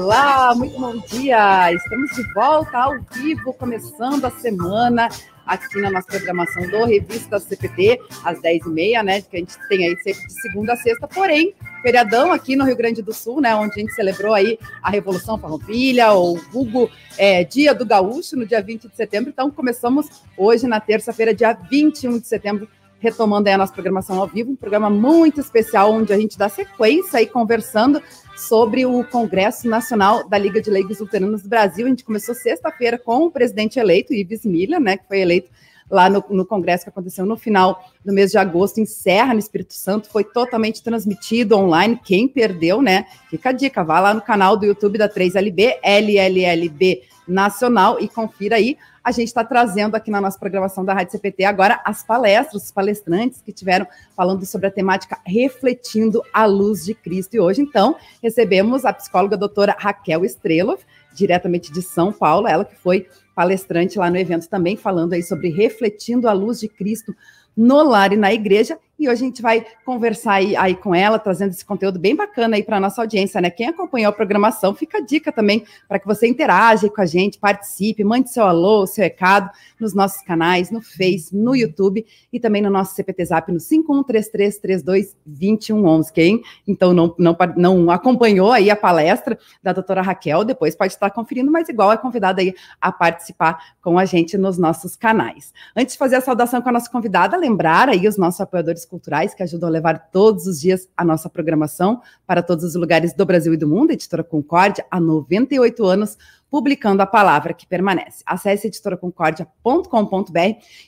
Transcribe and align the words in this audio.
Olá, 0.00 0.54
muito 0.54 0.78
bom 0.78 0.96
dia! 0.96 1.72
Estamos 1.72 2.12
de 2.12 2.22
volta 2.32 2.78
ao 2.78 3.00
vivo, 3.14 3.52
começando 3.52 4.24
a 4.24 4.30
semana 4.30 5.08
aqui 5.44 5.80
na 5.80 5.90
nossa 5.90 6.06
programação 6.06 6.62
do 6.68 6.84
Revista 6.84 7.40
CPT, 7.40 8.00
às 8.22 8.40
10h30, 8.40 9.02
né? 9.02 9.20
Que 9.20 9.36
a 9.36 9.40
gente 9.40 9.58
tem 9.68 9.84
aí 9.84 9.96
sempre 9.96 10.24
de 10.24 10.40
segunda 10.40 10.74
a 10.74 10.76
sexta, 10.76 11.08
porém, 11.08 11.52
feriadão 11.82 12.32
aqui 12.32 12.54
no 12.54 12.64
Rio 12.64 12.76
Grande 12.76 13.02
do 13.02 13.12
Sul, 13.12 13.40
né? 13.40 13.56
Onde 13.56 13.72
a 13.72 13.78
gente 13.80 13.92
celebrou 13.92 14.34
aí 14.34 14.56
a 14.80 14.88
Revolução 14.88 15.36
Farroupilha, 15.36 16.12
o 16.12 16.36
vulgo 16.52 16.88
é, 17.18 17.42
Dia 17.42 17.74
do 17.74 17.84
Gaúcho, 17.84 18.36
no 18.36 18.46
dia 18.46 18.62
20 18.62 18.88
de 18.88 18.94
setembro. 18.94 19.30
Então, 19.30 19.50
começamos 19.50 20.06
hoje, 20.36 20.68
na 20.68 20.78
terça-feira, 20.78 21.34
dia 21.34 21.52
21 21.68 22.20
de 22.20 22.28
setembro, 22.28 22.68
retomando 23.00 23.48
aí 23.48 23.54
a 23.54 23.58
nossa 23.58 23.72
programação 23.72 24.20
ao 24.20 24.28
vivo, 24.28 24.52
um 24.52 24.56
programa 24.56 24.88
muito 24.88 25.40
especial, 25.40 25.92
onde 25.92 26.12
a 26.12 26.16
gente 26.16 26.38
dá 26.38 26.48
sequência 26.48 27.18
aí 27.18 27.26
conversando 27.26 28.00
sobre 28.38 28.86
o 28.86 29.02
Congresso 29.04 29.68
Nacional 29.68 30.28
da 30.28 30.38
Liga 30.38 30.60
de 30.60 30.70
Leigos 30.70 31.00
Luteranos 31.00 31.42
do 31.42 31.48
Brasil. 31.48 31.86
A 31.86 31.88
gente 31.88 32.04
começou 32.04 32.34
sexta-feira 32.34 32.96
com 32.96 33.24
o 33.24 33.30
presidente 33.30 33.78
eleito, 33.78 34.14
Ives 34.14 34.44
Miller, 34.44 34.80
né, 34.80 34.96
que 34.96 35.06
foi 35.08 35.20
eleito 35.20 35.50
lá 35.90 36.08
no, 36.08 36.24
no, 36.30 36.44
congresso 36.44 36.84
que 36.84 36.90
aconteceu 36.90 37.24
no 37.24 37.36
final 37.36 37.82
do 38.04 38.12
mês 38.12 38.30
de 38.30 38.38
agosto, 38.38 38.78
em 38.78 38.86
Serra, 38.86 39.32
no 39.32 39.40
Espírito 39.40 39.74
Santo, 39.74 40.08
foi 40.10 40.22
totalmente 40.22 40.82
transmitido 40.82 41.56
online. 41.56 41.98
Quem 42.04 42.28
perdeu, 42.28 42.82
né? 42.82 43.06
Fica 43.30 43.48
a 43.48 43.52
dica, 43.52 43.82
vá 43.82 43.98
lá 43.98 44.12
no 44.12 44.20
canal 44.20 44.56
do 44.56 44.66
YouTube 44.66 44.98
da 44.98 45.08
3LB, 45.08 45.78
LLLB 45.82 47.02
Nacional, 47.26 47.98
e 48.00 48.08
confira 48.08 48.56
aí 48.56 48.76
a 49.08 49.10
gente 49.10 49.28
está 49.28 49.42
trazendo 49.42 49.94
aqui 49.94 50.10
na 50.10 50.20
nossa 50.20 50.38
programação 50.38 50.84
da 50.84 50.92
Rádio 50.92 51.12
CPT 51.12 51.42
agora 51.44 51.80
as 51.82 52.02
palestras, 52.02 52.64
os 52.64 52.70
palestrantes 52.70 53.40
que 53.40 53.54
tiveram 53.54 53.86
falando 54.14 54.44
sobre 54.44 54.66
a 54.66 54.70
temática 54.70 55.18
Refletindo 55.24 56.22
a 56.30 56.44
Luz 56.44 56.84
de 56.84 56.92
Cristo. 56.92 57.34
E 57.34 57.40
hoje, 57.40 57.62
então, 57.62 57.96
recebemos 58.22 58.84
a 58.84 58.92
psicóloga 58.92 59.34
doutora 59.34 59.74
Raquel 59.78 60.26
Estrelov, 60.26 60.80
diretamente 61.14 61.72
de 61.72 61.80
São 61.80 62.12
Paulo, 62.12 62.46
ela 62.46 62.66
que 62.66 62.76
foi 62.76 63.08
palestrante 63.34 63.98
lá 63.98 64.10
no 64.10 64.18
evento 64.18 64.46
também, 64.46 64.76
falando 64.76 65.14
aí 65.14 65.22
sobre 65.22 65.48
Refletindo 65.48 66.28
a 66.28 66.34
Luz 66.34 66.60
de 66.60 66.68
Cristo 66.68 67.16
no 67.56 67.82
lar 67.82 68.12
e 68.12 68.16
na 68.16 68.30
igreja. 68.30 68.78
E 68.98 69.08
hoje 69.08 69.22
a 69.22 69.26
gente 69.26 69.40
vai 69.40 69.64
conversar 69.84 70.32
aí, 70.32 70.56
aí 70.56 70.74
com 70.74 70.92
ela, 70.92 71.20
trazendo 71.20 71.50
esse 71.50 71.64
conteúdo 71.64 72.00
bem 72.00 72.16
bacana 72.16 72.56
aí 72.56 72.64
para 72.64 72.78
a 72.78 72.80
nossa 72.80 73.00
audiência, 73.00 73.40
né? 73.40 73.48
Quem 73.48 73.68
acompanhou 73.68 74.10
a 74.10 74.12
programação, 74.12 74.74
fica 74.74 74.98
a 74.98 75.00
dica 75.00 75.30
também 75.30 75.64
para 75.86 76.00
que 76.00 76.06
você 76.06 76.26
interaja 76.26 76.90
com 76.90 77.00
a 77.00 77.06
gente, 77.06 77.38
participe, 77.38 78.02
mande 78.02 78.28
seu 78.28 78.42
alô, 78.42 78.88
seu 78.88 79.04
recado 79.04 79.48
nos 79.78 79.94
nossos 79.94 80.20
canais, 80.22 80.72
no 80.72 80.82
Face, 80.82 81.28
no 81.32 81.54
YouTube 81.54 82.04
e 82.32 82.40
também 82.40 82.60
no 82.60 82.70
nosso 82.70 82.96
CPT 82.96 83.26
Zap 83.26 83.52
no 83.52 83.58
5133322111. 83.58 86.10
Quem 86.12 86.42
então 86.66 86.92
não, 86.92 87.14
não, 87.16 87.36
não 87.56 87.92
acompanhou 87.92 88.50
aí 88.50 88.68
a 88.68 88.74
palestra 88.74 89.38
da 89.62 89.72
doutora 89.72 90.02
Raquel, 90.02 90.42
depois 90.42 90.74
pode 90.74 90.92
estar 90.92 91.10
conferindo, 91.10 91.52
mas 91.52 91.68
igual 91.68 91.92
é 91.92 91.96
convidada 91.96 92.40
aí 92.40 92.52
a 92.80 92.90
participar 92.90 93.74
com 93.80 93.96
a 93.96 94.04
gente 94.04 94.36
nos 94.36 94.58
nossos 94.58 94.96
canais. 94.96 95.54
Antes 95.76 95.92
de 95.92 95.98
fazer 96.00 96.16
a 96.16 96.20
saudação 96.20 96.60
com 96.60 96.68
a 96.68 96.72
nossa 96.72 96.90
convidada, 96.90 97.36
lembrar 97.36 97.88
aí 97.88 98.08
os 98.08 98.16
nossos 98.16 98.40
apoiadores 98.40 98.87
culturais 98.88 99.34
que 99.34 99.42
ajudam 99.42 99.68
a 99.68 99.72
levar 99.72 100.10
todos 100.10 100.46
os 100.46 100.60
dias 100.60 100.88
a 100.96 101.04
nossa 101.04 101.28
programação 101.28 102.00
para 102.26 102.42
todos 102.42 102.64
os 102.64 102.74
lugares 102.74 103.12
do 103.12 103.24
Brasil 103.24 103.54
e 103.54 103.56
do 103.56 103.68
mundo. 103.68 103.92
Editora 103.92 104.24
Concórdia, 104.24 104.84
há 104.90 104.98
98 104.98 105.84
anos, 105.84 106.18
publicando 106.50 107.02
a 107.02 107.06
palavra 107.06 107.52
que 107.52 107.66
permanece. 107.66 108.22
Acesse 108.24 108.66
editoraconcordia.com.br 108.68 110.38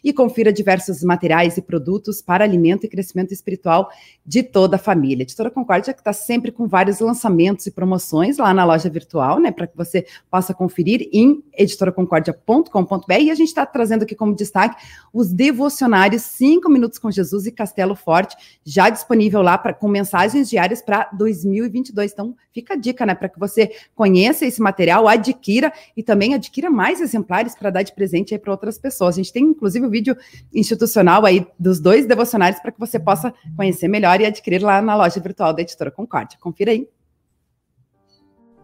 e 0.03 0.12
confira 0.12 0.53
diversos 0.53 1.03
materiais 1.03 1.56
e 1.56 1.62
produtos 1.62 2.22
para 2.22 2.44
alimento 2.44 2.84
e 2.84 2.89
crescimento 2.89 3.33
espiritual 3.33 3.91
de 4.25 4.42
toda 4.42 4.77
a 4.77 4.78
família. 4.78 5.22
Editora 5.22 5.50
Concórdia 5.50 5.92
que 5.92 6.00
está 6.00 6.12
sempre 6.12 6.50
com 6.50 6.66
vários 6.66 7.00
lançamentos 7.00 7.66
e 7.66 7.70
promoções 7.70 8.38
lá 8.38 8.55
na 8.55 8.64
loja 8.64 8.88
virtual, 8.88 9.38
né, 9.38 9.50
para 9.50 9.66
que 9.66 9.77
você 9.77 10.06
possa 10.31 10.55
conferir 10.55 11.08
em 11.12 11.42
editoraconcordia.com.br 11.53 13.12
e 13.20 13.31
a 13.31 13.34
gente 13.34 13.49
está 13.49 13.66
trazendo 13.66 14.04
aqui 14.04 14.15
como 14.15 14.34
destaque 14.34 14.82
os 15.12 15.32
devocionários 15.32 16.22
5 16.22 16.70
minutos 16.70 16.99
com 16.99 17.10
Jesus 17.10 17.47
e 17.47 17.53
Castelo 17.53 17.94
Forte, 17.94 18.37
já 18.65 18.88
disponível 18.88 19.43
lá 19.43 19.59
pra, 19.59 19.75
com 19.75 19.88
mensagens 19.88 20.49
diárias 20.49 20.81
para 20.81 21.10
2022. 21.12 22.12
Então, 22.12 22.34
fica 22.53 22.75
a 22.75 22.76
dica, 22.76 23.04
né, 23.04 23.15
para 23.15 23.28
que 23.28 23.38
você 23.38 23.72
conheça 23.94 24.47
esse 24.47 24.60
material, 24.60 25.06
adquira 25.06 25.50
adquira 25.50 25.72
e 25.97 26.03
também 26.03 26.34
adquira 26.34 26.71
mais 26.71 27.00
exemplares 27.00 27.55
para 27.55 27.71
dar 27.71 27.83
de 27.83 27.94
presente 27.94 28.33
aí 28.33 28.38
para 28.38 28.53
outras 28.53 28.78
pessoas. 28.78 29.16
A 29.16 29.16
gente 29.16 29.33
tem 29.33 29.44
inclusive 29.44 29.84
o 29.84 29.88
um 29.88 29.91
vídeo 29.91 30.16
institucional 30.55 31.27
aí 31.27 31.47
dos 31.59 31.81
dois 31.81 32.06
devocionários 32.06 32.61
para 32.61 32.71
que 32.71 32.78
você 32.78 32.99
possa 32.99 33.34
conhecer 33.56 33.88
melhor 33.88 34.21
e 34.21 34.27
adquirir 34.27 34.62
lá 34.62 34.81
na 34.81 34.94
loja 34.94 35.21
virtual 35.21 35.53
da 35.53 35.62
Editora 35.62 35.91
Concórdia. 35.91 36.38
Confira 36.41 36.71
aí. 36.71 36.88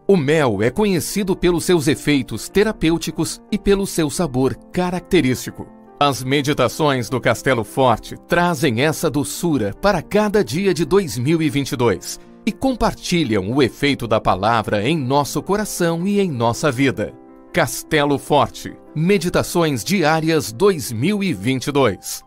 O 0.07 0.15
mel 0.15 0.63
é 0.63 0.69
conhecido 0.69 1.35
pelos 1.35 1.65
seus 1.65 1.87
efeitos 1.87 2.47
terapêuticos 2.47 3.41
e 3.51 3.57
pelo 3.57 3.85
seu 3.85 4.09
sabor 4.09 4.55
característico. 4.71 5.67
As 5.99 6.23
meditações 6.23 7.09
do 7.09 7.19
Castelo 7.19 7.63
Forte 7.63 8.15
trazem 8.27 8.81
essa 8.81 9.09
doçura 9.09 9.73
para 9.81 10.01
cada 10.01 10.45
dia 10.45 10.73
de 10.73 10.85
2022 10.85 12.19
e 12.47 12.51
compartilham 12.53 13.51
o 13.51 13.61
efeito 13.61 14.07
da 14.07 14.21
palavra 14.21 14.87
em 14.87 14.97
nosso 14.97 15.43
coração 15.43 16.07
e 16.07 16.21
em 16.21 16.31
nossa 16.31 16.71
vida. 16.71 17.13
Castelo 17.51 18.17
Forte 18.17 18.73
Meditações 18.95 19.83
Diárias 19.83 20.53
2022 20.53 22.23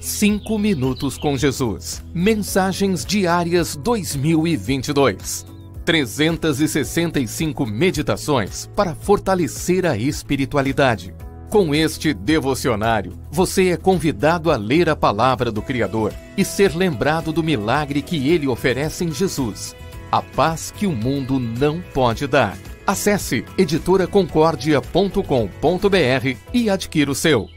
Cinco 0.00 0.56
Minutos 0.56 1.18
com 1.18 1.36
Jesus 1.36 2.04
Mensagens 2.14 3.04
Diárias 3.04 3.74
2022 3.74 5.44
365 5.84 7.66
meditações 7.66 8.70
para 8.76 8.94
fortalecer 8.94 9.84
a 9.86 9.96
espiritualidade 9.96 11.12
com 11.52 11.72
este 11.74 12.14
devocionário, 12.14 13.12
você 13.30 13.68
é 13.68 13.76
convidado 13.76 14.50
a 14.50 14.56
ler 14.56 14.88
a 14.88 14.96
palavra 14.96 15.52
do 15.52 15.60
Criador 15.60 16.14
e 16.34 16.46
ser 16.46 16.74
lembrado 16.74 17.30
do 17.30 17.42
milagre 17.42 18.00
que 18.00 18.30
ele 18.30 18.48
oferece 18.48 19.04
em 19.04 19.12
Jesus, 19.12 19.76
a 20.10 20.22
paz 20.22 20.72
que 20.74 20.86
o 20.86 20.92
mundo 20.92 21.38
não 21.38 21.82
pode 21.92 22.26
dar. 22.26 22.56
Acesse 22.86 23.44
editoraconcordia.com.br 23.58 26.36
e 26.54 26.70
adquira 26.70 27.10
o 27.10 27.14
seu. 27.14 27.50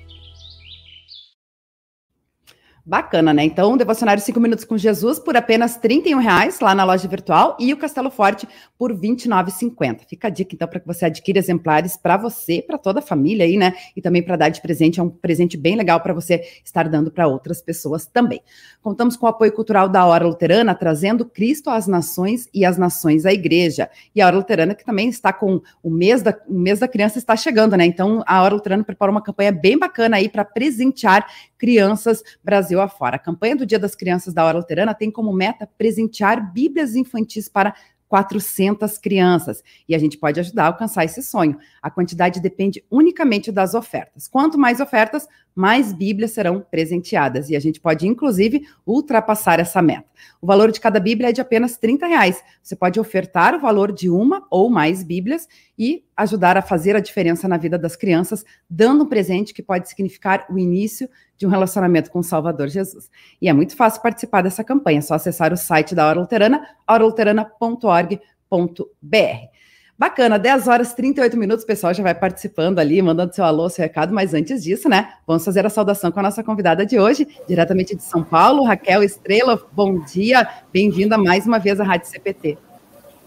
Bacana, 2.87 3.33
né? 3.33 3.43
Então, 3.43 3.73
o 3.73 3.77
Devocionário 3.77 4.21
5 4.21 4.39
Minutos 4.39 4.63
com 4.63 4.77
Jesus 4.77 5.17
por 5.17 5.35
apenas 5.35 5.75
R$ 5.83 6.03
reais 6.21 6.59
lá 6.59 6.75
na 6.75 6.83
loja 6.83 7.07
virtual 7.07 7.57
e 7.59 7.73
o 7.73 7.77
Castelo 7.77 8.11
Forte 8.11 8.47
por 8.77 8.91
R$ 8.91 8.99
29,50. 8.99 10.01
Fica 10.07 10.27
a 10.27 10.29
dica, 10.29 10.53
então, 10.53 10.67
para 10.67 10.79
que 10.79 10.85
você 10.85 11.05
adquira 11.05 11.39
exemplares 11.39 11.97
para 11.97 12.15
você, 12.15 12.61
para 12.61 12.77
toda 12.77 12.99
a 12.99 13.01
família 13.01 13.43
aí, 13.43 13.57
né? 13.57 13.73
E 13.95 14.03
também 14.03 14.21
para 14.21 14.35
dar 14.35 14.49
de 14.49 14.61
presente. 14.61 14.99
É 14.99 15.03
um 15.03 15.09
presente 15.09 15.57
bem 15.57 15.75
legal 15.75 15.99
para 15.99 16.13
você 16.13 16.43
estar 16.63 16.87
dando 16.87 17.09
para 17.09 17.27
outras 17.27 17.59
pessoas 17.59 18.05
também. 18.05 18.39
Contamos 18.83 19.17
com 19.17 19.25
o 19.25 19.29
apoio 19.29 19.51
cultural 19.51 19.89
da 19.89 20.05
Hora 20.05 20.27
Luterana, 20.27 20.75
trazendo 20.75 21.25
Cristo 21.25 21.71
às 21.71 21.87
nações 21.87 22.47
e 22.53 22.63
as 22.63 22.77
nações 22.77 23.25
à 23.25 23.33
igreja. 23.33 23.89
E 24.13 24.21
a 24.21 24.27
Hora 24.27 24.35
Luterana, 24.35 24.75
que 24.75 24.85
também 24.85 25.09
está 25.09 25.33
com 25.33 25.59
o 25.81 25.89
mês 25.89 26.21
da, 26.21 26.37
o 26.47 26.59
mês 26.59 26.77
da 26.77 26.87
criança 26.87 27.17
está 27.17 27.35
chegando, 27.35 27.75
né? 27.75 27.83
Então, 27.83 28.23
a 28.27 28.43
Hora 28.43 28.53
Luterana 28.53 28.83
preparou 28.83 29.11
uma 29.11 29.23
campanha 29.23 29.51
bem 29.51 29.75
bacana 29.75 30.17
aí 30.17 30.29
para 30.29 30.45
presentear 30.45 31.25
crianças 31.57 32.23
Brasil 32.43 32.81
afora. 32.81 33.15
A 33.15 33.19
campanha 33.19 33.55
do 33.55 33.65
Dia 33.65 33.79
das 33.79 33.95
Crianças 33.95 34.33
da 34.33 34.45
Hora 34.45 34.57
Luterana 34.57 34.93
tem 34.93 35.11
como 35.11 35.33
meta 35.33 35.69
presentear 35.77 36.51
Bíblias 36.53 36.95
infantis 36.95 37.49
para 37.49 37.73
400 38.07 38.97
crianças. 38.97 39.63
E 39.87 39.95
a 39.95 39.97
gente 39.97 40.17
pode 40.17 40.39
ajudar 40.39 40.63
a 40.63 40.67
alcançar 40.67 41.03
esse 41.03 41.21
sonho. 41.23 41.57
A 41.81 41.89
quantidade 41.89 42.39
depende 42.39 42.83
unicamente 42.89 43.51
das 43.51 43.73
ofertas. 43.73 44.27
Quanto 44.27 44.57
mais 44.57 44.79
ofertas, 44.79 45.27
mais 45.53 45.91
Bíblias 45.91 46.31
serão 46.31 46.61
presenteadas. 46.61 47.49
E 47.49 47.55
a 47.55 47.59
gente 47.59 47.79
pode, 47.79 48.07
inclusive, 48.07 48.67
ultrapassar 48.85 49.59
essa 49.59 49.81
meta. 49.81 50.05
O 50.41 50.47
valor 50.47 50.71
de 50.71 50.79
cada 50.79 50.99
Bíblia 50.99 51.29
é 51.29 51.33
de 51.33 51.41
apenas 51.41 51.77
30 51.77 52.05
reais. 52.07 52.43
Você 52.61 52.75
pode 52.75 52.99
ofertar 52.99 53.55
o 53.55 53.59
valor 53.59 53.91
de 53.91 54.09
uma 54.09 54.45
ou 54.49 54.69
mais 54.69 55.03
Bíblias 55.03 55.47
e 55.77 56.05
ajudar 56.15 56.57
a 56.57 56.61
fazer 56.61 56.95
a 56.95 57.01
diferença 57.01 57.47
na 57.47 57.57
vida 57.57 57.77
das 57.77 57.95
crianças, 57.95 58.45
dando 58.69 59.03
um 59.03 59.07
presente 59.07 59.53
que 59.53 59.63
pode 59.63 59.89
significar 59.89 60.45
o 60.49 60.57
início 60.57 61.09
de 61.37 61.45
um 61.45 61.49
relacionamento 61.49 62.11
com 62.11 62.19
o 62.19 62.23
Salvador 62.23 62.67
Jesus. 62.67 63.09
E 63.41 63.49
é 63.49 63.53
muito 63.53 63.75
fácil 63.75 64.01
participar 64.01 64.41
dessa 64.41 64.63
campanha, 64.63 64.99
é 64.99 65.01
só 65.01 65.15
acessar 65.15 65.53
o 65.53 65.57
site 65.57 65.93
da 65.93 66.07
Hora 66.07 66.19
Luterana, 66.19 66.67
horaluterana.org.br. 66.87 69.55
Bacana, 69.97 70.37
10 70.37 70.67
horas 70.67 70.91
e 70.91 70.95
38 70.97 71.37
minutos, 71.37 71.63
o 71.63 71.67
pessoal 71.67 71.93
já 71.93 72.03
vai 72.03 72.13
participando 72.13 72.79
ali, 72.79 73.01
mandando 73.01 73.33
seu 73.33 73.45
alô, 73.45 73.69
seu 73.69 73.81
recado, 73.81 74.13
mas 74.13 74.33
antes 74.33 74.61
disso, 74.61 74.89
né, 74.89 75.13
vamos 75.25 75.45
fazer 75.45 75.65
a 75.65 75.69
saudação 75.69 76.11
com 76.11 76.19
a 76.19 76.23
nossa 76.23 76.43
convidada 76.43 76.85
de 76.85 76.99
hoje, 76.99 77.25
diretamente 77.47 77.95
de 77.95 78.03
São 78.03 78.21
Paulo, 78.21 78.65
Raquel 78.65 79.03
Estrela, 79.03 79.57
bom 79.71 80.01
dia, 80.01 80.45
bem-vinda 80.73 81.17
mais 81.17 81.47
uma 81.47 81.59
vez 81.59 81.79
à 81.79 81.85
Rádio 81.85 82.09
CPT. 82.09 82.57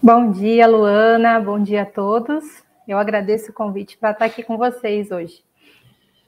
Bom 0.01 0.31
dia, 0.31 0.67
Luana, 0.67 1.39
bom 1.39 1.59
dia 1.59 1.81
a 1.81 1.85
todos, 1.87 2.43
eu 2.87 2.99
agradeço 2.99 3.49
o 3.49 3.53
convite 3.53 3.97
para 3.97 4.11
estar 4.11 4.25
aqui 4.25 4.43
com 4.43 4.55
vocês 4.55 5.09
hoje. 5.09 5.48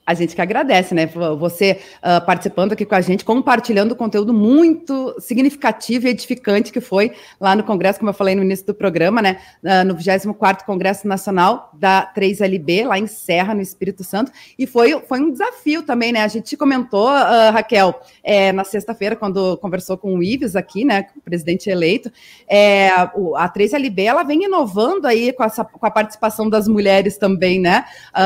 A 0.04 0.14
gente 0.14 0.34
que 0.34 0.42
agradece, 0.42 0.96
né? 0.96 1.06
Você 1.38 1.78
uh, 1.98 2.24
participando 2.26 2.72
aqui 2.72 2.84
com 2.84 2.94
a 2.96 3.00
gente, 3.00 3.24
compartilhando 3.24 3.94
conteúdo 3.94 4.32
muito 4.32 5.14
significativo 5.20 6.08
e 6.08 6.10
edificante 6.10 6.72
que 6.72 6.80
foi 6.80 7.12
lá 7.40 7.54
no 7.54 7.62
Congresso, 7.62 8.00
como 8.00 8.10
eu 8.10 8.14
falei 8.14 8.34
no 8.34 8.42
início 8.42 8.66
do 8.66 8.74
programa, 8.74 9.22
né? 9.22 9.38
Uh, 9.62 9.86
no 9.86 9.94
24 9.94 10.66
Congresso 10.66 11.06
Nacional 11.06 11.70
da 11.72 12.12
3LB, 12.16 12.84
lá 12.84 12.98
em 12.98 13.06
Serra, 13.06 13.54
no 13.54 13.60
Espírito 13.60 14.02
Santo. 14.02 14.32
E 14.58 14.66
foi, 14.66 15.00
foi 15.02 15.20
um 15.20 15.30
desafio 15.30 15.84
também, 15.84 16.10
né? 16.10 16.22
A 16.22 16.28
gente 16.28 16.56
comentou, 16.56 17.08
uh, 17.08 17.52
Raquel, 17.52 18.00
é, 18.24 18.50
na 18.50 18.64
sexta-feira, 18.64 19.14
quando 19.14 19.56
conversou 19.58 19.96
com 19.96 20.16
o 20.16 20.22
Ives 20.22 20.56
aqui, 20.56 20.84
né? 20.84 21.06
O 21.16 21.20
presidente 21.20 21.70
eleito, 21.70 22.10
é, 22.48 22.88
a 22.88 23.48
3LB 23.48 24.00
ela 24.00 24.24
vem 24.24 24.46
inovando 24.46 25.06
aí 25.06 25.32
com, 25.32 25.44
essa, 25.44 25.64
com 25.64 25.86
a 25.86 25.90
participação 25.92 26.50
das 26.50 26.66
mulheres 26.66 27.16
também, 27.16 27.60
né? 27.60 27.84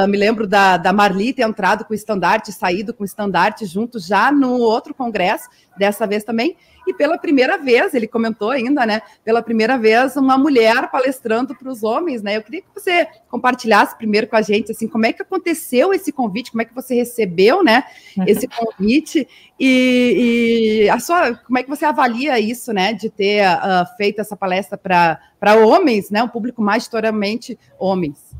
me 0.08 0.16
lembro 0.16 0.46
da, 0.46 0.76
da 0.76 0.92
Marli 0.92 1.32
ter 1.32 1.42
entrado 1.66 1.84
com 1.84 1.92
o 1.92 1.96
estandarte, 1.96 2.52
saído 2.52 2.94
com 2.94 3.02
o 3.02 3.06
estandarte 3.06 3.66
junto 3.66 3.98
já 3.98 4.30
no 4.30 4.52
outro 4.58 4.94
congresso, 4.94 5.48
dessa 5.76 6.06
vez 6.06 6.22
também, 6.22 6.56
e 6.86 6.94
pela 6.94 7.18
primeira 7.18 7.58
vez, 7.58 7.92
ele 7.92 8.06
comentou 8.06 8.50
ainda, 8.50 8.86
né? 8.86 9.02
Pela 9.24 9.42
primeira 9.42 9.76
vez, 9.76 10.16
uma 10.16 10.38
mulher 10.38 10.88
palestrando 10.90 11.54
para 11.56 11.68
os 11.68 11.82
homens, 11.82 12.22
né? 12.22 12.36
Eu 12.36 12.42
queria 12.42 12.62
que 12.62 12.68
você 12.72 13.08
compartilhasse 13.28 13.98
primeiro 13.98 14.28
com 14.28 14.36
a 14.36 14.42
gente, 14.42 14.70
assim, 14.70 14.86
como 14.86 15.04
é 15.04 15.12
que 15.12 15.20
aconteceu 15.20 15.92
esse 15.92 16.12
convite, 16.12 16.52
como 16.52 16.62
é 16.62 16.64
que 16.64 16.74
você 16.74 16.94
recebeu, 16.94 17.64
né? 17.64 17.84
Esse 18.24 18.46
convite 18.46 19.26
e, 19.58 20.84
e 20.84 20.88
a 20.88 21.00
sua, 21.00 21.34
como 21.34 21.58
é 21.58 21.64
que 21.64 21.68
você 21.68 21.84
avalia 21.84 22.38
isso, 22.38 22.72
né? 22.72 22.92
De 22.92 23.10
ter 23.10 23.44
uh, 23.44 23.96
feito 23.96 24.20
essa 24.20 24.36
palestra 24.36 24.78
para 24.78 25.56
homens, 25.56 26.10
né? 26.10 26.22
Um 26.22 26.28
público 26.28 26.62
majoritariamente 26.62 27.58
homens. 27.78 28.36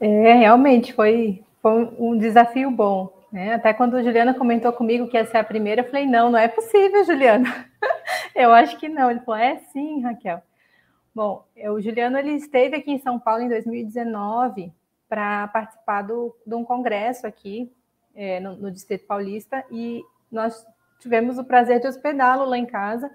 É, 0.00 0.34
realmente 0.34 0.94
foi 0.94 1.42
foi 1.62 1.94
um 1.98 2.16
desafio 2.16 2.70
bom. 2.70 3.12
Né? 3.32 3.54
Até 3.54 3.72
quando 3.72 3.96
a 3.96 4.02
Juliana 4.02 4.34
comentou 4.34 4.72
comigo 4.72 5.08
que 5.08 5.16
ia 5.16 5.24
ser 5.24 5.38
a 5.38 5.44
primeira, 5.44 5.82
eu 5.82 5.86
falei, 5.86 6.06
não, 6.06 6.30
não 6.30 6.38
é 6.38 6.48
possível, 6.48 7.04
Juliana. 7.04 7.66
eu 8.34 8.52
acho 8.52 8.76
que 8.78 8.88
não. 8.88 9.10
Ele 9.10 9.20
falou, 9.20 9.40
é 9.40 9.56
sim, 9.72 10.02
Raquel. 10.02 10.42
Bom, 11.14 11.44
o 11.56 11.80
Juliano 11.80 12.18
ele 12.18 12.32
esteve 12.32 12.76
aqui 12.76 12.90
em 12.90 12.98
São 12.98 13.18
Paulo 13.18 13.42
em 13.42 13.48
2019 13.48 14.72
para 15.08 15.48
participar 15.48 16.02
do, 16.02 16.34
de 16.46 16.54
um 16.54 16.64
congresso 16.64 17.26
aqui 17.26 17.70
é, 18.14 18.38
no, 18.40 18.56
no 18.56 18.70
Distrito 18.70 19.06
Paulista 19.06 19.64
e 19.70 20.02
nós 20.30 20.64
tivemos 21.00 21.38
o 21.38 21.44
prazer 21.44 21.80
de 21.80 21.88
hospedá-lo 21.88 22.44
lá 22.44 22.56
em 22.56 22.66
casa 22.66 23.10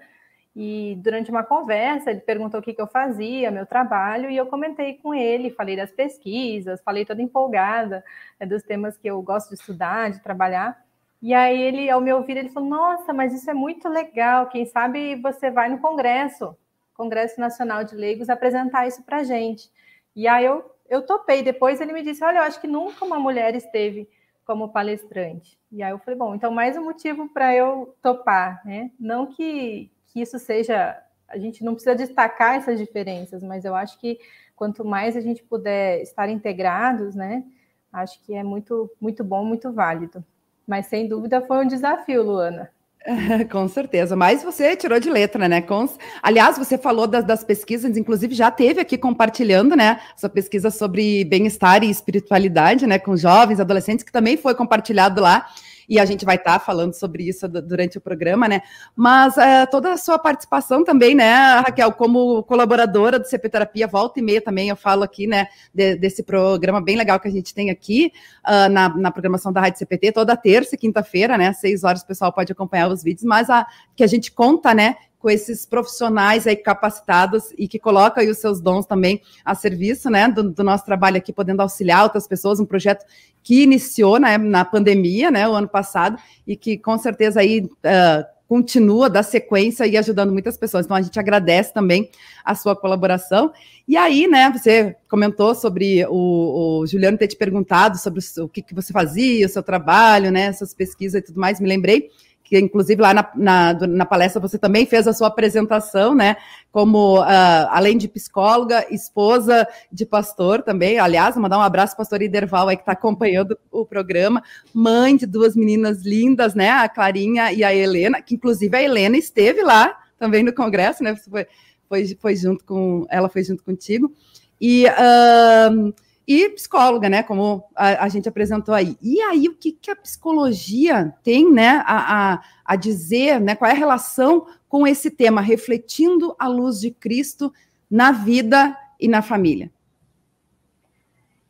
e 0.58 0.96
durante 1.02 1.30
uma 1.30 1.42
conversa, 1.44 2.10
ele 2.10 2.20
perguntou 2.20 2.60
o 2.60 2.62
que, 2.62 2.72
que 2.72 2.80
eu 2.80 2.86
fazia, 2.86 3.50
meu 3.50 3.66
trabalho, 3.66 4.30
e 4.30 4.38
eu 4.38 4.46
comentei 4.46 4.94
com 4.94 5.14
ele, 5.14 5.50
falei 5.50 5.76
das 5.76 5.92
pesquisas, 5.92 6.80
falei 6.80 7.04
toda 7.04 7.20
empolgada 7.20 8.02
né, 8.40 8.46
dos 8.46 8.62
temas 8.62 8.96
que 8.96 9.06
eu 9.06 9.20
gosto 9.20 9.50
de 9.50 9.56
estudar, 9.56 10.10
de 10.10 10.22
trabalhar. 10.22 10.82
E 11.20 11.34
aí 11.34 11.60
ele, 11.60 11.90
ao 11.90 12.00
me 12.00 12.10
ouvir, 12.10 12.38
ele 12.38 12.48
falou: 12.48 12.70
Nossa, 12.70 13.12
mas 13.12 13.34
isso 13.34 13.50
é 13.50 13.54
muito 13.54 13.86
legal. 13.86 14.48
Quem 14.48 14.64
sabe 14.64 15.16
você 15.16 15.50
vai 15.50 15.68
no 15.68 15.78
Congresso, 15.78 16.56
Congresso 16.94 17.38
Nacional 17.38 17.84
de 17.84 17.94
Leigos, 17.94 18.30
apresentar 18.30 18.86
isso 18.86 19.02
para 19.02 19.24
gente. 19.24 19.70
E 20.14 20.26
aí 20.26 20.46
eu, 20.46 20.64
eu 20.88 21.02
topei. 21.04 21.42
Depois 21.42 21.82
ele 21.82 21.92
me 21.92 22.02
disse: 22.02 22.24
Olha, 22.24 22.38
eu 22.38 22.44
acho 22.44 22.58
que 22.62 22.66
nunca 22.66 23.04
uma 23.04 23.18
mulher 23.18 23.54
esteve 23.54 24.08
como 24.46 24.72
palestrante. 24.72 25.58
E 25.70 25.82
aí 25.82 25.90
eu 25.90 25.98
falei: 25.98 26.18
Bom, 26.18 26.34
então 26.34 26.50
mais 26.50 26.78
um 26.78 26.84
motivo 26.84 27.28
para 27.28 27.54
eu 27.54 27.94
topar, 28.00 28.62
né? 28.64 28.90
Não 28.98 29.26
que 29.26 29.90
que 30.16 30.22
isso 30.22 30.38
seja. 30.38 30.96
A 31.28 31.36
gente 31.36 31.62
não 31.62 31.74
precisa 31.74 31.94
destacar 31.94 32.54
essas 32.54 32.78
diferenças, 32.78 33.42
mas 33.42 33.66
eu 33.66 33.74
acho 33.74 34.00
que 34.00 34.18
quanto 34.54 34.82
mais 34.82 35.14
a 35.14 35.20
gente 35.20 35.42
puder 35.42 36.00
estar 36.00 36.30
integrados, 36.30 37.14
né? 37.14 37.44
Acho 37.92 38.22
que 38.22 38.34
é 38.34 38.42
muito, 38.42 38.90
muito 38.98 39.22
bom, 39.22 39.44
muito 39.44 39.70
válido. 39.70 40.24
Mas 40.66 40.86
sem 40.86 41.06
dúvida 41.06 41.42
foi 41.42 41.64
um 41.64 41.68
desafio, 41.68 42.22
Luana. 42.22 42.70
Com 43.52 43.68
certeza, 43.68 44.16
mas 44.16 44.42
você 44.42 44.74
tirou 44.74 44.98
de 44.98 45.10
letra, 45.10 45.46
né? 45.48 45.60
Com... 45.60 45.86
Aliás, 46.22 46.56
você 46.56 46.78
falou 46.78 47.06
das, 47.06 47.24
das, 47.24 47.44
pesquisas, 47.44 47.94
inclusive 47.96 48.34
já 48.34 48.50
teve 48.50 48.80
aqui 48.80 48.96
compartilhando, 48.96 49.76
né? 49.76 50.00
Essa 50.16 50.30
pesquisa 50.30 50.70
sobre 50.70 51.24
bem-estar 51.26 51.84
e 51.84 51.90
espiritualidade, 51.90 52.86
né? 52.86 52.98
Com 52.98 53.16
jovens, 53.16 53.60
adolescentes, 53.60 54.04
que 54.04 54.12
também 54.12 54.38
foi 54.38 54.54
compartilhado 54.54 55.20
lá 55.20 55.46
e 55.88 55.98
a 55.98 56.04
gente 56.04 56.24
vai 56.24 56.36
estar 56.36 56.58
tá 56.58 56.64
falando 56.64 56.94
sobre 56.94 57.28
isso 57.28 57.48
durante 57.48 57.98
o 57.98 58.00
programa, 58.00 58.48
né? 58.48 58.62
Mas 58.94 59.36
é, 59.38 59.66
toda 59.66 59.92
a 59.92 59.96
sua 59.96 60.18
participação 60.18 60.84
também, 60.84 61.14
né, 61.14 61.32
Raquel, 61.60 61.92
como 61.92 62.42
colaboradora 62.44 63.18
do 63.18 63.26
CP 63.26 63.48
Terapia, 63.48 63.86
volta 63.86 64.18
e 64.20 64.22
meia 64.22 64.40
também 64.40 64.68
eu 64.68 64.76
falo 64.76 65.02
aqui, 65.02 65.26
né, 65.26 65.48
de, 65.72 65.96
desse 65.96 66.22
programa 66.22 66.80
bem 66.80 66.96
legal 66.96 67.18
que 67.20 67.28
a 67.28 67.30
gente 67.30 67.54
tem 67.54 67.70
aqui 67.70 68.12
uh, 68.46 68.68
na, 68.68 68.88
na, 68.88 69.10
programação 69.10 69.52
da 69.52 69.60
Rádio 69.60 69.78
CPT, 69.78 70.12
toda 70.12 70.36
terça 70.36 70.74
e 70.74 70.78
quinta-feira, 70.78 71.38
né, 71.38 71.52
seis 71.52 71.84
horas 71.84 72.02
o 72.02 72.06
pessoal 72.06 72.32
pode 72.32 72.52
acompanhar 72.52 72.88
os 72.88 73.02
vídeos, 73.02 73.24
mas 73.24 73.48
a, 73.50 73.66
que 73.94 74.02
a 74.02 74.06
gente 74.06 74.32
conta, 74.32 74.74
né, 74.74 74.96
com 75.18 75.30
esses 75.30 75.66
profissionais 75.66 76.46
aí 76.46 76.56
capacitados 76.56 77.52
e 77.56 77.66
que 77.66 77.78
colocam 77.78 78.22
aí 78.22 78.30
os 78.30 78.38
seus 78.38 78.60
dons 78.60 78.86
também 78.86 79.20
a 79.44 79.54
serviço, 79.54 80.10
né, 80.10 80.28
do, 80.28 80.50
do 80.50 80.62
nosso 80.62 80.84
trabalho 80.84 81.16
aqui, 81.16 81.32
podendo 81.32 81.60
auxiliar 81.60 82.04
outras 82.04 82.26
pessoas, 82.26 82.60
um 82.60 82.66
projeto 82.66 83.04
que 83.42 83.62
iniciou 83.62 84.18
né, 84.18 84.36
na 84.38 84.64
pandemia, 84.64 85.30
né, 85.30 85.48
o 85.48 85.52
ano 85.52 85.68
passado, 85.68 86.18
e 86.46 86.56
que 86.56 86.76
com 86.76 86.98
certeza 86.98 87.40
aí 87.40 87.60
uh, 87.60 88.36
continua 88.48 89.10
da 89.10 89.22
sequência 89.22 89.86
e 89.86 89.96
ajudando 89.96 90.32
muitas 90.32 90.56
pessoas. 90.56 90.84
Então 90.84 90.96
a 90.96 91.02
gente 91.02 91.18
agradece 91.18 91.72
também 91.72 92.10
a 92.44 92.54
sua 92.54 92.76
colaboração. 92.76 93.52
E 93.88 93.96
aí, 93.96 94.26
né, 94.26 94.50
você 94.50 94.96
comentou 95.08 95.54
sobre 95.54 96.04
o, 96.06 96.80
o 96.80 96.86
Juliano 96.86 97.18
ter 97.18 97.28
te 97.28 97.36
perguntado 97.36 97.98
sobre 97.98 98.20
o, 98.20 98.44
o 98.44 98.48
que, 98.48 98.62
que 98.62 98.74
você 98.74 98.92
fazia, 98.92 99.46
o 99.46 99.48
seu 99.48 99.62
trabalho, 99.62 100.30
né, 100.30 100.42
essas 100.42 100.72
pesquisas 100.72 101.20
e 101.20 101.24
tudo 101.24 101.40
mais. 101.40 101.60
Me 101.60 101.68
lembrei 101.68 102.10
que 102.46 102.56
inclusive 102.56 103.02
lá 103.02 103.12
na, 103.12 103.28
na, 103.34 103.72
na, 103.74 104.06
palestra 104.06 104.40
você 104.40 104.56
também 104.56 104.86
fez 104.86 105.08
a 105.08 105.12
sua 105.12 105.26
apresentação, 105.26 106.14
né? 106.14 106.36
Como, 106.70 107.18
uh, 107.18 107.24
além 107.70 107.98
de 107.98 108.06
psicóloga, 108.06 108.86
esposa 108.88 109.66
de 109.90 110.06
pastor 110.06 110.62
também. 110.62 110.96
Aliás, 111.00 111.36
mandar 111.36 111.58
um 111.58 111.62
abraço 111.62 111.96
pastor 111.96 112.22
Iderval 112.22 112.68
aí 112.68 112.76
que 112.76 112.82
está 112.82 112.92
acompanhando 112.92 113.58
o 113.68 113.84
programa. 113.84 114.44
Mãe 114.72 115.16
de 115.16 115.26
duas 115.26 115.56
meninas 115.56 116.04
lindas, 116.04 116.54
né? 116.54 116.70
A 116.70 116.88
Clarinha 116.88 117.52
e 117.52 117.64
a 117.64 117.74
Helena, 117.74 118.22
que 118.22 118.36
inclusive 118.36 118.76
a 118.76 118.82
Helena 118.82 119.16
esteve 119.16 119.62
lá 119.62 119.98
também 120.16 120.44
no 120.44 120.52
congresso, 120.52 121.02
né? 121.02 121.16
Você 121.16 121.28
foi, 121.28 121.46
foi, 121.88 122.16
foi 122.20 122.36
junto 122.36 122.64
com. 122.64 123.04
Ela 123.10 123.28
foi 123.28 123.42
junto 123.42 123.64
contigo. 123.64 124.12
E. 124.60 124.86
Uh, 124.86 125.92
e 126.26 126.48
psicóloga, 126.50 127.08
né? 127.08 127.22
Como 127.22 127.64
a, 127.74 128.04
a, 128.04 128.08
gente 128.08 128.28
apresentou 128.28 128.74
aí. 128.74 128.96
E 129.00 129.20
aí, 129.20 129.48
o 129.48 129.54
que, 129.54 129.70
que 129.70 129.90
a 129.90 129.96
psicologia 129.96 131.14
tem, 131.22 131.52
né, 131.52 131.82
a, 131.86 132.34
a, 132.34 132.42
a, 132.64 132.76
dizer, 132.76 133.40
né? 133.40 133.54
Qual 133.54 133.70
é 133.70 133.72
a 133.72 133.76
relação 133.76 134.46
com 134.68 134.86
esse 134.86 135.10
tema, 135.10 135.40
refletindo 135.40 136.34
a 136.38 136.48
luz 136.48 136.80
de 136.80 136.90
Cristo 136.90 137.52
na 137.88 138.10
vida 138.10 138.76
e 138.98 139.06
na 139.06 139.22
família? 139.22 139.70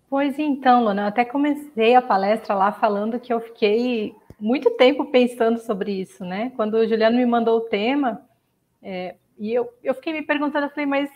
Pois 0.09 0.39
então, 0.39 0.85
Luna, 0.85 1.03
eu 1.03 1.07
até 1.07 1.25
comecei 1.25 1.95
a 1.95 2.03
palestra 2.03 2.55
lá 2.55 2.71
falando 2.71 3.19
que 3.19 3.33
eu 3.33 3.41
fiquei 3.41 4.15
muito 4.39 4.71
tempo 4.73 5.07
pensando 5.07 5.59
sobre 5.59 5.93
isso, 5.93 6.25
né? 6.25 6.53
Quando 6.55 6.75
o 6.75 6.87
Juliano 6.87 7.17
me 7.17 7.27
mandou 7.27 7.59
o 7.59 7.63
tema, 7.63 8.23
é, 8.83 9.17
e 9.39 9.53
eu, 9.53 9.69
eu 9.83 9.95
fiquei 9.95 10.13
me 10.13 10.23
perguntando, 10.23 10.67
eu 10.67 10.71
falei, 10.71 10.87
mas 10.87 11.11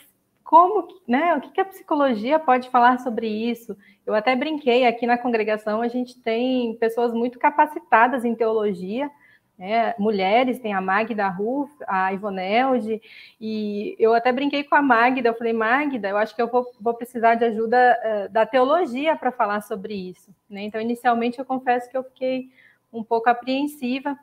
como, 0.51 0.89
né, 1.07 1.37
o 1.37 1.41
que 1.41 1.61
a 1.61 1.65
psicologia 1.65 2.37
pode 2.37 2.69
falar 2.71 2.99
sobre 2.99 3.29
isso? 3.29 3.77
Eu 4.05 4.17
até 4.17 4.35
brinquei 4.35 4.85
aqui 4.85 5.07
na 5.07 5.17
congregação, 5.17 5.81
a 5.81 5.87
gente 5.87 6.21
tem 6.21 6.75
pessoas 6.75 7.15
muito 7.15 7.39
capacitadas 7.39 8.25
em 8.25 8.35
teologia, 8.35 9.09
né, 9.57 9.95
mulheres, 9.97 10.59
tem 10.59 10.75
a 10.75 10.81
Magda 10.81 11.29
Ruf, 11.29 11.73
a 11.87 12.13
Ivonelde, 12.13 13.01
e 13.41 13.95
eu 13.97 14.13
até 14.13 14.33
brinquei 14.33 14.65
com 14.65 14.75
a 14.75 14.83
Magda, 14.83 15.29
eu 15.29 15.35
falei, 15.35 15.53
Magda, 15.53 16.09
eu 16.09 16.17
acho 16.17 16.35
que 16.35 16.43
eu 16.43 16.49
vou, 16.49 16.67
vou 16.81 16.95
precisar 16.95 17.37
de 17.37 17.45
ajuda 17.45 17.79
uh, 18.03 18.33
da 18.33 18.45
teologia 18.45 19.15
para 19.15 19.31
falar 19.31 19.61
sobre 19.61 19.95
isso. 19.95 20.35
Né? 20.49 20.63
Então, 20.63 20.81
inicialmente, 20.81 21.39
eu 21.39 21.45
confesso 21.45 21.89
que 21.89 21.97
eu 21.97 22.03
fiquei 22.03 22.51
um 22.93 23.05
pouco 23.05 23.31
apreensiva 23.31 24.19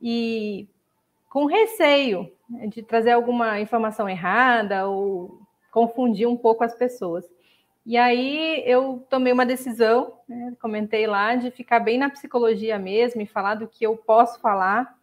e 0.00 0.68
com 1.28 1.46
receio 1.46 2.30
né, 2.48 2.68
de 2.68 2.80
trazer 2.80 3.10
alguma 3.10 3.58
informação 3.58 4.08
errada 4.08 4.86
ou 4.86 5.43
confundir 5.74 6.28
um 6.28 6.36
pouco 6.36 6.62
as 6.62 6.72
pessoas. 6.72 7.28
E 7.84 7.98
aí 7.98 8.62
eu 8.64 9.04
tomei 9.10 9.32
uma 9.32 9.44
decisão, 9.44 10.14
né, 10.28 10.54
comentei 10.62 11.04
lá, 11.04 11.34
de 11.34 11.50
ficar 11.50 11.80
bem 11.80 11.98
na 11.98 12.08
psicologia 12.08 12.78
mesmo 12.78 13.20
e 13.20 13.26
falar 13.26 13.56
do 13.56 13.66
que 13.66 13.84
eu 13.84 13.96
posso 13.96 14.40
falar 14.40 14.96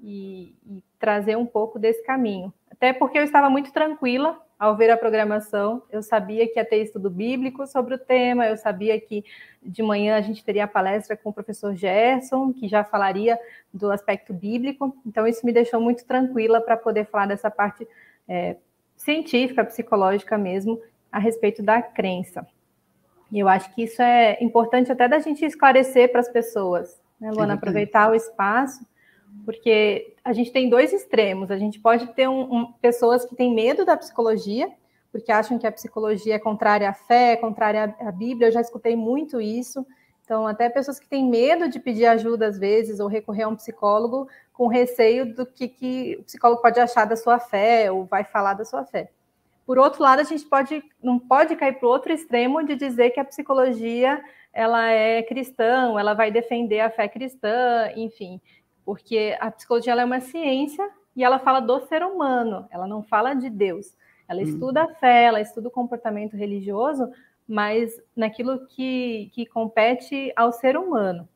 e, 0.00 0.56
e 0.66 0.82
trazer 0.98 1.36
um 1.36 1.46
pouco 1.46 1.78
desse 1.78 2.04
caminho. 2.04 2.52
Até 2.68 2.92
porque 2.92 3.16
eu 3.16 3.22
estava 3.22 3.48
muito 3.48 3.72
tranquila 3.72 4.42
ao 4.58 4.76
ver 4.76 4.90
a 4.90 4.96
programação, 4.96 5.84
eu 5.88 6.02
sabia 6.02 6.48
que 6.48 6.58
ia 6.58 6.64
ter 6.64 6.82
estudo 6.82 7.08
bíblico 7.08 7.64
sobre 7.64 7.94
o 7.94 7.98
tema, 7.98 8.44
eu 8.44 8.56
sabia 8.56 9.00
que 9.00 9.24
de 9.62 9.84
manhã 9.84 10.16
a 10.16 10.20
gente 10.20 10.44
teria 10.44 10.64
a 10.64 10.68
palestra 10.68 11.16
com 11.16 11.30
o 11.30 11.32
professor 11.32 11.76
Gerson, 11.76 12.52
que 12.52 12.66
já 12.66 12.82
falaria 12.82 13.38
do 13.72 13.88
aspecto 13.92 14.34
bíblico, 14.34 14.96
então 15.06 15.28
isso 15.28 15.46
me 15.46 15.52
deixou 15.52 15.80
muito 15.80 16.04
tranquila 16.04 16.60
para 16.60 16.76
poder 16.76 17.06
falar 17.06 17.26
dessa 17.26 17.48
parte 17.48 17.86
é, 18.26 18.56
científica, 18.98 19.64
psicológica 19.64 20.36
mesmo, 20.36 20.78
a 21.10 21.18
respeito 21.18 21.62
da 21.62 21.80
crença. 21.80 22.46
E 23.30 23.38
eu 23.38 23.48
acho 23.48 23.74
que 23.74 23.84
isso 23.84 24.02
é 24.02 24.36
importante 24.42 24.90
até 24.90 25.08
da 25.08 25.18
gente 25.18 25.44
esclarecer 25.44 26.10
para 26.10 26.20
as 26.20 26.28
pessoas, 26.28 27.00
né, 27.20 27.30
Luana? 27.30 27.54
Aproveitar 27.54 28.10
o 28.10 28.14
espaço, 28.14 28.84
porque 29.44 30.14
a 30.24 30.32
gente 30.32 30.50
tem 30.50 30.68
dois 30.68 30.92
extremos. 30.92 31.50
A 31.50 31.58
gente 31.58 31.78
pode 31.78 32.06
ter 32.08 32.28
um, 32.28 32.54
um, 32.54 32.72
pessoas 32.72 33.24
que 33.24 33.36
têm 33.36 33.54
medo 33.54 33.84
da 33.84 33.96
psicologia, 33.96 34.70
porque 35.12 35.30
acham 35.32 35.58
que 35.58 35.66
a 35.66 35.72
psicologia 35.72 36.34
é 36.34 36.38
contrária 36.38 36.88
à 36.88 36.92
fé, 36.92 37.32
é 37.32 37.36
contrária 37.36 37.94
à 38.00 38.10
Bíblia. 38.10 38.48
Eu 38.48 38.52
já 38.52 38.60
escutei 38.60 38.96
muito 38.96 39.40
isso. 39.40 39.86
Então, 40.24 40.46
até 40.46 40.68
pessoas 40.68 40.98
que 40.98 41.08
têm 41.08 41.26
medo 41.26 41.68
de 41.68 41.80
pedir 41.80 42.04
ajuda 42.04 42.46
às 42.46 42.58
vezes 42.58 43.00
ou 43.00 43.08
recorrer 43.08 43.44
a 43.44 43.48
um 43.48 43.56
psicólogo 43.56 44.28
com 44.58 44.66
receio 44.66 45.36
do 45.36 45.46
que, 45.46 45.68
que 45.68 46.16
o 46.18 46.24
psicólogo 46.24 46.60
pode 46.60 46.80
achar 46.80 47.04
da 47.04 47.14
sua 47.14 47.38
fé 47.38 47.92
ou 47.92 48.04
vai 48.04 48.24
falar 48.24 48.54
da 48.54 48.64
sua 48.64 48.84
fé. 48.84 49.08
Por 49.64 49.78
outro 49.78 50.02
lado, 50.02 50.18
a 50.18 50.24
gente 50.24 50.44
pode 50.44 50.82
não 51.00 51.16
pode 51.16 51.54
cair 51.54 51.78
para 51.78 51.86
o 51.86 51.90
outro 51.90 52.12
extremo 52.12 52.64
de 52.64 52.74
dizer 52.74 53.10
que 53.10 53.20
a 53.20 53.24
psicologia 53.24 54.20
ela 54.52 54.90
é 54.90 55.22
cristã, 55.22 55.96
ela 55.96 56.12
vai 56.12 56.32
defender 56.32 56.80
a 56.80 56.90
fé 56.90 57.06
cristã, 57.06 57.88
enfim, 57.94 58.40
porque 58.84 59.36
a 59.38 59.48
psicologia 59.52 59.92
é 59.92 60.04
uma 60.04 60.20
ciência 60.20 60.90
e 61.14 61.22
ela 61.22 61.38
fala 61.38 61.60
do 61.60 61.78
ser 61.86 62.02
humano, 62.02 62.66
ela 62.72 62.88
não 62.88 63.04
fala 63.04 63.34
de 63.34 63.48
Deus. 63.48 63.96
Ela 64.26 64.40
hum. 64.40 64.44
estuda 64.44 64.82
a 64.82 64.94
fé, 64.94 65.24
ela 65.24 65.40
estuda 65.40 65.68
o 65.68 65.70
comportamento 65.70 66.36
religioso, 66.36 67.08
mas 67.46 67.92
naquilo 68.16 68.66
que, 68.66 69.30
que 69.32 69.46
compete 69.46 70.32
ao 70.34 70.50
ser 70.50 70.76
humano. 70.76 71.28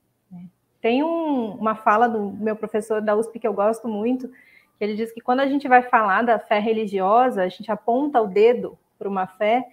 Tem 0.82 1.02
um, 1.02 1.52
uma 1.52 1.74
fala 1.74 2.06
do 2.06 2.30
meu 2.32 2.54
professor 2.54 3.00
da 3.00 3.16
USP 3.16 3.38
que 3.38 3.48
eu 3.48 3.54
gosto 3.54 3.88
muito, 3.88 4.28
que 4.28 4.84
ele 4.84 4.94
diz 4.94 5.10
que 5.10 5.22
quando 5.22 5.40
a 5.40 5.46
gente 5.46 5.66
vai 5.66 5.82
falar 5.82 6.22
da 6.22 6.38
fé 6.38 6.58
religiosa, 6.58 7.42
a 7.42 7.48
gente 7.48 7.72
aponta 7.72 8.20
o 8.20 8.26
dedo 8.26 8.78
para 8.98 9.08
uma 9.08 9.26
fé, 9.26 9.64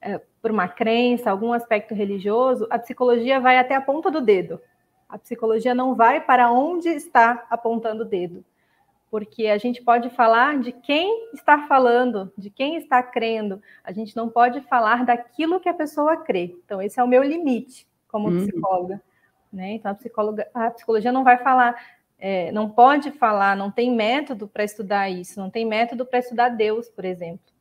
é, 0.00 0.18
para 0.40 0.52
uma 0.52 0.68
crença, 0.68 1.30
algum 1.30 1.52
aspecto 1.52 1.94
religioso, 1.94 2.66
a 2.70 2.78
psicologia 2.78 3.38
vai 3.40 3.58
até 3.58 3.74
a 3.74 3.80
ponta 3.80 4.10
do 4.10 4.20
dedo. 4.20 4.58
A 5.08 5.18
psicologia 5.18 5.74
não 5.74 5.94
vai 5.94 6.20
para 6.20 6.50
onde 6.50 6.88
está 6.88 7.44
apontando 7.50 8.02
o 8.04 8.06
dedo 8.06 8.42
porque 9.12 9.48
a 9.48 9.58
gente 9.58 9.82
pode 9.82 10.08
falar 10.08 10.58
de 10.58 10.72
quem 10.72 11.28
está 11.34 11.66
falando, 11.68 12.32
de 12.34 12.48
quem 12.48 12.76
está 12.76 13.02
crendo. 13.02 13.60
A 13.84 13.92
gente 13.92 14.16
não 14.16 14.30
pode 14.30 14.62
falar 14.62 15.04
daquilo 15.04 15.60
que 15.60 15.68
a 15.68 15.74
pessoa 15.74 16.16
crê. 16.16 16.56
Então, 16.64 16.80
esse 16.80 16.98
é 16.98 17.04
o 17.04 17.06
meu 17.06 17.22
limite 17.22 17.86
como 18.08 18.30
uhum. 18.30 18.38
psicóloga. 18.38 19.02
Né? 19.52 19.72
Então, 19.72 19.90
a, 20.54 20.66
a 20.66 20.70
psicologia 20.70 21.12
não 21.12 21.22
vai 21.22 21.38
falar, 21.38 21.74
é, 22.18 22.50
não 22.52 22.70
pode 22.70 23.10
falar, 23.10 23.56
não 23.56 23.70
tem 23.70 23.94
método 23.94 24.48
para 24.48 24.64
estudar 24.64 25.10
isso, 25.10 25.38
não 25.38 25.50
tem 25.50 25.66
método 25.66 26.06
para 26.06 26.20
estudar 26.20 26.48
Deus, 26.48 26.88
por 26.88 27.04
exemplo. 27.04 27.52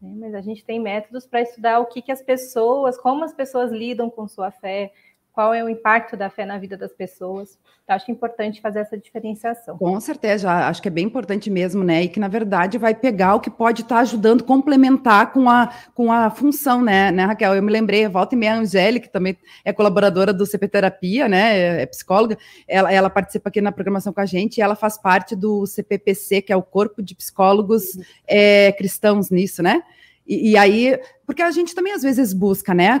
Né? 0.00 0.14
Mas 0.16 0.34
a 0.34 0.40
gente 0.40 0.64
tem 0.64 0.78
métodos 0.78 1.26
para 1.26 1.42
estudar 1.42 1.80
o 1.80 1.86
que, 1.86 2.00
que 2.00 2.12
as 2.12 2.22
pessoas, 2.22 2.96
como 2.96 3.24
as 3.24 3.32
pessoas 3.32 3.72
lidam 3.72 4.08
com 4.08 4.28
sua 4.28 4.50
fé, 4.50 4.92
qual 5.32 5.54
é 5.54 5.62
o 5.62 5.68
impacto 5.68 6.16
da 6.16 6.28
fé 6.28 6.44
na 6.44 6.58
vida 6.58 6.76
das 6.76 6.92
pessoas. 6.92 7.58
Então, 7.84 7.96
acho 7.96 8.10
importante 8.10 8.60
fazer 8.60 8.80
essa 8.80 8.96
diferenciação. 8.96 9.78
Com 9.78 9.98
certeza, 10.00 10.50
acho 10.68 10.82
que 10.82 10.88
é 10.88 10.90
bem 10.90 11.06
importante 11.06 11.48
mesmo, 11.50 11.82
né? 11.82 12.02
E 12.02 12.08
que, 12.08 12.20
na 12.20 12.28
verdade, 12.28 12.78
vai 12.78 12.94
pegar 12.94 13.34
o 13.34 13.40
que 13.40 13.50
pode 13.50 13.82
estar 13.82 13.96
tá 13.96 14.00
ajudando, 14.02 14.44
complementar 14.44 15.32
com 15.32 15.48
a, 15.48 15.72
com 15.94 16.12
a 16.12 16.30
função, 16.30 16.82
né, 16.82 17.10
né, 17.10 17.24
Raquel? 17.24 17.54
Eu 17.54 17.62
me 17.62 17.72
lembrei, 17.72 18.06
volta 18.08 18.34
e 18.34 18.38
meia, 18.38 18.54
a 18.54 18.58
Angélica, 18.58 19.06
que 19.06 19.12
também 19.12 19.36
é 19.64 19.72
colaboradora 19.72 20.32
do 20.32 20.46
CP 20.46 20.68
Terapia, 20.68 21.28
né? 21.28 21.82
É, 21.82 21.86
psicóloga, 21.86 22.36
ela, 22.66 22.92
ela 22.92 23.10
participa 23.10 23.48
aqui 23.48 23.60
na 23.60 23.72
programação 23.72 24.12
com 24.12 24.20
a 24.20 24.26
gente 24.26 24.58
e 24.58 24.62
ela 24.62 24.74
faz 24.74 24.98
parte 24.98 25.34
do 25.34 25.66
CPPC, 25.66 26.42
que 26.42 26.52
é 26.52 26.56
o 26.56 26.62
Corpo 26.62 27.02
de 27.02 27.14
Psicólogos 27.14 27.98
é, 28.26 28.72
Cristãos 28.72 29.30
nisso, 29.30 29.62
né? 29.62 29.82
E, 30.26 30.52
e, 30.52 30.56
aí 30.56 30.96
porque 31.30 31.42
a 31.42 31.50
gente 31.52 31.76
também 31.76 31.92
às 31.92 32.02
vezes 32.02 32.32
busca, 32.32 32.74
né, 32.74 33.00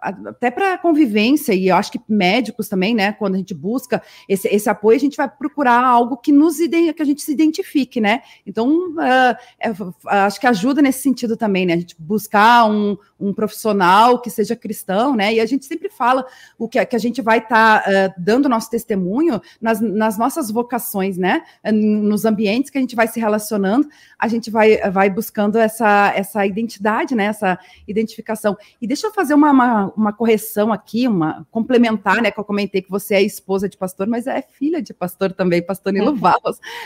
até 0.00 0.48
para 0.48 0.78
convivência, 0.78 1.52
e 1.52 1.66
eu 1.66 1.74
acho 1.74 1.90
que 1.90 2.00
médicos 2.08 2.68
também, 2.68 2.94
né, 2.94 3.10
quando 3.10 3.34
a 3.34 3.38
gente 3.38 3.52
busca 3.52 4.00
esse, 4.28 4.46
esse 4.46 4.70
apoio, 4.70 4.96
a 4.96 5.00
gente 5.00 5.16
vai 5.16 5.28
procurar 5.28 5.84
algo 5.84 6.18
que 6.18 6.30
nos 6.30 6.58
que 6.58 7.02
a 7.02 7.04
gente 7.04 7.20
se 7.20 7.32
identifique, 7.32 8.00
né? 8.00 8.22
Então, 8.46 8.92
uh, 8.92 9.36
é, 9.58 9.72
acho 10.06 10.38
que 10.38 10.46
ajuda 10.46 10.80
nesse 10.80 11.00
sentido 11.00 11.36
também, 11.36 11.66
né? 11.66 11.74
A 11.74 11.78
gente 11.78 11.96
buscar 11.98 12.66
um, 12.70 12.96
um 13.18 13.32
profissional 13.34 14.20
que 14.20 14.30
seja 14.30 14.54
cristão, 14.54 15.16
né? 15.16 15.34
E 15.34 15.40
a 15.40 15.46
gente 15.46 15.66
sempre 15.66 15.88
fala 15.88 16.24
o 16.56 16.68
que, 16.68 16.84
que 16.86 16.94
a 16.94 16.98
gente 16.98 17.20
vai 17.20 17.38
estar 17.38 17.82
tá, 17.82 17.90
uh, 17.90 18.14
dando 18.16 18.48
nosso 18.48 18.70
testemunho 18.70 19.40
nas, 19.60 19.80
nas 19.80 20.16
nossas 20.16 20.48
vocações, 20.48 21.18
né? 21.18 21.42
Nos 21.72 22.24
ambientes 22.24 22.70
que 22.70 22.78
a 22.78 22.80
gente 22.80 22.94
vai 22.94 23.08
se 23.08 23.18
relacionando, 23.18 23.88
a 24.16 24.28
gente 24.28 24.48
vai, 24.48 24.76
vai 24.92 25.10
buscando 25.10 25.58
essa, 25.58 26.12
essa 26.14 26.46
identidade, 26.46 27.16
né? 27.16 27.31
Essa 27.32 27.58
identificação. 27.86 28.56
E 28.80 28.86
deixa 28.86 29.08
eu 29.08 29.12
fazer 29.12 29.34
uma, 29.34 29.50
uma, 29.50 29.92
uma, 29.96 30.12
correção 30.12 30.72
aqui, 30.72 31.08
uma 31.08 31.46
complementar, 31.50 32.22
né? 32.22 32.30
Que 32.30 32.38
eu 32.38 32.44
comentei 32.44 32.80
que 32.80 32.90
você 32.90 33.16
é 33.16 33.22
esposa 33.22 33.68
de 33.68 33.76
pastor, 33.76 34.06
mas 34.06 34.26
é 34.26 34.40
filha 34.40 34.80
de 34.80 34.94
pastor 34.94 35.32
também, 35.32 35.60
pastor 35.60 35.92
Nilo 35.92 36.12
uhum. 36.12 36.20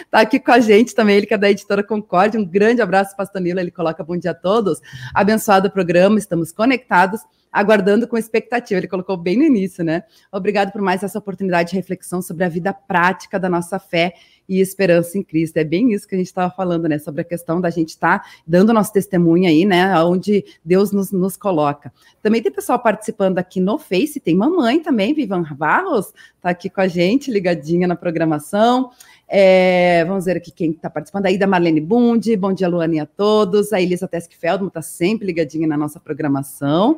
está 0.05 0.21
aqui 0.21 0.41
com 0.41 0.53
a 0.53 0.61
gente 0.61 0.95
também, 0.95 1.17
ele 1.17 1.27
que 1.27 1.35
é 1.35 1.39
da 1.39 1.51
editora 1.51 1.83
Concorde. 1.83 2.39
Um 2.39 2.45
grande 2.45 2.81
abraço, 2.81 3.17
pastor 3.17 3.41
Nilo, 3.41 3.61
ele 3.61 3.71
coloca 3.71 4.03
bom 4.03 4.17
dia 4.17 4.31
a 4.31 4.35
todos. 4.35 4.81
Abençoado 5.15 5.69
o 5.69 5.71
programa, 5.71 6.19
estamos 6.19 6.51
conectados 6.53 7.21
aguardando 7.57 8.07
com 8.07 8.19
expectativa. 8.19 8.79
Ele 8.79 8.87
colocou 8.87 9.17
bem 9.17 9.39
no 9.39 9.43
início, 9.43 9.83
né? 9.83 10.05
Obrigado 10.31 10.73
por 10.73 10.83
mais 10.83 11.03
essa 11.03 11.19
oportunidade 11.19 11.71
de 11.71 11.77
reflexão 11.77 12.21
sobre 12.21 12.45
a 12.45 12.49
vida 12.49 12.73
prática 12.73 13.39
da 13.41 13.49
nossa 13.49 13.79
fé 13.79 14.13
e 14.47 14.61
esperança 14.61 15.17
em 15.17 15.23
Cristo. 15.23 15.57
É 15.57 15.65
bem 15.65 15.93
isso 15.93 16.07
que 16.07 16.15
a 16.15 16.19
gente 16.19 16.27
estava 16.27 16.53
falando, 16.55 16.87
né? 16.87 16.99
Sobre 16.99 17.23
a 17.23 17.25
questão 17.25 17.59
da 17.59 17.71
gente 17.71 17.89
estar 17.89 18.19
tá 18.19 18.29
dando 18.47 18.75
nosso 18.75 18.93
testemunho 18.93 19.49
aí, 19.49 19.65
né? 19.65 19.99
Onde 20.03 20.45
Deus 20.63 20.93
nos, 20.93 21.11
nos 21.11 21.37
coloca. 21.37 21.91
Também 22.23 22.43
tem 22.43 22.53
pessoal 22.53 22.79
participando 22.79 23.39
aqui 23.39 23.59
no 23.59 23.79
Face, 23.79 24.21
tem 24.21 24.35
mamãe 24.35 24.81
também, 24.81 25.15
Vivan 25.15 25.43
Barros, 25.55 26.13
está 26.37 26.51
aqui 26.51 26.69
com 26.69 26.83
a 26.83 26.89
gente, 26.89 27.31
ligadinha 27.31 27.89
na 27.89 27.97
programação. 27.97 28.91
É, 29.27 30.05
vamos 30.05 30.27
ver 30.27 30.37
aqui 30.37 30.53
quem 30.53 30.73
está 30.73 30.91
participando. 30.91 31.27
Aí 31.27 31.39
da 31.39 31.47
Marlene 31.47 31.81
Bundi, 31.81 32.37
bom 32.37 32.53
dia, 32.53 32.69
Luane, 32.69 33.01
a 33.01 33.07
todos. 33.07 33.73
A 33.73 33.81
Elisa 33.81 34.07
Tesk 34.07 34.33
Feldman 34.35 34.69
está 34.69 34.83
sempre 34.83 35.27
ligadinha 35.27 35.67
na 35.67 35.77
nossa 35.77 35.99
programação. 35.99 36.97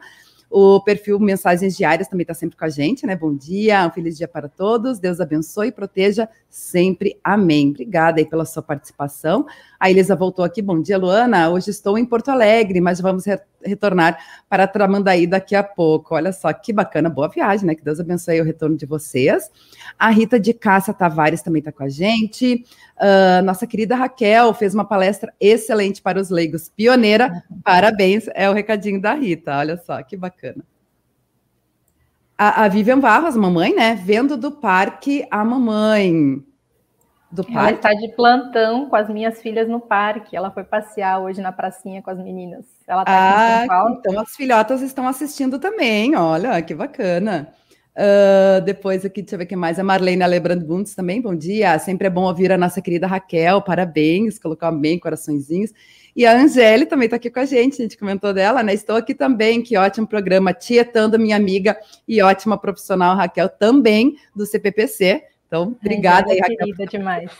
O 0.50 0.80
perfil 0.80 1.18
Mensagens 1.20 1.76
Diárias 1.76 2.08
também 2.08 2.22
está 2.22 2.32
sempre 2.32 2.56
com 2.56 2.64
a 2.64 2.70
gente, 2.70 3.06
né? 3.06 3.14
Bom 3.14 3.34
dia, 3.34 3.86
um 3.86 3.90
feliz 3.90 4.16
dia 4.16 4.26
para 4.26 4.48
todos. 4.48 4.98
Deus 4.98 5.20
abençoe 5.20 5.68
e 5.68 5.72
proteja 5.72 6.28
sempre. 6.48 7.18
Amém. 7.22 7.70
Obrigada 7.70 8.20
aí 8.20 8.26
pela 8.26 8.44
sua 8.44 8.62
participação. 8.62 9.46
A 9.78 9.90
Elisa 9.90 10.16
voltou 10.16 10.44
aqui. 10.44 10.62
Bom 10.62 10.80
dia, 10.80 10.98
Luana. 10.98 11.50
Hoje 11.50 11.70
estou 11.70 11.98
em 11.98 12.04
Porto 12.04 12.30
Alegre, 12.30 12.80
mas 12.80 13.00
vamos 13.00 13.26
re 13.26 13.38
retornar 13.60 14.16
para 14.48 14.68
Tramandaí 14.68 15.26
daqui 15.26 15.56
a 15.56 15.64
pouco. 15.64 16.14
Olha 16.14 16.32
só 16.32 16.52
que 16.52 16.72
bacana, 16.72 17.10
boa 17.10 17.28
viagem, 17.28 17.66
né? 17.66 17.74
Que 17.74 17.84
Deus 17.84 17.98
abençoe 17.98 18.40
o 18.40 18.44
retorno 18.44 18.76
de 18.76 18.86
vocês. 18.86 19.50
A 19.98 20.10
Rita 20.10 20.38
de 20.38 20.54
Cássia 20.54 20.94
Tavares 20.94 21.42
também 21.42 21.58
está 21.58 21.72
com 21.72 21.82
a 21.82 21.88
gente. 21.88 22.64
Uh, 22.96 23.42
nossa 23.44 23.66
querida 23.66 23.96
Raquel 23.96 24.54
fez 24.54 24.74
uma 24.74 24.84
palestra 24.84 25.34
excelente 25.40 26.00
para 26.00 26.20
os 26.20 26.30
leigos, 26.30 26.70
pioneira. 26.74 27.42
Parabéns, 27.64 28.26
é 28.32 28.48
o 28.48 28.52
recadinho 28.52 29.00
da 29.00 29.12
Rita. 29.12 29.58
Olha 29.58 29.76
só 29.76 30.00
que 30.04 30.16
bacana. 30.16 30.64
A, 32.38 32.64
a 32.64 32.68
Vivian 32.68 33.00
Barros, 33.00 33.36
mamãe, 33.36 33.74
né? 33.74 33.94
Vendo 33.96 34.36
do 34.36 34.52
parque 34.52 35.26
a 35.30 35.44
mamãe 35.44 36.40
do 37.30 37.44
parque. 37.44 37.58
Ela 37.58 37.70
está 37.72 37.92
de 37.92 38.08
plantão 38.14 38.88
com 38.88 38.96
as 38.96 39.08
minhas 39.08 39.40
filhas 39.40 39.68
no 39.68 39.80
parque. 39.80 40.36
Ela 40.36 40.50
foi 40.50 40.64
passear 40.64 41.20
hoje 41.20 41.40
na 41.40 41.52
pracinha 41.52 42.02
com 42.02 42.10
as 42.10 42.18
meninas. 42.18 42.64
Ela 42.86 43.02
está 43.02 43.66
ah. 43.70 43.96
Então 43.98 44.20
as 44.20 44.34
filhotas 44.34 44.80
estão 44.80 45.06
assistindo 45.06 45.58
também. 45.58 46.16
Olha, 46.16 46.60
que 46.62 46.74
bacana. 46.74 47.52
Uh, 47.98 48.60
depois 48.64 49.04
aqui, 49.04 49.20
deixa 49.22 49.34
eu 49.34 49.40
ver 49.40 49.46
quem 49.46 49.58
mais. 49.58 49.76
A 49.76 49.82
Marlene 49.82 50.22
Alebrando 50.22 50.64
Bundes 50.64 50.94
também, 50.94 51.20
bom 51.20 51.34
dia. 51.34 51.76
Sempre 51.80 52.06
é 52.06 52.10
bom 52.10 52.22
ouvir 52.22 52.52
a 52.52 52.56
nossa 52.56 52.80
querida 52.80 53.08
Raquel, 53.08 53.60
parabéns, 53.60 54.38
colocou 54.38 54.70
bem 54.70 55.00
coraçõezinhos. 55.00 55.72
E 56.14 56.24
a 56.24 56.32
Angele 56.32 56.86
também 56.86 57.06
está 57.06 57.16
aqui 57.16 57.28
com 57.28 57.40
a 57.40 57.44
gente, 57.44 57.80
a 57.80 57.82
gente 57.82 57.98
comentou 57.98 58.32
dela, 58.32 58.62
né? 58.62 58.72
Estou 58.72 58.94
aqui 58.94 59.14
também, 59.14 59.62
que 59.62 59.76
ótimo 59.76 60.06
programa, 60.06 60.52
tietando 60.52 61.18
minha 61.18 61.34
amiga 61.34 61.76
e 62.06 62.22
ótima 62.22 62.56
profissional 62.56 63.16
Raquel, 63.16 63.48
também 63.48 64.16
do 64.34 64.46
CPPC. 64.46 65.24
Então, 65.48 65.76
obrigada. 65.80 66.32
É, 66.32 66.36
querida 66.36 66.86
demais. 66.86 67.32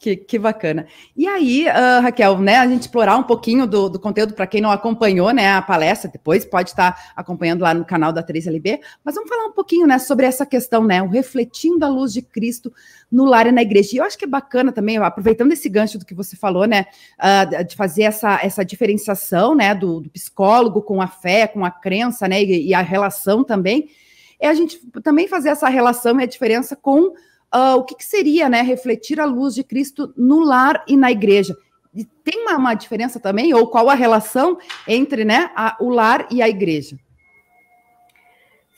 Que, 0.00 0.14
que, 0.14 0.38
bacana. 0.38 0.86
E 1.16 1.26
aí, 1.26 1.66
uh, 1.66 2.00
Raquel, 2.02 2.38
né, 2.38 2.56
a 2.58 2.66
gente 2.68 2.82
explorar 2.82 3.16
um 3.16 3.24
pouquinho 3.24 3.66
do, 3.66 3.88
do 3.88 3.98
conteúdo 3.98 4.32
para 4.32 4.46
quem 4.46 4.60
não 4.60 4.70
acompanhou, 4.70 5.32
né, 5.32 5.54
a 5.54 5.60
palestra, 5.60 6.08
depois 6.08 6.44
pode 6.44 6.70
estar 6.70 7.12
acompanhando 7.16 7.62
lá 7.62 7.74
no 7.74 7.84
canal 7.84 8.12
da 8.12 8.22
3LB, 8.22 8.78
mas 9.04 9.16
vamos 9.16 9.28
falar 9.28 9.46
um 9.46 9.52
pouquinho, 9.52 9.88
né, 9.88 9.98
sobre 9.98 10.24
essa 10.24 10.46
questão, 10.46 10.84
né, 10.84 11.02
o 11.02 11.08
refletindo 11.08 11.84
a 11.84 11.88
luz 11.88 12.12
de 12.12 12.22
Cristo 12.22 12.72
no 13.10 13.24
lar 13.24 13.48
e 13.48 13.52
na 13.52 13.60
igreja. 13.60 13.90
E 13.92 13.96
eu 13.96 14.04
acho 14.04 14.16
que 14.16 14.24
é 14.24 14.28
bacana 14.28 14.70
também, 14.70 14.98
aproveitando 14.98 15.50
esse 15.50 15.68
gancho 15.68 15.98
do 15.98 16.04
que 16.04 16.14
você 16.14 16.36
falou, 16.36 16.64
né, 16.64 16.86
uh, 17.18 17.64
de 17.64 17.74
fazer 17.74 18.04
essa, 18.04 18.38
essa 18.40 18.64
diferenciação, 18.64 19.52
né, 19.52 19.74
do, 19.74 20.00
do, 20.00 20.10
psicólogo 20.10 20.80
com 20.80 21.02
a 21.02 21.08
fé, 21.08 21.48
com 21.48 21.64
a 21.64 21.72
crença, 21.72 22.28
né, 22.28 22.40
e, 22.40 22.68
e 22.68 22.74
a 22.74 22.82
relação 22.82 23.42
também, 23.42 23.90
é 24.38 24.46
a 24.46 24.54
gente 24.54 24.78
também 25.02 25.26
fazer 25.26 25.48
essa 25.48 25.68
relação 25.68 26.20
e 26.20 26.22
a 26.22 26.26
diferença 26.26 26.76
com 26.76 27.12
uh, 27.54 27.76
o 27.76 27.84
que, 27.84 27.96
que, 27.96 28.04
seria, 28.04 28.48
né, 28.48 28.62
refletir 28.62 29.20
a 29.20 29.24
luz 29.24 29.54
de 29.54 29.64
Cristo 29.64 30.12
no 30.16 30.40
lar 30.40 30.84
e 30.86 30.96
na 30.96 31.10
igreja. 31.10 31.56
E 31.94 32.04
tem 32.04 32.42
uma, 32.42 32.56
uma, 32.56 32.74
diferença 32.74 33.18
também, 33.18 33.52
ou 33.54 33.66
qual 33.68 33.88
a 33.88 33.94
relação 33.94 34.58
entre, 34.86 35.24
né, 35.24 35.50
a, 35.56 35.76
o 35.80 35.88
lar 35.88 36.28
e 36.30 36.42
a 36.42 36.48
igreja? 36.48 36.98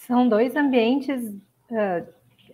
São 0.06 0.28
dois 0.28 0.56
ambientes, 0.56 1.22
uh, 1.70 2.06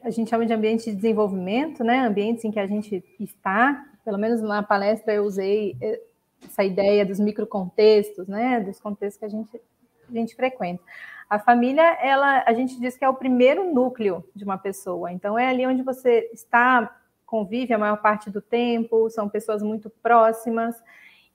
a 0.07 0.11
gente 0.11 0.31
chama 0.31 0.47
de 0.47 0.53
ambiente 0.53 0.85
de 0.85 0.95
desenvolvimento, 0.95 1.83
né? 1.83 2.07
Ambientes 2.07 2.45
em 2.45 2.53
que 2.53 2.61
a 2.61 2.67
gente 2.67 3.03
está, 3.19 3.85
pelo 4.05 4.17
menos 4.17 4.41
na 4.41 4.63
palestra 4.63 5.13
eu 5.13 5.25
usei 5.25 5.77
eh, 5.81 6.01
essa 6.45 6.63
ideia 6.63 7.05
dos 7.05 7.19
microcontextos, 7.19 8.29
né? 8.29 8.61
Dos 8.61 8.79
contextos 8.79 9.19
que 9.19 9.25
a 9.25 9.29
gente, 9.29 9.61
a 10.09 10.13
gente 10.13 10.37
frequenta. 10.37 10.81
A 11.29 11.39
família, 11.39 11.83
ela, 12.01 12.45
a 12.47 12.53
gente 12.53 12.79
diz 12.79 12.97
que 12.97 13.05
é 13.05 13.09
o 13.09 13.15
primeiro 13.15 13.73
núcleo 13.73 14.25
de 14.35 14.45
uma 14.45 14.57
pessoa. 14.57 15.13
Então 15.13 15.39
é 15.39 15.49
ali 15.49 15.67
onde 15.67 15.83
você 15.83 16.31
está, 16.33 16.97
convive 17.25 17.75
a 17.75 17.79
maior 17.79 18.01
parte 18.01 18.31
do 18.31 18.41
tempo, 18.41 19.11
são 19.11 19.29
pessoas 19.29 19.63
muito 19.63 19.91
próximas. 19.91 20.81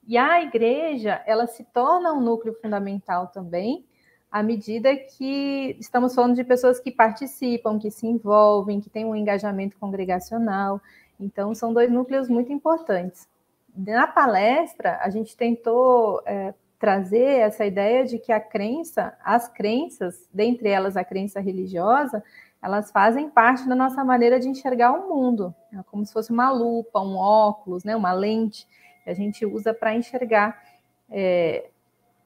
E 0.06 0.16
a 0.16 0.42
igreja, 0.42 1.22
ela 1.26 1.46
se 1.46 1.62
torna 1.64 2.12
um 2.12 2.20
núcleo 2.20 2.54
fundamental 2.60 3.28
também, 3.28 3.84
à 4.30 4.42
medida 4.42 4.96
que 4.96 5.76
estamos 5.78 6.14
falando 6.14 6.34
de 6.34 6.42
pessoas 6.42 6.80
que 6.80 6.90
participam, 6.90 7.78
que 7.78 7.90
se 7.90 8.06
envolvem, 8.06 8.80
que 8.80 8.88
têm 8.88 9.04
um 9.04 9.14
engajamento 9.14 9.76
congregacional. 9.78 10.80
Então, 11.20 11.54
são 11.54 11.72
dois 11.72 11.90
núcleos 11.92 12.28
muito 12.30 12.50
importantes. 12.50 13.28
Na 13.76 14.06
palestra, 14.06 14.98
a 15.02 15.10
gente 15.10 15.36
tentou 15.36 16.22
é, 16.24 16.54
trazer 16.82 17.38
essa 17.38 17.64
ideia 17.64 18.04
de 18.04 18.18
que 18.18 18.32
a 18.32 18.40
crença, 18.40 19.16
as 19.24 19.46
crenças, 19.46 20.28
dentre 20.34 20.68
elas 20.68 20.96
a 20.96 21.04
crença 21.04 21.38
religiosa, 21.38 22.24
elas 22.60 22.90
fazem 22.90 23.30
parte 23.30 23.68
da 23.68 23.76
nossa 23.76 24.02
maneira 24.02 24.40
de 24.40 24.48
enxergar 24.48 24.90
o 24.90 25.08
mundo, 25.08 25.54
é 25.72 25.80
como 25.84 26.04
se 26.04 26.12
fosse 26.12 26.32
uma 26.32 26.50
lupa, 26.50 26.98
um 27.00 27.16
óculos, 27.16 27.84
né, 27.84 27.94
uma 27.94 28.12
lente 28.12 28.66
que 29.04 29.10
a 29.10 29.14
gente 29.14 29.46
usa 29.46 29.72
para 29.72 29.94
enxergar 29.94 30.60
é, 31.08 31.70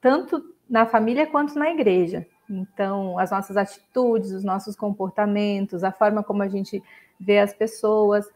tanto 0.01 0.43
na 0.67 0.87
família 0.87 1.27
quanto 1.27 1.53
na 1.53 1.69
igreja. 1.69 2.25
Então, 2.49 3.19
as 3.19 3.29
nossas 3.29 3.57
atitudes, 3.57 4.31
os 4.31 4.43
nossos 4.43 4.75
comportamentos, 4.75 5.83
a 5.83 5.91
forma 5.91 6.23
como 6.23 6.41
a 6.41 6.47
gente 6.47 6.81
vê 7.19 7.37
as 7.37 7.53
pessoas, 7.53 8.27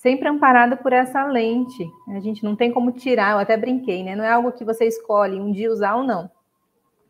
sempre 0.00 0.28
amparada 0.28 0.78
por 0.78 0.94
essa 0.94 1.22
lente. 1.24 1.86
A 2.08 2.20
gente 2.20 2.42
não 2.42 2.56
tem 2.56 2.72
como 2.72 2.90
tirar, 2.90 3.32
eu 3.32 3.38
até 3.38 3.54
brinquei, 3.54 4.02
né? 4.02 4.16
Não 4.16 4.24
é 4.24 4.32
algo 4.32 4.50
que 4.50 4.64
você 4.64 4.86
escolhe 4.86 5.38
um 5.38 5.52
dia 5.52 5.70
usar 5.70 5.94
ou 5.94 6.02
não. 6.02 6.30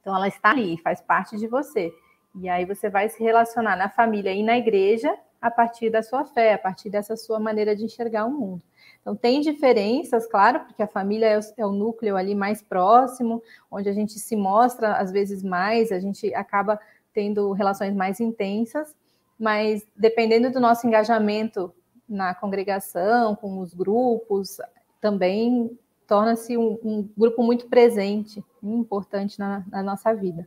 Então 0.00 0.14
ela 0.14 0.26
está 0.26 0.50
ali, 0.50 0.76
faz 0.78 1.00
parte 1.00 1.36
de 1.36 1.46
você. 1.46 1.92
E 2.34 2.48
aí 2.48 2.64
você 2.64 2.90
vai 2.90 3.08
se 3.08 3.22
relacionar 3.22 3.76
na 3.76 3.88
família 3.88 4.32
e 4.32 4.42
na 4.42 4.58
igreja 4.58 5.16
a 5.40 5.50
partir 5.50 5.88
da 5.88 6.02
sua 6.02 6.24
fé, 6.24 6.54
a 6.54 6.58
partir 6.58 6.90
dessa 6.90 7.16
sua 7.16 7.38
maneira 7.38 7.76
de 7.76 7.84
enxergar 7.84 8.26
o 8.26 8.30
mundo. 8.30 8.62
Então 9.00 9.14
tem 9.14 9.40
diferenças, 9.40 10.26
claro, 10.26 10.60
porque 10.60 10.82
a 10.82 10.88
família 10.88 11.26
é 11.26 11.38
o, 11.38 11.42
é 11.58 11.66
o 11.66 11.72
núcleo 11.72 12.16
ali 12.16 12.34
mais 12.34 12.60
próximo, 12.60 13.40
onde 13.70 13.88
a 13.88 13.92
gente 13.92 14.18
se 14.18 14.34
mostra 14.34 14.94
às 14.94 15.12
vezes 15.12 15.44
mais, 15.44 15.92
a 15.92 16.00
gente 16.00 16.34
acaba 16.34 16.78
tendo 17.14 17.52
relações 17.52 17.94
mais 17.94 18.18
intensas, 18.18 18.96
mas 19.38 19.86
dependendo 19.96 20.50
do 20.50 20.58
nosso 20.58 20.88
engajamento 20.88 21.72
na 22.10 22.34
congregação, 22.34 23.36
com 23.36 23.60
os 23.60 23.72
grupos, 23.72 24.58
também 25.00 25.70
torna-se 26.06 26.56
um, 26.56 26.76
um, 26.82 27.08
grupo 27.16 27.40
muito 27.40 27.66
presente, 27.66 28.44
importante 28.60 29.38
na, 29.38 29.64
na, 29.70 29.80
nossa 29.80 30.12
vida. 30.12 30.46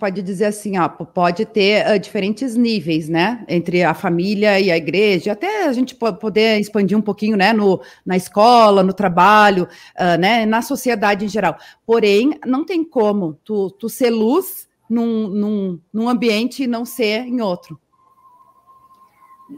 Pode 0.00 0.20
dizer 0.20 0.46
assim, 0.46 0.76
ó, 0.76 0.88
pode 0.88 1.46
ter 1.46 1.86
uh, 1.86 1.98
diferentes 1.98 2.56
níveis, 2.56 3.08
né, 3.08 3.44
entre 3.48 3.84
a 3.84 3.94
família 3.94 4.60
e 4.60 4.70
a 4.70 4.76
igreja, 4.76 5.32
até 5.32 5.66
a 5.66 5.72
gente 5.72 5.94
poder 5.94 6.58
expandir 6.58 6.98
um 6.98 7.00
pouquinho, 7.00 7.36
né, 7.36 7.52
no, 7.52 7.80
na 8.04 8.16
escola, 8.16 8.82
no 8.82 8.92
trabalho, 8.92 9.68
uh, 9.98 10.20
né, 10.20 10.44
na 10.44 10.60
sociedade 10.60 11.24
em 11.24 11.28
geral. 11.28 11.56
Porém, 11.86 12.38
não 12.44 12.66
tem 12.66 12.84
como 12.84 13.38
tu, 13.44 13.70
tu 13.70 13.88
ser 13.88 14.10
luz 14.10 14.68
num, 14.90 15.28
num, 15.28 15.80
num 15.92 16.08
ambiente 16.08 16.64
e 16.64 16.66
não 16.66 16.84
ser 16.84 17.20
em 17.20 17.40
outro 17.40 17.80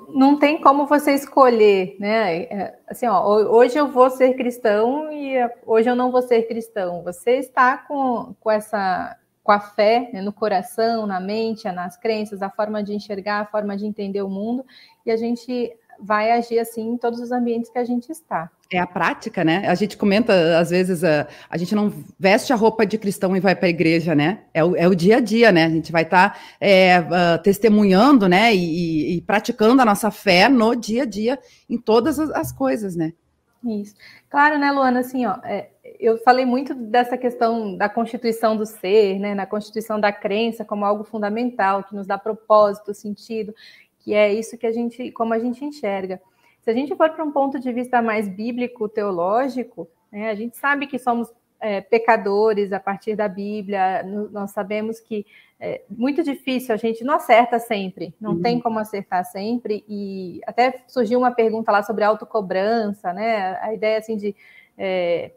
não 0.09 0.39
tem 0.39 0.61
como 0.61 0.87
você 0.87 1.13
escolher, 1.13 1.97
né? 1.99 2.43
É, 2.43 2.79
assim, 2.87 3.07
ó, 3.07 3.25
hoje 3.27 3.79
eu 3.79 3.89
vou 3.89 4.11
ser 4.11 4.35
cristão 4.35 5.11
e 5.11 5.37
hoje 5.65 5.89
eu 5.89 5.97
não 5.97 6.11
vou 6.11 6.23
ser 6.23 6.43
cristão. 6.47 7.03
Você 7.03 7.37
está 7.37 7.79
com, 7.79 8.35
com 8.41 8.51
essa 8.51 9.17
com 9.43 9.53
a 9.53 9.61
fé 9.61 10.11
né, 10.13 10.21
no 10.21 10.31
coração, 10.31 11.07
na 11.07 11.19
mente, 11.19 11.65
nas 11.73 11.97
crenças, 11.97 12.43
a 12.43 12.51
forma 12.51 12.83
de 12.83 12.95
enxergar, 12.95 13.41
a 13.41 13.47
forma 13.47 13.79
de 13.79 13.87
entender 13.87 14.21
o 14.21 14.29
mundo, 14.29 14.63
e 15.07 15.11
a 15.11 15.17
gente 15.17 15.75
vai 16.01 16.31
agir 16.31 16.59
assim 16.59 16.89
em 16.89 16.97
todos 16.97 17.21
os 17.21 17.33
ambientes 17.33 17.71
que 17.71 17.79
a 17.79 17.85
gente 17.85 18.11
está. 18.11 18.51
É 18.71 18.79
a 18.79 18.87
prática, 18.87 19.43
né? 19.43 19.67
A 19.67 19.75
gente 19.75 19.97
comenta, 19.97 20.59
às 20.59 20.71
vezes, 20.71 21.03
a, 21.03 21.27
a 21.49 21.57
gente 21.57 21.75
não 21.75 21.93
veste 22.19 22.53
a 22.53 22.57
roupa 22.57 22.85
de 22.85 22.99
cristão 22.99 23.35
e 23.35 23.41
vai 23.41 23.57
para 23.57 23.67
a 23.67 23.71
igreja, 23.71 24.15
né? 24.15 24.41
É 24.53 24.63
o, 24.63 24.77
é 24.77 24.87
o 24.87 24.95
dia 24.95 25.17
a 25.17 25.21
dia, 25.21 25.51
né? 25.51 25.65
A 25.65 25.71
gente 25.71 25.91
vai 25.91 26.03
estar 26.03 26.35
tá, 26.35 26.41
é, 26.61 27.01
uh, 27.01 27.43
testemunhando, 27.43 28.29
né? 28.29 28.55
E, 28.55 29.17
e, 29.17 29.21
praticando 29.23 29.81
a 29.81 29.87
nossa 29.87 30.11
fé 30.11 30.49
no 30.49 30.75
dia 30.75 31.05
a 31.05 31.07
dia, 31.07 31.39
em 31.69 31.79
todas 31.79 32.19
as, 32.19 32.31
as 32.31 32.53
coisas, 32.53 32.95
né? 32.95 33.13
Isso. 33.65 33.95
Claro, 34.29 34.59
né, 34.59 34.71
Luana? 34.71 35.01
Assim, 35.01 35.25
ó, 35.25 35.39
é, 35.45 35.71
eu 35.99 36.19
falei 36.19 36.45
muito 36.45 36.75
dessa 36.75 37.17
questão 37.17 37.75
da 37.75 37.89
constituição 37.89 38.55
do 38.55 38.67
ser, 38.67 39.19
né? 39.19 39.35
Na 39.35 39.47
constituição 39.47 39.99
da 39.99 40.13
crença 40.13 40.63
como 40.63 40.85
algo 40.85 41.05
fundamental, 41.05 41.83
que 41.85 41.95
nos 41.95 42.07
dá 42.07 42.19
propósito, 42.19 42.93
sentido 42.93 43.55
que 43.99 44.15
é 44.15 44.33
isso 44.33 44.57
que 44.57 44.67
a 44.67 44.73
gente, 44.73 45.11
como 45.13 45.35
a 45.35 45.39
gente 45.39 45.65
enxerga. 45.65 46.21
Se 46.63 46.71
a 46.71 46.75
gente 46.75 46.95
for 46.97 47.11
para 47.11 47.25
um 47.25 47.33
ponto 47.33 47.59
de 47.59 47.73
vista 47.73 48.03
mais 48.03 48.29
bíblico, 48.29 48.89
teológico, 48.89 49.89
né, 50.11 50.31
a 50.31 50.35
gente 50.35 50.57
sabe 50.57 50.87
que 50.87 50.99
somos 50.99 51.33
é, 51.61 51.81
pecadores 51.81 52.73
a 52.73 52.81
partir 52.81 53.17
da 53.17 53.29
Bíblia, 53.29 54.03
nós 54.31 54.51
sabemos 54.51 55.01
que 55.01 55.27
é 55.61 55.83
muito 55.91 56.23
difícil, 56.23 56.73
a 56.73 56.79
gente 56.79 57.03
não 57.03 57.15
acerta 57.15 57.59
sempre, 57.59 58.15
não 58.21 58.35
uhum. 58.35 58.43
tem 58.43 58.61
como 58.61 58.79
acertar 58.79 59.25
sempre, 59.25 59.85
e 59.89 60.41
até 60.47 60.85
surgiu 60.87 61.19
uma 61.19 61.33
pergunta 61.33 61.73
lá 61.73 61.83
sobre 61.83 62.05
autocobrança, 62.05 63.13
né? 63.13 63.59
A 63.61 63.75
ideia 63.75 63.99
assim 63.99 64.17
de. 64.17 64.37
É, 64.77 65.33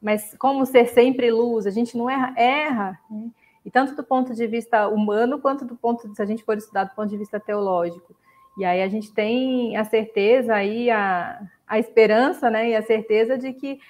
mas 0.00 0.34
como 0.38 0.64
ser 0.64 0.88
sempre 0.88 1.30
luz? 1.30 1.66
A 1.66 1.70
gente 1.70 1.96
não 1.98 2.08
erra, 2.08 2.32
erra. 2.36 2.98
Né? 3.10 3.30
E 3.64 3.70
tanto 3.70 3.94
do 3.94 4.02
ponto 4.02 4.34
de 4.34 4.46
vista 4.46 4.88
humano, 4.88 5.40
quanto 5.40 5.64
do 5.64 5.76
ponto, 5.76 6.14
se 6.14 6.22
a 6.22 6.26
gente 6.26 6.42
for 6.42 6.56
estudar 6.56 6.84
do 6.84 6.94
ponto 6.94 7.08
de 7.08 7.16
vista 7.16 7.38
teológico. 7.38 8.14
E 8.58 8.64
aí 8.64 8.82
a 8.82 8.88
gente 8.88 9.12
tem 9.12 9.76
a 9.76 9.84
certeza 9.84 10.54
aí, 10.54 10.90
a, 10.90 11.40
a 11.66 11.78
esperança, 11.78 12.50
né? 12.50 12.70
E 12.70 12.76
a 12.76 12.82
certeza 12.82 13.38
de 13.38 13.52
que 13.52 13.80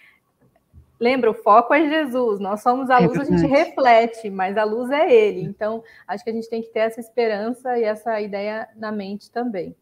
lembra, 1.00 1.30
o 1.30 1.34
foco 1.34 1.74
é 1.74 1.88
Jesus, 1.88 2.38
nós 2.38 2.62
somos 2.62 2.88
a 2.88 3.02
é 3.02 3.06
luz, 3.06 3.18
é 3.18 3.22
a 3.22 3.24
gente 3.24 3.46
reflete, 3.46 4.30
mas 4.30 4.56
a 4.56 4.62
luz 4.62 4.88
é 4.90 5.12
ele. 5.12 5.42
Então, 5.42 5.82
acho 6.06 6.22
que 6.22 6.30
a 6.30 6.32
gente 6.32 6.48
tem 6.48 6.62
que 6.62 6.68
ter 6.68 6.80
essa 6.80 7.00
esperança 7.00 7.76
e 7.76 7.82
essa 7.82 8.20
ideia 8.20 8.68
na 8.76 8.92
mente 8.92 9.28
também. 9.30 9.74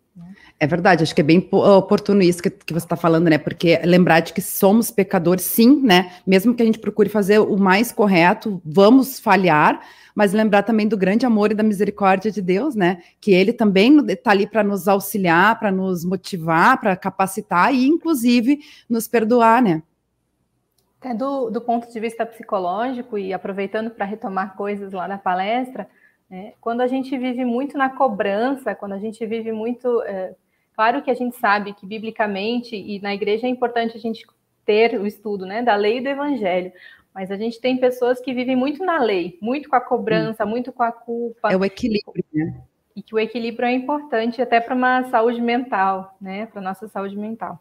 É 0.59 0.67
verdade, 0.67 1.03
acho 1.03 1.15
que 1.15 1.23
é 1.23 1.25
bem 1.25 1.49
oportuno 1.51 2.21
isso 2.21 2.43
que, 2.43 2.51
que 2.51 2.73
você 2.75 2.85
está 2.85 2.95
falando, 2.95 3.29
né? 3.29 3.39
Porque 3.39 3.81
lembrar 3.83 4.21
de 4.21 4.35
que 4.35 4.43
somos 4.43 4.91
pecadores, 4.91 5.43
sim, 5.43 5.81
né? 5.83 6.13
Mesmo 6.27 6.55
que 6.55 6.63
a 6.63 6.67
gente 6.67 6.79
procure 6.79 7.09
fazer 7.09 7.39
o 7.39 7.57
mais 7.57 7.91
correto, 7.91 8.61
vamos 8.63 9.19
falhar, 9.19 9.81
mas 10.15 10.35
lembrar 10.35 10.63
também 10.63 10.87
do 10.87 10.99
grande 10.99 11.25
amor 11.25 11.51
e 11.51 11.55
da 11.55 11.63
misericórdia 11.63 12.31
de 12.31 12.43
Deus, 12.43 12.75
né? 12.75 13.03
Que 13.19 13.33
Ele 13.33 13.55
também 13.55 13.99
está 14.09 14.33
ali 14.33 14.47
para 14.47 14.63
nos 14.63 14.87
auxiliar, 14.87 15.59
para 15.59 15.73
nos 15.73 16.05
motivar, 16.05 16.79
para 16.79 16.95
capacitar 16.95 17.73
e, 17.73 17.87
inclusive, 17.87 18.61
nos 18.87 19.09
perdoar, 19.09 19.63
né? 19.63 19.83
Até 21.01 21.15
do, 21.15 21.49
do 21.49 21.63
ponto 21.63 21.91
de 21.91 21.99
vista 21.99 22.27
psicológico, 22.27 23.17
e 23.17 23.33
aproveitando 23.33 23.91
para 23.91 24.05
retomar 24.05 24.55
coisas 24.55 24.93
lá 24.93 25.09
na 25.09 25.17
palestra, 25.17 25.89
é, 26.31 26.55
quando 26.61 26.81
a 26.81 26.87
gente 26.87 27.17
vive 27.19 27.45
muito 27.45 27.77
na 27.77 27.91
cobrança, 27.91 28.75
quando 28.75 28.93
a 28.93 28.99
gente 28.99 29.25
vive 29.27 29.51
muito. 29.51 30.01
É, 30.03 30.35
claro 30.75 31.03
que 31.03 31.11
a 31.11 31.15
gente 31.15 31.37
sabe 31.37 31.75
que 31.75 31.85
biblicamente 31.85 32.77
e 32.77 33.01
na 33.01 33.13
igreja 33.13 33.47
é 33.47 33.51
importante 33.51 33.97
a 33.97 34.01
gente 34.01 34.25
ter 34.65 34.99
o 35.01 35.07
estudo 35.07 35.45
né, 35.45 35.63
da 35.63 35.75
lei 35.75 35.99
e 35.99 36.01
do 36.01 36.09
evangelho, 36.09 36.73
mas 37.13 37.33
a 37.33 37.37
gente 37.37 37.61
tem 37.61 37.77
pessoas 37.79 38.21
que 38.21 38.33
vivem 38.33 38.55
muito 38.55 38.85
na 38.85 39.03
lei, 39.03 39.37
muito 39.43 39.69
com 39.69 39.75
a 39.75 39.81
cobrança, 39.81 40.47
muito 40.47 40.73
com 40.73 40.85
a 40.85 40.93
culpa. 40.93 41.51
É 41.51 41.57
o 41.57 41.65
equilíbrio, 41.65 42.25
né? 42.33 42.63
E 42.95 43.03
que 43.03 43.15
o 43.15 43.19
equilíbrio 43.19 43.67
é 43.67 43.73
importante 43.73 44.41
até 44.41 44.61
para 44.61 44.75
uma 44.75 45.03
saúde 45.05 45.41
mental, 45.41 46.17
né? 46.21 46.47
Para 46.47 46.61
nossa 46.61 46.87
saúde 46.87 47.17
mental. 47.17 47.59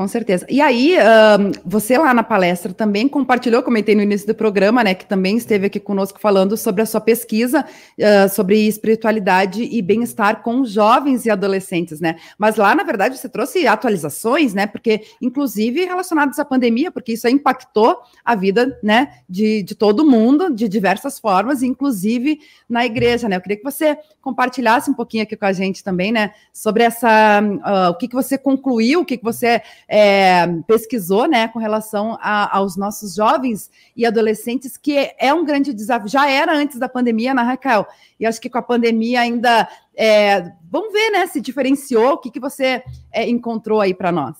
Com 0.00 0.08
certeza. 0.08 0.46
E 0.48 0.62
aí, 0.62 0.96
uh, 0.96 1.52
você 1.62 1.98
lá 1.98 2.14
na 2.14 2.22
palestra 2.22 2.72
também 2.72 3.06
compartilhou, 3.06 3.62
comentei 3.62 3.94
no 3.94 4.00
início 4.00 4.26
do 4.26 4.34
programa, 4.34 4.82
né, 4.82 4.94
que 4.94 5.04
também 5.04 5.36
esteve 5.36 5.66
aqui 5.66 5.78
conosco 5.78 6.18
falando 6.18 6.56
sobre 6.56 6.80
a 6.80 6.86
sua 6.86 7.02
pesquisa 7.02 7.66
uh, 7.98 8.26
sobre 8.30 8.66
espiritualidade 8.66 9.62
e 9.62 9.82
bem-estar 9.82 10.42
com 10.42 10.64
jovens 10.64 11.26
e 11.26 11.30
adolescentes, 11.30 12.00
né? 12.00 12.16
Mas 12.38 12.56
lá, 12.56 12.74
na 12.74 12.82
verdade, 12.82 13.18
você 13.18 13.28
trouxe 13.28 13.66
atualizações, 13.66 14.54
né? 14.54 14.66
Porque, 14.66 15.02
inclusive, 15.20 15.84
relacionadas 15.84 16.38
à 16.38 16.46
pandemia, 16.46 16.90
porque 16.90 17.12
isso 17.12 17.28
impactou 17.28 17.98
a 18.24 18.34
vida, 18.34 18.78
né, 18.82 19.16
de, 19.28 19.62
de 19.62 19.74
todo 19.74 20.02
mundo, 20.02 20.50
de 20.50 20.66
diversas 20.66 21.18
formas, 21.18 21.62
inclusive 21.62 22.40
na 22.66 22.86
igreja, 22.86 23.28
né? 23.28 23.36
Eu 23.36 23.42
queria 23.42 23.58
que 23.58 23.64
você 23.64 23.98
compartilhasse 24.22 24.90
um 24.90 24.94
pouquinho 24.94 25.24
aqui 25.24 25.36
com 25.36 25.44
a 25.44 25.52
gente 25.52 25.84
também, 25.84 26.10
né, 26.10 26.32
sobre 26.54 26.84
essa, 26.84 27.42
uh, 27.42 27.90
o 27.90 27.94
que, 27.96 28.08
que 28.08 28.14
você 28.14 28.38
concluiu, 28.38 29.00
o 29.00 29.04
que, 29.04 29.18
que 29.18 29.24
você 29.24 29.60
é, 29.92 30.46
pesquisou, 30.68 31.26
né, 31.26 31.48
com 31.48 31.58
relação 31.58 32.16
a, 32.20 32.56
aos 32.56 32.76
nossos 32.76 33.16
jovens 33.16 33.68
e 33.96 34.06
adolescentes, 34.06 34.76
que 34.76 35.10
é 35.18 35.34
um 35.34 35.44
grande 35.44 35.74
desafio. 35.74 36.08
Já 36.08 36.30
era 36.30 36.56
antes 36.56 36.78
da 36.78 36.88
pandemia, 36.88 37.34
na 37.34 37.42
né, 37.42 37.48
Raquel, 37.50 37.84
e 38.18 38.24
acho 38.24 38.40
que 38.40 38.48
com 38.48 38.58
a 38.58 38.62
pandemia 38.62 39.20
ainda. 39.20 39.68
É, 39.96 40.52
vamos 40.70 40.92
ver, 40.92 41.10
né, 41.10 41.26
se 41.26 41.40
diferenciou. 41.40 42.12
O 42.12 42.18
que, 42.18 42.30
que 42.30 42.38
você 42.38 42.84
é, 43.12 43.28
encontrou 43.28 43.80
aí 43.80 43.92
para 43.92 44.12
nós, 44.12 44.36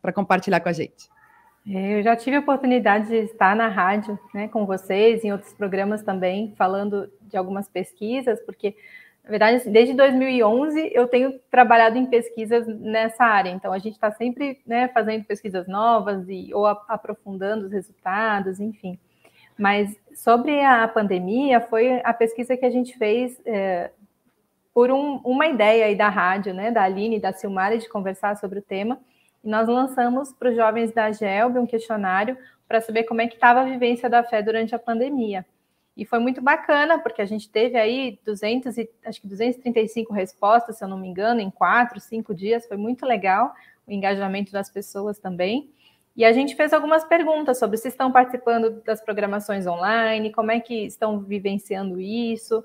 para 0.00 0.12
compartilhar 0.12 0.60
com 0.60 0.68
a 0.68 0.72
gente? 0.72 1.10
É, 1.68 1.98
eu 1.98 2.02
já 2.02 2.14
tive 2.14 2.36
a 2.36 2.40
oportunidade 2.40 3.08
de 3.08 3.16
estar 3.16 3.56
na 3.56 3.66
rádio, 3.66 4.16
né, 4.32 4.46
com 4.46 4.64
vocês, 4.64 5.24
em 5.24 5.32
outros 5.32 5.52
programas 5.52 6.04
também, 6.04 6.54
falando 6.56 7.10
de 7.22 7.36
algumas 7.36 7.66
pesquisas, 7.66 8.38
porque 8.46 8.76
na 9.24 9.30
verdade, 9.30 9.56
assim, 9.56 9.72
desde 9.72 9.94
2011 9.94 10.90
eu 10.92 11.08
tenho 11.08 11.38
trabalhado 11.50 11.96
em 11.96 12.04
pesquisas 12.04 12.66
nessa 12.66 13.24
área, 13.24 13.48
então 13.48 13.72
a 13.72 13.78
gente 13.78 13.94
está 13.94 14.12
sempre 14.12 14.60
né, 14.66 14.88
fazendo 14.88 15.24
pesquisas 15.24 15.66
novas 15.66 16.28
e 16.28 16.52
ou 16.52 16.66
aprofundando 16.66 17.64
os 17.64 17.72
resultados, 17.72 18.60
enfim. 18.60 18.98
Mas 19.58 19.96
sobre 20.14 20.60
a 20.60 20.86
pandemia, 20.86 21.60
foi 21.60 22.02
a 22.04 22.12
pesquisa 22.12 22.54
que 22.54 22.66
a 22.66 22.70
gente 22.70 22.98
fez 22.98 23.40
é, 23.46 23.90
por 24.74 24.90
um, 24.90 25.16
uma 25.24 25.46
ideia 25.46 25.86
aí 25.86 25.96
da 25.96 26.10
rádio, 26.10 26.52
né, 26.52 26.70
da 26.70 26.82
Aline 26.82 27.16
e 27.16 27.20
da 27.20 27.32
Silmara, 27.32 27.78
de 27.78 27.88
conversar 27.88 28.36
sobre 28.36 28.58
o 28.58 28.62
tema, 28.62 29.00
e 29.42 29.48
nós 29.48 29.66
lançamos 29.68 30.34
para 30.34 30.50
os 30.50 30.56
jovens 30.56 30.92
da 30.92 31.10
GELB 31.10 31.58
um 31.58 31.66
questionário 31.66 32.36
para 32.68 32.80
saber 32.82 33.04
como 33.04 33.22
é 33.22 33.26
que 33.26 33.34
estava 33.34 33.60
a 33.60 33.64
vivência 33.64 34.10
da 34.10 34.22
fé 34.22 34.42
durante 34.42 34.74
a 34.74 34.78
pandemia. 34.78 35.46
E 35.96 36.04
foi 36.04 36.18
muito 36.18 36.40
bacana, 36.42 36.98
porque 36.98 37.22
a 37.22 37.26
gente 37.26 37.48
teve 37.48 37.78
aí 37.78 38.18
200 38.24 38.76
e, 38.78 38.90
acho 39.04 39.20
que 39.20 39.28
235 39.28 40.12
respostas, 40.12 40.76
se 40.76 40.84
eu 40.84 40.88
não 40.88 40.98
me 40.98 41.06
engano, 41.06 41.40
em 41.40 41.50
quatro, 41.50 42.00
cinco 42.00 42.34
dias. 42.34 42.66
Foi 42.66 42.76
muito 42.76 43.06
legal 43.06 43.54
o 43.86 43.92
engajamento 43.92 44.50
das 44.50 44.68
pessoas 44.68 45.18
também. 45.18 45.70
E 46.16 46.24
a 46.24 46.32
gente 46.32 46.54
fez 46.54 46.72
algumas 46.72 47.04
perguntas 47.04 47.58
sobre 47.58 47.76
se 47.76 47.88
estão 47.88 48.10
participando 48.10 48.82
das 48.82 49.00
programações 49.00 49.66
online, 49.66 50.32
como 50.32 50.50
é 50.50 50.60
que 50.60 50.86
estão 50.86 51.20
vivenciando 51.20 52.00
isso, 52.00 52.64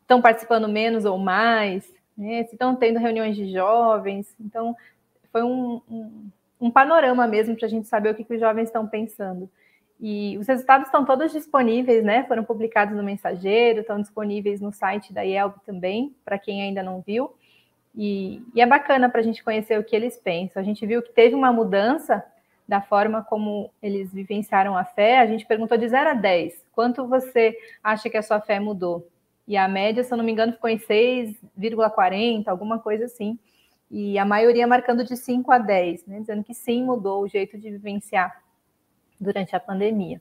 estão 0.00 0.20
participando 0.20 0.68
menos 0.68 1.04
ou 1.04 1.18
mais, 1.18 1.92
né? 2.16 2.44
se 2.44 2.52
estão 2.52 2.74
tendo 2.74 2.98
reuniões 2.98 3.36
de 3.36 3.52
jovens. 3.52 4.34
Então, 4.40 4.74
foi 5.30 5.42
um, 5.42 5.80
um, 5.90 6.30
um 6.60 6.70
panorama 6.70 7.26
mesmo 7.26 7.54
para 7.54 7.66
a 7.66 7.70
gente 7.70 7.86
saber 7.86 8.10
o 8.10 8.14
que, 8.14 8.24
que 8.24 8.34
os 8.34 8.40
jovens 8.40 8.68
estão 8.68 8.86
pensando. 8.86 9.50
E 10.00 10.36
os 10.38 10.46
resultados 10.46 10.88
estão 10.88 11.04
todos 11.04 11.32
disponíveis, 11.32 12.04
né? 12.04 12.24
Foram 12.24 12.44
publicados 12.44 12.94
no 12.94 13.02
Mensageiro, 13.02 13.80
estão 13.80 14.00
disponíveis 14.00 14.60
no 14.60 14.70
site 14.70 15.12
da 15.12 15.22
IELB 15.22 15.54
também, 15.64 16.14
para 16.24 16.38
quem 16.38 16.62
ainda 16.62 16.82
não 16.82 17.00
viu. 17.00 17.34
E, 17.94 18.42
e 18.54 18.60
é 18.60 18.66
bacana 18.66 19.08
para 19.08 19.20
a 19.20 19.24
gente 19.24 19.42
conhecer 19.42 19.78
o 19.78 19.84
que 19.84 19.96
eles 19.96 20.18
pensam. 20.18 20.60
A 20.60 20.64
gente 20.64 20.84
viu 20.84 21.02
que 21.02 21.12
teve 21.12 21.34
uma 21.34 21.50
mudança 21.50 22.22
da 22.68 22.82
forma 22.82 23.22
como 23.22 23.70
eles 23.82 24.12
vivenciaram 24.12 24.76
a 24.76 24.84
fé. 24.84 25.18
A 25.18 25.26
gente 25.26 25.46
perguntou 25.46 25.78
de 25.78 25.88
0 25.88 26.10
a 26.10 26.14
10, 26.14 26.62
quanto 26.72 27.06
você 27.06 27.56
acha 27.82 28.10
que 28.10 28.16
a 28.18 28.22
sua 28.22 28.40
fé 28.40 28.60
mudou? 28.60 29.08
E 29.48 29.56
a 29.56 29.66
média, 29.66 30.02
se 30.02 30.12
eu 30.12 30.18
não 30.18 30.24
me 30.24 30.32
engano, 30.32 30.52
ficou 30.52 30.68
em 30.68 30.78
6,40, 30.78 32.48
alguma 32.48 32.78
coisa 32.78 33.04
assim. 33.06 33.38
E 33.90 34.18
a 34.18 34.24
maioria 34.24 34.66
marcando 34.66 35.04
de 35.04 35.16
5 35.16 35.50
a 35.52 35.58
10, 35.58 36.06
né? 36.06 36.20
dizendo 36.20 36.42
que 36.42 36.52
sim, 36.52 36.84
mudou 36.84 37.22
o 37.22 37.28
jeito 37.28 37.56
de 37.56 37.70
vivenciar 37.70 38.45
durante 39.20 39.54
a 39.54 39.60
pandemia. 39.60 40.20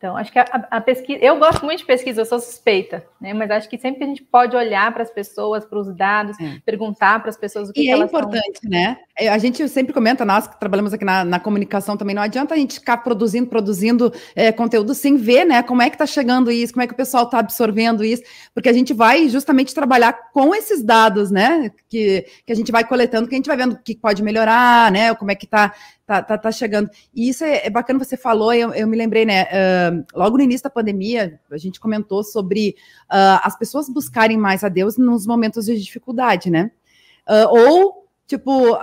Então, 0.00 0.16
acho 0.16 0.32
que 0.32 0.38
a, 0.38 0.44
a, 0.70 0.80
pesquisa. 0.80 1.22
Eu 1.22 1.38
gosto 1.38 1.62
muito 1.62 1.80
de 1.80 1.84
pesquisa, 1.84 2.22
eu 2.22 2.24
sou 2.24 2.40
suspeita, 2.40 3.04
né? 3.20 3.34
Mas 3.34 3.50
acho 3.50 3.68
que 3.68 3.76
sempre 3.76 3.98
que 3.98 4.04
a 4.04 4.06
gente 4.06 4.22
pode 4.22 4.56
olhar 4.56 4.90
para 4.94 5.02
as 5.02 5.10
pessoas, 5.10 5.62
para 5.62 5.78
os 5.78 5.94
dados, 5.94 6.40
é. 6.40 6.58
perguntar 6.64 7.20
para 7.20 7.28
as 7.28 7.36
pessoas 7.36 7.68
o 7.68 7.72
que, 7.74 7.82
e 7.82 7.84
que 7.84 7.90
é 7.90 7.98
importante, 7.98 8.54
estão... 8.54 8.70
né? 8.70 8.96
É, 9.18 9.28
a 9.28 9.36
gente 9.36 9.68
sempre 9.68 9.92
comenta, 9.92 10.24
nós 10.24 10.46
que 10.46 10.58
trabalhamos 10.58 10.94
aqui 10.94 11.04
na, 11.04 11.22
na 11.22 11.38
comunicação 11.38 11.98
também, 11.98 12.14
não 12.14 12.22
adianta 12.22 12.54
a 12.54 12.56
gente 12.56 12.78
ficar 12.78 12.96
produzindo, 12.96 13.46
produzindo 13.46 14.10
é, 14.34 14.50
conteúdo 14.50 14.94
sem 14.94 15.18
ver, 15.18 15.44
né? 15.44 15.62
Como 15.62 15.82
é 15.82 15.90
que 15.90 15.96
está 15.96 16.06
chegando 16.06 16.50
isso, 16.50 16.72
como 16.72 16.82
é 16.82 16.86
que 16.86 16.94
o 16.94 16.96
pessoal 16.96 17.24
está 17.24 17.38
absorvendo 17.38 18.02
isso, 18.02 18.22
porque 18.54 18.70
a 18.70 18.72
gente 18.72 18.94
vai 18.94 19.28
justamente 19.28 19.74
trabalhar 19.74 20.14
com 20.32 20.54
esses 20.54 20.82
dados, 20.82 21.30
né? 21.30 21.70
Que, 21.90 22.24
que 22.46 22.52
a 22.54 22.56
gente 22.56 22.72
vai 22.72 22.84
coletando, 22.84 23.28
que 23.28 23.34
a 23.34 23.36
gente 23.36 23.48
vai 23.48 23.56
vendo 23.58 23.74
o 23.74 23.82
que 23.82 23.94
pode 23.94 24.22
melhorar, 24.22 24.90
né? 24.90 25.14
Como 25.14 25.30
é 25.30 25.34
que 25.34 25.44
está 25.44 25.74
tá, 26.10 26.20
tá, 26.20 26.36
tá 26.36 26.50
chegando. 26.50 26.90
E 27.14 27.28
isso 27.28 27.44
é, 27.44 27.66
é 27.66 27.70
bacana, 27.70 28.02
você 28.02 28.16
falou, 28.16 28.52
eu, 28.52 28.74
eu 28.74 28.88
me 28.88 28.96
lembrei, 28.96 29.24
né? 29.24 29.44
Uh, 29.44 30.04
logo 30.12 30.36
no 30.36 30.42
início 30.42 30.64
da 30.64 30.70
pandemia, 30.70 31.40
a 31.48 31.56
gente 31.56 31.78
comentou 31.78 32.24
sobre 32.24 32.74
uh, 33.04 33.38
as 33.44 33.56
pessoas 33.56 33.88
buscarem 33.88 34.36
mais 34.36 34.64
a 34.64 34.68
Deus 34.68 34.98
nos 34.98 35.24
momentos 35.24 35.66
de 35.66 35.80
dificuldade, 35.80 36.50
né? 36.50 36.72
Uh, 37.28 37.46
ou, 37.48 38.08
tipo, 38.26 38.76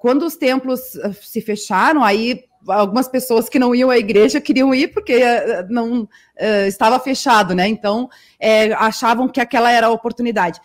quando 0.00 0.24
os 0.24 0.36
templos 0.36 0.80
se 1.20 1.40
fecharam, 1.40 2.04
aí 2.04 2.44
algumas 2.66 3.08
pessoas 3.08 3.48
que 3.48 3.58
não 3.58 3.74
iam 3.74 3.90
à 3.90 3.98
igreja 3.98 4.40
queriam 4.40 4.74
ir 4.74 4.88
porque 4.88 5.16
uh, 5.16 5.66
não 5.68 6.02
uh, 6.02 6.66
estava 6.66 6.98
fechado, 6.98 7.54
né? 7.54 7.68
Então 7.68 8.08
é, 8.38 8.72
achavam 8.72 9.28
que 9.28 9.40
aquela 9.40 9.70
era 9.70 9.86
a 9.86 9.90
oportunidade. 9.90 10.60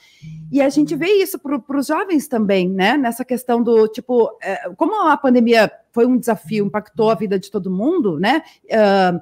E 0.51 0.61
a 0.61 0.69
gente 0.69 0.95
vê 0.95 1.07
isso 1.21 1.39
para 1.39 1.77
os 1.77 1.87
jovens 1.87 2.27
também, 2.27 2.69
né? 2.69 2.97
Nessa 2.97 3.23
questão 3.23 3.61
do 3.61 3.87
tipo, 3.87 4.37
é, 4.41 4.69
como 4.75 5.07
a 5.07 5.17
pandemia 5.17 5.71
foi 5.91 6.05
um 6.05 6.17
desafio, 6.17 6.65
impactou 6.65 7.09
a 7.09 7.15
vida 7.15 7.39
de 7.39 7.51
todo 7.51 7.71
mundo, 7.71 8.19
né? 8.19 8.43
Uh, 8.65 9.19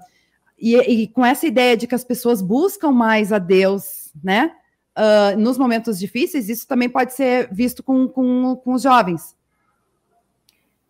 e, 0.58 0.76
e, 0.78 1.08
com 1.08 1.26
essa 1.26 1.48
ideia 1.48 1.76
de 1.76 1.88
que 1.88 1.96
as 1.96 2.04
pessoas 2.04 2.42
buscam 2.42 2.92
mais 2.92 3.34
a 3.34 3.40
Deus, 3.40 4.12
né? 4.24 4.52
nos 5.38 5.58
momentos 5.58 5.98
difíceis, 5.98 6.50
isso 6.50 6.68
também 6.68 6.88
pode 6.88 7.14
ser 7.14 7.48
visto 7.52 7.82
com, 7.82 8.08
com, 8.08 8.56
com 8.58 8.74
os 8.74 8.84
jovens. 8.84 9.36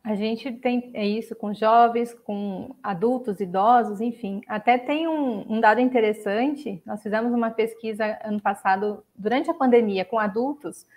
A 0.03 0.15
gente 0.15 0.51
tem 0.53 0.89
é 0.95 1.05
isso 1.05 1.35
com 1.35 1.53
jovens, 1.53 2.13
com 2.13 2.75
adultos, 2.81 3.39
idosos, 3.39 4.01
enfim. 4.01 4.41
Até 4.47 4.77
tem 4.77 5.07
um, 5.07 5.45
um, 5.47 5.59
dado 5.59 5.79
interessante. 5.79 6.81
Nós 6.85 7.03
fizemos 7.03 7.31
uma 7.31 7.51
pesquisa 7.51 8.17
ano 8.23 8.41
passado, 8.41 9.03
durante 9.15 9.51
a 9.51 9.53
pandemia, 9.53 10.03
com 10.03 10.17
adultos, 10.17 10.87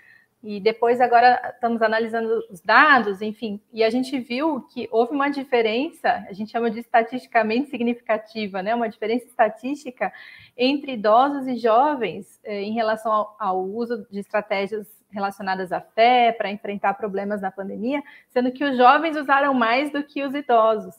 e 0.42 0.60
depois 0.60 1.00
agora 1.00 1.40
estamos 1.54 1.80
analisando 1.80 2.28
os 2.50 2.60
dados, 2.60 3.22
enfim, 3.22 3.58
e 3.72 3.82
a 3.82 3.88
gente 3.88 4.18
viu 4.18 4.60
que 4.60 4.86
houve 4.92 5.14
uma 5.14 5.30
diferença, 5.30 6.22
a 6.28 6.34
gente 6.34 6.52
chama 6.52 6.70
de 6.70 6.80
estatisticamente 6.80 7.70
significativa, 7.70 8.62
né? 8.62 8.74
Uma 8.74 8.90
diferença 8.90 9.24
estatística 9.24 10.12
entre 10.54 10.92
idosos 10.92 11.46
e 11.46 11.56
jovens 11.56 12.38
eh, 12.44 12.62
em 12.62 12.74
relação 12.74 13.10
ao, 13.10 13.36
ao 13.38 13.64
uso 13.64 14.06
de 14.10 14.18
estratégias 14.18 14.86
relacionadas 15.14 15.72
à 15.72 15.80
fé, 15.80 16.32
para 16.32 16.50
enfrentar 16.50 16.94
problemas 16.94 17.40
na 17.40 17.50
pandemia, 17.50 18.02
sendo 18.28 18.52
que 18.52 18.64
os 18.64 18.76
jovens 18.76 19.16
usaram 19.16 19.54
mais 19.54 19.90
do 19.90 20.02
que 20.02 20.22
os 20.22 20.34
idosos. 20.34 20.94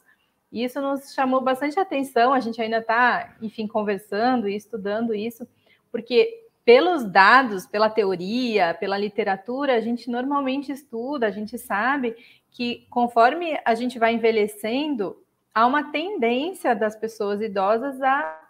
E 0.51 0.63
isso 0.63 0.79
nos 0.79 1.13
chamou 1.13 1.41
bastante 1.41 1.79
atenção, 1.79 2.33
a 2.33 2.39
gente 2.39 2.61
ainda 2.61 2.77
está, 2.77 3.35
enfim, 3.41 3.67
conversando 3.67 4.47
e 4.47 4.55
estudando 4.55 5.13
isso, 5.13 5.45
porque 5.91 6.45
pelos 6.63 7.03
dados, 7.03 7.67
pela 7.67 7.89
teoria, 7.89 8.73
pela 8.73 8.97
literatura, 8.97 9.75
a 9.75 9.81
gente 9.81 10.09
normalmente 10.09 10.71
estuda, 10.71 11.27
a 11.27 11.31
gente 11.31 11.57
sabe 11.59 12.15
que 12.49 12.87
conforme 12.89 13.59
a 13.63 13.75
gente 13.75 13.99
vai 13.99 14.13
envelhecendo, 14.13 15.21
há 15.53 15.67
uma 15.67 15.91
tendência 15.91 16.73
das 16.73 16.95
pessoas 16.95 17.41
idosas 17.41 18.01
a 18.01 18.41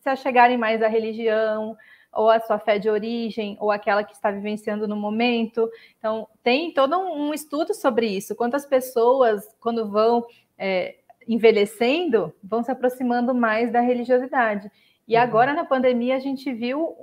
se 0.00 0.08
achegarem 0.08 0.58
mais 0.58 0.82
à 0.82 0.88
religião, 0.88 1.76
ou 2.12 2.28
a 2.28 2.40
sua 2.40 2.58
fé 2.58 2.78
de 2.78 2.90
origem, 2.90 3.56
ou 3.60 3.70
aquela 3.70 4.04
que 4.04 4.12
está 4.12 4.30
vivenciando 4.30 4.86
no 4.86 4.96
momento. 4.96 5.68
Então, 5.98 6.28
tem 6.42 6.72
todo 6.72 6.98
um 6.98 7.32
estudo 7.32 7.74
sobre 7.74 8.06
isso. 8.06 8.34
Quantas 8.34 8.66
pessoas, 8.66 9.44
quando 9.60 9.88
vão 9.88 10.26
é, 10.58 10.96
envelhecendo, 11.26 12.32
vão 12.42 12.62
se 12.62 12.70
aproximando 12.70 13.34
mais 13.34 13.72
da 13.72 13.80
religiosidade. 13.80 14.70
E 15.08 15.16
uhum. 15.16 15.22
agora, 15.22 15.54
na 15.54 15.64
pandemia, 15.64 16.16
a 16.16 16.20
gente 16.20 16.52
viu 16.52 16.96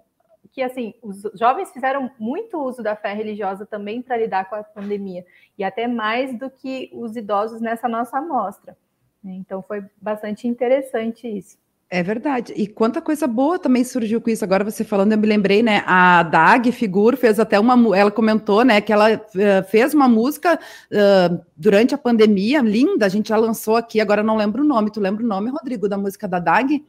que 0.51 0.61
assim 0.63 0.95
os 1.01 1.21
jovens 1.35 1.71
fizeram 1.71 2.09
muito 2.17 2.57
uso 2.57 2.81
da 2.81 2.95
fé 2.95 3.13
religiosa 3.13 3.65
também 3.65 4.01
para 4.01 4.17
lidar 4.17 4.49
com 4.49 4.55
a 4.55 4.63
pandemia 4.63 5.23
e 5.57 5.63
até 5.63 5.87
mais 5.87 6.37
do 6.37 6.49
que 6.49 6.89
os 6.91 7.15
idosos 7.15 7.61
nessa 7.61 7.87
nossa 7.87 8.17
amostra. 8.17 8.75
Então 9.23 9.61
foi 9.61 9.85
bastante 10.01 10.47
interessante 10.47 11.27
isso. 11.27 11.57
É 11.91 12.03
verdade. 12.03 12.53
E 12.55 12.67
quanta 12.67 13.01
coisa 13.01 13.25
boa 13.25 13.57
também 13.57 13.83
surgiu 13.83 14.21
com 14.21 14.29
isso. 14.29 14.43
Agora 14.43 14.63
você 14.63 14.83
falando, 14.83 15.11
eu 15.11 15.17
me 15.17 15.25
lembrei, 15.25 15.63
né? 15.63 15.83
A 15.87 16.21
Dag 16.21 16.71
Figur 16.71 17.17
fez 17.17 17.39
até 17.39 17.59
uma. 17.59 17.97
Ela 17.97 18.11
comentou, 18.11 18.63
né? 18.63 18.79
Que 18.79 18.93
ela 18.93 19.15
uh, 19.15 19.69
fez 19.69 19.91
uma 19.95 20.07
música 20.07 20.53
uh, 20.53 21.41
durante 21.57 21.95
a 21.95 21.97
pandemia, 21.97 22.61
linda. 22.61 23.07
A 23.07 23.09
gente 23.09 23.29
já 23.29 23.37
lançou 23.37 23.75
aqui, 23.75 23.99
agora 23.99 24.21
não 24.21 24.37
lembro 24.37 24.61
o 24.61 24.67
nome. 24.67 24.91
Tu 24.91 24.99
lembra 24.99 25.23
o 25.23 25.27
nome, 25.27 25.49
Rodrigo, 25.49 25.89
da 25.89 25.97
música 25.97 26.27
da 26.27 26.37
Dag? 26.37 26.85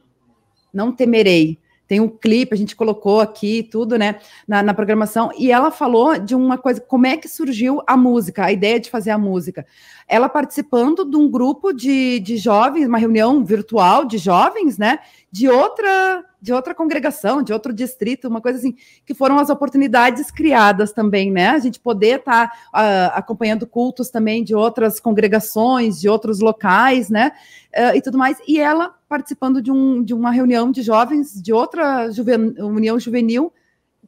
Não 0.71 0.91
temerei 0.91 1.57
tem 1.91 1.99
um 1.99 2.07
clipe, 2.07 2.53
a 2.53 2.57
gente 2.57 2.73
colocou 2.73 3.19
aqui 3.19 3.67
tudo, 3.69 3.97
né, 3.97 4.15
na, 4.47 4.63
na, 4.63 4.73
programação, 4.73 5.29
e 5.37 5.51
ela 5.51 5.69
falou 5.69 6.17
de 6.17 6.33
uma 6.33 6.57
coisa, 6.57 6.79
como 6.79 7.05
é 7.05 7.17
que 7.17 7.27
surgiu 7.27 7.81
a 7.85 7.97
música, 7.97 8.45
a 8.45 8.51
ideia 8.53 8.79
de 8.79 8.89
fazer 8.89 9.11
a 9.11 9.17
música. 9.17 9.65
Ela 10.07 10.29
participando 10.29 11.03
de 11.03 11.17
um 11.17 11.29
grupo 11.29 11.73
de, 11.73 12.21
de 12.21 12.37
jovens, 12.37 12.87
uma 12.87 12.97
reunião 12.97 13.43
virtual 13.43 14.05
de 14.05 14.17
jovens, 14.17 14.77
né, 14.77 14.99
de 15.29 15.49
outra 15.49 16.23
de 16.41 16.51
outra 16.51 16.73
congregação, 16.73 17.43
de 17.43 17.53
outro 17.53 17.71
distrito, 17.71 18.27
uma 18.27 18.41
coisa 18.41 18.57
assim, 18.57 18.75
que 19.05 19.13
foram 19.13 19.37
as 19.37 19.49
oportunidades 19.49 20.31
criadas 20.31 20.91
também, 20.91 21.29
né? 21.31 21.49
A 21.49 21.59
gente 21.59 21.79
poder 21.79 22.19
estar 22.19 22.49
tá, 22.49 23.13
uh, 23.13 23.17
acompanhando 23.17 23.67
cultos 23.67 24.09
também 24.09 24.43
de 24.43 24.55
outras 24.55 24.99
congregações, 24.99 26.01
de 26.01 26.09
outros 26.09 26.39
locais, 26.39 27.09
né? 27.09 27.31
Uh, 27.75 27.95
e 27.95 28.01
tudo 28.01 28.17
mais. 28.17 28.37
E 28.47 28.59
ela 28.59 28.95
participando 29.07 29.61
de, 29.61 29.71
um, 29.71 30.03
de 30.03 30.13
uma 30.13 30.31
reunião 30.31 30.71
de 30.71 30.81
jovens 30.81 31.39
de 31.39 31.53
outra 31.53 32.09
juven, 32.09 32.55
união 32.59 32.99
juvenil, 32.99 33.53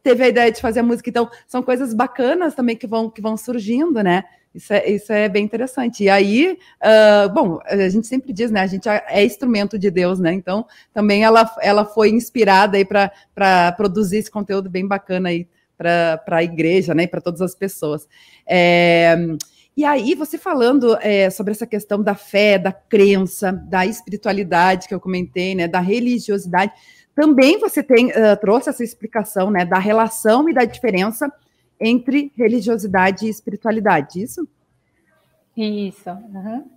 teve 0.02 0.24
a 0.24 0.28
ideia 0.28 0.52
de 0.52 0.60
fazer 0.60 0.80
a 0.80 0.84
música. 0.84 1.10
Então, 1.10 1.30
são 1.48 1.62
coisas 1.62 1.94
bacanas 1.94 2.56
também 2.56 2.76
que 2.76 2.88
vão, 2.88 3.10
que 3.10 3.22
vão 3.22 3.38
surgindo, 3.38 4.02
né? 4.02 4.24
Isso 4.54 4.72
é, 4.72 4.90
isso 4.90 5.12
é 5.12 5.28
bem 5.28 5.44
interessante. 5.44 6.04
E 6.04 6.10
aí, 6.10 6.58
uh, 6.82 7.30
bom, 7.34 7.60
a 7.66 7.90
gente 7.90 8.06
sempre 8.06 8.32
diz, 8.32 8.52
né? 8.52 8.62
A 8.62 8.68
gente 8.68 8.88
é 8.88 9.26
instrumento 9.26 9.80
de 9.80 9.90
Deus, 9.90 10.20
né? 10.20 10.32
Então, 10.32 10.66
também 10.94 11.24
ela, 11.24 11.52
ela 11.60 11.84
foi 11.84 12.10
inspirada 12.10 12.78
aí 12.78 12.86
para 12.86 13.72
produzir 13.72 14.18
esse 14.18 14.30
conteúdo 14.30 14.70
bem 14.70 14.88
bacana 14.88 15.30
aí 15.30 15.48
para 15.76 16.22
a 16.28 16.44
igreja, 16.44 16.94
né? 16.94 17.08
Para 17.08 17.20
todas 17.20 17.42
as 17.42 17.56
pessoas. 17.56 18.08
É, 18.46 19.18
e 19.76 19.84
aí, 19.84 20.14
você 20.14 20.38
falando 20.38 20.96
é, 21.02 21.32
sobre 21.32 21.52
essa 21.52 21.66
questão 21.66 22.04
da 22.04 22.14
fé, 22.14 22.60
da 22.60 22.72
crença, 22.72 23.52
da 23.52 23.88
espiritualidade 23.88 24.88
que 24.88 24.94
eu 24.94 25.00
comentei, 25.00 25.56
né? 25.56 25.68
Da 25.68 25.80
religiosidade, 25.80 26.72
também 27.16 27.60
você 27.60 27.82
tem, 27.82 28.08
uh, 28.08 28.38
trouxe 28.40 28.70
essa 28.70 28.84
explicação, 28.84 29.50
né? 29.50 29.66
Da 29.66 29.80
relação 29.80 30.48
e 30.48 30.54
da 30.54 30.64
diferença 30.64 31.32
entre 31.80 32.32
religiosidade 32.36 33.26
e 33.26 33.30
espiritualidade, 33.30 34.22
isso? 34.22 34.48
Isso. 35.56 36.10
Uhum. 36.10 36.70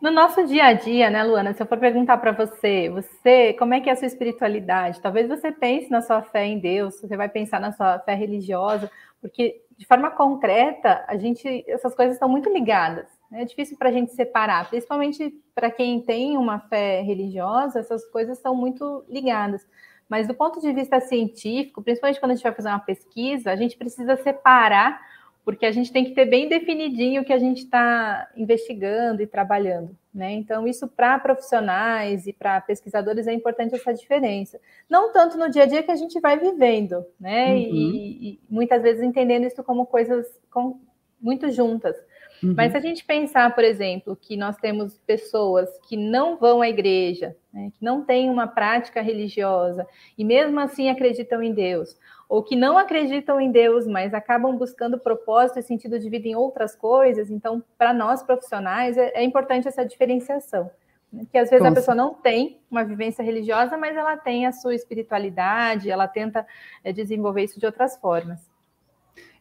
No 0.00 0.10
nosso 0.10 0.46
dia 0.46 0.66
a 0.66 0.72
dia, 0.74 1.08
né, 1.08 1.24
Luana, 1.24 1.54
se 1.54 1.62
eu 1.62 1.66
for 1.66 1.78
perguntar 1.78 2.18
para 2.18 2.30
você, 2.30 2.90
você, 2.90 3.54
como 3.54 3.72
é 3.72 3.80
que 3.80 3.88
é 3.88 3.92
a 3.92 3.96
sua 3.96 4.06
espiritualidade? 4.06 5.00
Talvez 5.00 5.26
você 5.26 5.50
pense 5.50 5.90
na 5.90 6.02
sua 6.02 6.22
fé 6.22 6.44
em 6.44 6.58
Deus, 6.58 7.00
você 7.00 7.16
vai 7.16 7.28
pensar 7.28 7.58
na 7.58 7.72
sua 7.72 7.98
fé 8.00 8.14
religiosa, 8.14 8.90
porque 9.20 9.62
de 9.76 9.86
forma 9.86 10.10
concreta, 10.10 11.04
a 11.08 11.16
gente, 11.16 11.64
essas 11.66 11.94
coisas 11.94 12.14
estão 12.14 12.28
muito 12.28 12.50
ligadas. 12.50 13.06
Né? 13.30 13.42
É 13.42 13.44
difícil 13.44 13.76
para 13.78 13.88
a 13.88 13.92
gente 13.92 14.12
separar, 14.12 14.68
principalmente 14.68 15.34
para 15.54 15.70
quem 15.70 16.00
tem 16.00 16.36
uma 16.36 16.60
fé 16.60 17.00
religiosa, 17.00 17.80
essas 17.80 18.04
coisas 18.10 18.38
são 18.38 18.54
muito 18.54 19.04
ligadas. 19.08 19.66
Mas 20.08 20.28
do 20.28 20.34
ponto 20.34 20.60
de 20.60 20.72
vista 20.72 21.00
científico, 21.00 21.82
principalmente 21.82 22.20
quando 22.20 22.32
a 22.32 22.34
gente 22.34 22.44
vai 22.44 22.54
fazer 22.54 22.68
uma 22.68 22.78
pesquisa, 22.78 23.50
a 23.50 23.56
gente 23.56 23.76
precisa 23.76 24.16
separar, 24.16 25.00
porque 25.44 25.66
a 25.66 25.72
gente 25.72 25.92
tem 25.92 26.04
que 26.04 26.12
ter 26.12 26.24
bem 26.24 26.48
definidinho 26.48 27.22
o 27.22 27.24
que 27.24 27.32
a 27.32 27.38
gente 27.38 27.64
está 27.64 28.28
investigando 28.36 29.22
e 29.22 29.26
trabalhando. 29.26 29.96
Né? 30.16 30.32
Então, 30.32 30.66
isso 30.66 30.88
para 30.88 31.18
profissionais 31.18 32.26
e 32.26 32.32
para 32.32 32.60
pesquisadores 32.60 33.26
é 33.26 33.34
importante 33.34 33.74
essa 33.74 33.92
diferença. 33.92 34.58
Não 34.88 35.12
tanto 35.12 35.36
no 35.36 35.50
dia 35.50 35.64
a 35.64 35.66
dia 35.66 35.82
que 35.82 35.90
a 35.90 35.96
gente 35.96 36.18
vai 36.20 36.38
vivendo, 36.38 37.04
né? 37.20 37.52
Uhum. 37.52 37.58
E, 37.58 38.30
e, 38.30 38.40
muitas 38.48 38.82
vezes 38.82 39.02
entendendo 39.02 39.44
isso 39.44 39.62
como 39.62 39.84
coisas 39.84 40.26
com, 40.50 40.80
muito 41.20 41.50
juntas. 41.50 41.94
Uhum. 42.42 42.54
Mas 42.56 42.72
se 42.72 42.78
a 42.78 42.80
gente 42.80 43.04
pensar, 43.04 43.54
por 43.54 43.64
exemplo, 43.64 44.16
que 44.16 44.36
nós 44.36 44.56
temos 44.56 44.98
pessoas 44.98 45.68
que 45.88 45.96
não 45.96 46.36
vão 46.36 46.62
à 46.62 46.68
igreja, 46.68 47.36
né, 47.52 47.70
que 47.74 47.84
não 47.84 48.04
têm 48.04 48.28
uma 48.28 48.46
prática 48.46 49.00
religiosa 49.00 49.86
e 50.16 50.24
mesmo 50.24 50.58
assim 50.60 50.88
acreditam 50.88 51.42
em 51.42 51.52
Deus, 51.52 51.96
ou 52.28 52.42
que 52.42 52.56
não 52.56 52.76
acreditam 52.76 53.40
em 53.40 53.50
Deus, 53.50 53.86
mas 53.86 54.12
acabam 54.12 54.56
buscando 54.56 54.98
propósito 54.98 55.58
e 55.58 55.62
sentido 55.62 55.98
de 55.98 56.10
vida 56.10 56.26
em 56.28 56.34
outras 56.34 56.74
coisas, 56.74 57.30
então, 57.30 57.62
para 57.78 57.94
nós 57.94 58.22
profissionais, 58.22 58.98
é, 58.98 59.12
é, 59.14 59.22
importante 59.22 59.68
essa 59.68 59.84
diferenciação. 59.84 60.70
Né, 61.12 61.24
que 61.30 61.38
às 61.38 61.48
vezes 61.48 61.64
a 61.64 61.72
pessoa 61.72 61.94
não 61.94 62.14
tem 62.14 62.60
uma 62.70 62.84
vivência 62.84 63.22
religiosa, 63.22 63.76
mas 63.76 63.96
ela 63.96 64.16
tem 64.16 64.44
a 64.44 64.52
sua 64.52 64.74
espiritualidade, 64.74 65.90
ela 65.90 66.08
tenta 66.08 66.44
é, 66.82 66.92
desenvolver 66.92 67.44
isso 67.44 67.60
de 67.60 67.66
outras 67.66 67.96
formas. 67.96 68.55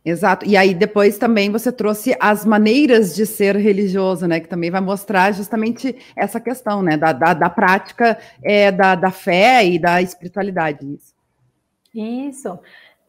Exato. 0.06 0.46
E 0.46 0.56
aí 0.56 0.76
depois 0.76 1.18
também 1.18 1.52
você 1.52 1.72
trouxe 1.72 2.16
as 2.20 2.46
maneiras 2.46 3.16
de 3.16 3.26
ser 3.26 3.56
religioso, 3.56 4.28
né? 4.28 4.40
Que 4.40 4.48
também 4.48 4.70
vai 4.70 4.82
mostrar 4.82 5.32
justamente 5.32 5.96
essa 6.16 6.40
questão, 6.40 6.84
né? 6.84 6.96
Da, 6.96 7.12
da, 7.12 7.34
da 7.34 7.50
prática 7.50 8.16
é, 8.44 8.72
da, 8.72 8.94
da 8.94 9.10
fé 9.10 9.66
e 9.66 9.80
da 9.80 10.02
espiritualidade. 10.04 10.86
Isso. 10.86 11.16
Isso. 11.96 12.60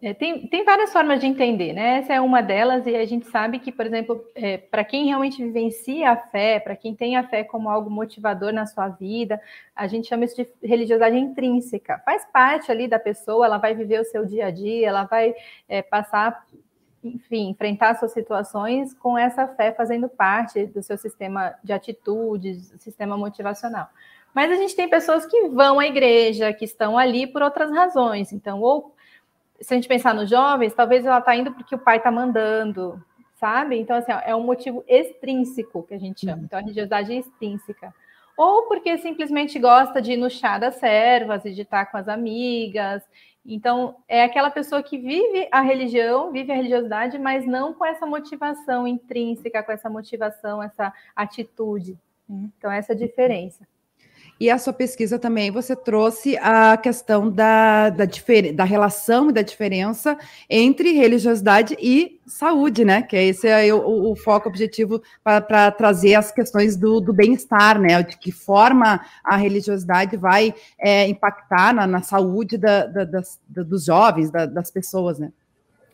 É, 0.01 0.15
tem, 0.15 0.47
tem 0.47 0.63
várias 0.63 0.93
formas 0.93 1.21
de 1.21 1.27
entender, 1.27 1.73
né? 1.73 1.99
Essa 1.99 2.15
é 2.15 2.21
uma 2.21 2.43
delas, 2.43 2.87
e 2.87 2.95
a 2.95 3.05
gente 3.07 3.27
sabe 3.27 3.59
que, 3.59 3.73
por 3.73 3.87
exemplo, 3.87 4.25
é, 4.35 4.59
para 4.59 4.85
quem 4.85 5.07
realmente 5.07 5.43
vivencia 5.43 6.11
a 6.11 6.17
fé, 6.17 6.61
para 6.61 6.77
quem 6.77 6.95
tem 6.95 7.17
a 7.17 7.27
fé 7.27 7.43
como 7.43 7.69
algo 7.69 7.91
motivador 7.91 8.53
na 8.53 8.67
sua 8.67 8.89
vida, 8.89 9.41
a 9.75 9.87
gente 9.87 10.07
chama 10.07 10.25
isso 10.27 10.37
de 10.37 10.47
religiosidade 10.63 11.17
intrínseca. 11.17 12.01
Faz 12.05 12.27
parte 12.31 12.71
ali 12.71 12.87
da 12.87 12.99
pessoa, 12.99 13.47
ela 13.47 13.59
vai 13.59 13.75
viver 13.75 14.01
o 14.01 14.05
seu 14.05 14.25
dia 14.27 14.47
a 14.47 14.51
dia, 14.51 14.87
ela 14.87 15.05
vai 15.05 15.35
é, 15.67 15.81
passar 15.81 16.45
enfim, 17.15 17.51
enfrentar 17.51 17.99
suas 17.99 18.13
situações 18.13 18.95
com 18.95 19.17
essa 19.17 19.47
fé 19.47 19.73
fazendo 19.73 20.09
parte 20.09 20.67
do 20.67 20.83
seu 20.83 20.97
sistema 20.97 21.55
de 21.63 21.73
atitudes, 21.73 22.75
sistema 22.79 23.17
motivacional. 23.17 23.89
Mas 24.35 24.51
a 24.51 24.57
gente 24.57 24.77
tem 24.77 24.89
pessoas 24.89 25.25
que 25.25 25.49
vão 25.49 25.79
à 25.79 25.87
igreja, 25.87 26.53
que 26.53 26.65
estão 26.65 26.99
ali 26.99 27.27
por 27.27 27.43
outras 27.43 27.71
razões. 27.71 28.33
Então, 28.33 28.61
ou 28.61 28.95
se 29.61 29.73
a 29.73 29.77
gente 29.77 29.89
pensar 29.89 30.15
nos 30.15 30.29
jovens, 30.29 30.75
talvez 30.75 31.07
ela 31.07 31.19
está 31.19 31.35
indo 31.35 31.53
porque 31.53 31.75
o 31.75 31.79
pai 31.79 31.97
está 31.97 32.11
mandando, 32.11 33.03
sabe? 33.35 33.79
Então, 33.79 33.97
assim, 33.97 34.13
é 34.25 34.37
um 34.37 34.43
motivo 34.43 34.85
extrínseco 34.87 35.83
que 35.85 35.95
a 35.95 35.99
gente 35.99 36.27
chama. 36.27 36.43
Então, 36.45 36.59
a 36.59 36.63
religiosidade 36.63 37.13
é 37.13 37.17
extrínseca. 37.17 37.95
Ou 38.37 38.65
porque 38.65 38.99
simplesmente 38.99 39.59
gosta 39.59 40.03
de 40.03 40.13
ir 40.13 40.17
no 40.19 40.29
chá 40.29 40.59
das 40.59 40.75
servas 40.75 41.45
e 41.47 41.55
de 41.55 41.63
estar 41.63 41.87
com 41.87 41.97
as 41.97 42.07
amigas 42.07 43.03
então, 43.49 43.97
é 44.09 44.25
aquela 44.25 44.51
pessoa 44.51 44.83
que 44.83 44.99
vive 44.99 45.49
a 45.53 45.61
religião, 45.61 46.33
vive 46.33 46.51
a 46.51 46.57
religiosidade, 46.57 47.19
mas 47.19 47.47
não 47.47 47.73
com 47.73 47.85
essa 47.85 48.05
motivação 48.05 48.87
intrínseca, 48.87 49.63
com 49.63 49.71
essa 49.71 49.89
motivação, 49.89 50.63
essa 50.63 50.93
atitude. 51.15 51.97
Então, 52.29 52.71
essa 52.71 52.93
é 52.93 52.95
a 52.95 52.99
diferença. 52.99 53.67
E 54.39 54.51
a 54.51 54.59
sua 54.59 54.73
pesquisa 54.73 55.19
também, 55.19 55.51
você 55.51 55.75
trouxe 55.75 56.37
a 56.37 56.77
questão 56.77 57.31
da, 57.31 57.89
da, 57.89 58.05
da 58.55 58.65
relação 58.65 59.31
e 59.31 59.33
da 59.33 59.41
diferença 59.41 60.19
entre 60.49 60.93
religiosidade 60.93 61.75
e 61.81 62.21
saúde, 62.27 62.85
né? 62.85 63.01
Que 63.01 63.17
esse 63.17 63.49
é 63.49 63.73
o, 63.73 64.13
o 64.13 64.17
foco 64.17 64.49
objetivo 64.49 65.03
para 65.25 65.71
trazer 65.71 66.17
as 66.17 66.31
questões 66.31 66.77
do, 66.77 67.01
do 67.01 67.15
bem-estar, 67.15 67.81
né? 67.81 68.03
De 68.03 68.19
que 68.19 68.31
forma 68.31 69.01
a 69.25 69.37
religiosidade 69.37 70.19
vai 70.19 70.55
é, 70.79 71.09
impactar 71.09 71.73
na, 71.73 71.87
na 71.87 72.03
saúde 72.03 72.59
da, 72.59 72.85
da, 72.87 73.05
das, 73.05 73.41
dos 73.49 73.87
jovens, 73.87 74.31
das 74.31 74.71
pessoas, 74.71 75.19
né? 75.19 75.33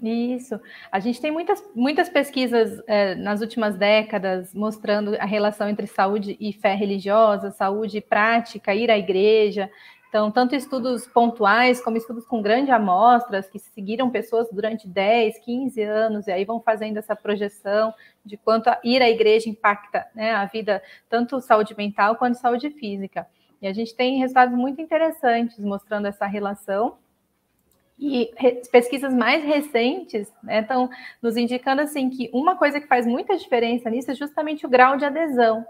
Isso. 0.03 0.61
A 0.91 0.99
gente 0.99 1.21
tem 1.21 1.31
muitas, 1.31 1.63
muitas 1.77 2.09
pesquisas 2.09 2.83
é, 2.89 3.15
nas 3.15 3.41
últimas 3.41 3.77
décadas 3.77 4.53
mostrando 4.53 5.15
a 5.15 5.25
relação 5.25 5.69
entre 5.69 5.87
saúde 5.87 6.37
e 6.41 6.53
fé 6.53 6.75
religiosa, 6.75 7.53
saúde 7.53 7.99
e 7.99 8.01
prática, 8.01 8.75
ir 8.75 8.91
à 8.91 8.99
igreja. 8.99 9.71
Então, 10.09 10.31
tanto 10.31 10.57
estudos 10.57 11.07
pontuais 11.07 11.81
como 11.81 11.97
estudos 11.97 12.27
com 12.27 12.43
grandes 12.43 12.75
amostras, 12.75 13.49
que 13.49 13.61
seguiram 13.61 14.11
pessoas 14.11 14.49
durante 14.51 14.89
10, 14.89 15.39
15 15.39 15.81
anos, 15.83 16.27
e 16.27 16.33
aí 16.33 16.45
vão 16.45 16.61
fazendo 16.61 16.99
essa 16.99 17.15
projeção 17.15 17.95
de 18.27 18.37
quanto 18.37 18.69
ir 18.83 19.01
à 19.01 19.09
igreja 19.09 19.49
impacta 19.49 20.07
né, 20.15 20.33
a 20.33 20.45
vida, 20.47 20.83
tanto 21.09 21.41
saúde 21.41 21.75
mental 21.79 22.17
quanto 22.17 22.35
saúde 22.35 22.71
física. 22.71 23.27
E 23.63 23.69
a 23.69 23.73
gente 23.73 23.95
tem 23.95 24.19
resultados 24.19 24.55
muito 24.55 24.81
interessantes 24.81 25.59
mostrando 25.61 26.09
essa 26.09 26.27
relação. 26.27 26.99
E 27.99 28.33
pesquisas 28.71 29.15
mais 29.15 29.45
recentes 29.45 30.33
estão 30.49 30.89
né, 30.89 30.97
nos 31.21 31.37
indicando 31.37 31.83
assim 31.83 32.11
que 32.11 32.29
uma 32.33 32.57
coisa 32.57 32.81
que 32.81 32.87
faz 32.87 33.07
muita 33.07 33.37
diferença 33.37 33.89
nisso 33.89 34.11
é 34.11 34.15
justamente 34.15 34.67
o 34.67 34.69
grau 34.69 34.97
de 34.97 35.05
adesão. 35.05 35.65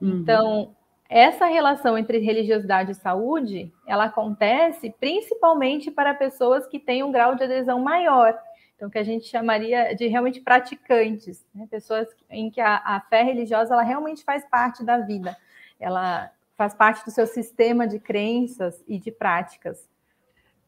Uhum. 0.00 0.20
Então, 0.20 0.76
essa 1.08 1.46
relação 1.46 1.96
entre 1.96 2.18
religiosidade 2.18 2.92
e 2.92 2.94
saúde, 2.94 3.72
ela 3.86 4.04
acontece 4.04 4.94
principalmente 5.00 5.90
para 5.90 6.12
pessoas 6.12 6.66
que 6.66 6.78
têm 6.78 7.02
um 7.02 7.10
grau 7.10 7.34
de 7.34 7.44
adesão 7.44 7.80
maior. 7.80 8.38
Então, 8.76 8.90
que 8.90 8.98
a 8.98 9.02
gente 9.02 9.26
chamaria 9.26 9.94
de 9.94 10.06
realmente 10.06 10.40
praticantes, 10.40 11.44
né? 11.54 11.66
pessoas 11.70 12.06
em 12.30 12.50
que 12.50 12.60
a, 12.60 12.76
a 12.84 13.00
fé 13.00 13.22
religiosa 13.22 13.74
ela 13.74 13.82
realmente 13.82 14.22
faz 14.22 14.44
parte 14.44 14.84
da 14.84 14.98
vida, 14.98 15.36
ela 15.80 16.30
faz 16.56 16.74
parte 16.74 17.04
do 17.04 17.10
seu 17.10 17.26
sistema 17.26 17.88
de 17.88 17.98
crenças 17.98 18.84
e 18.86 18.98
de 18.98 19.10
práticas. 19.10 19.88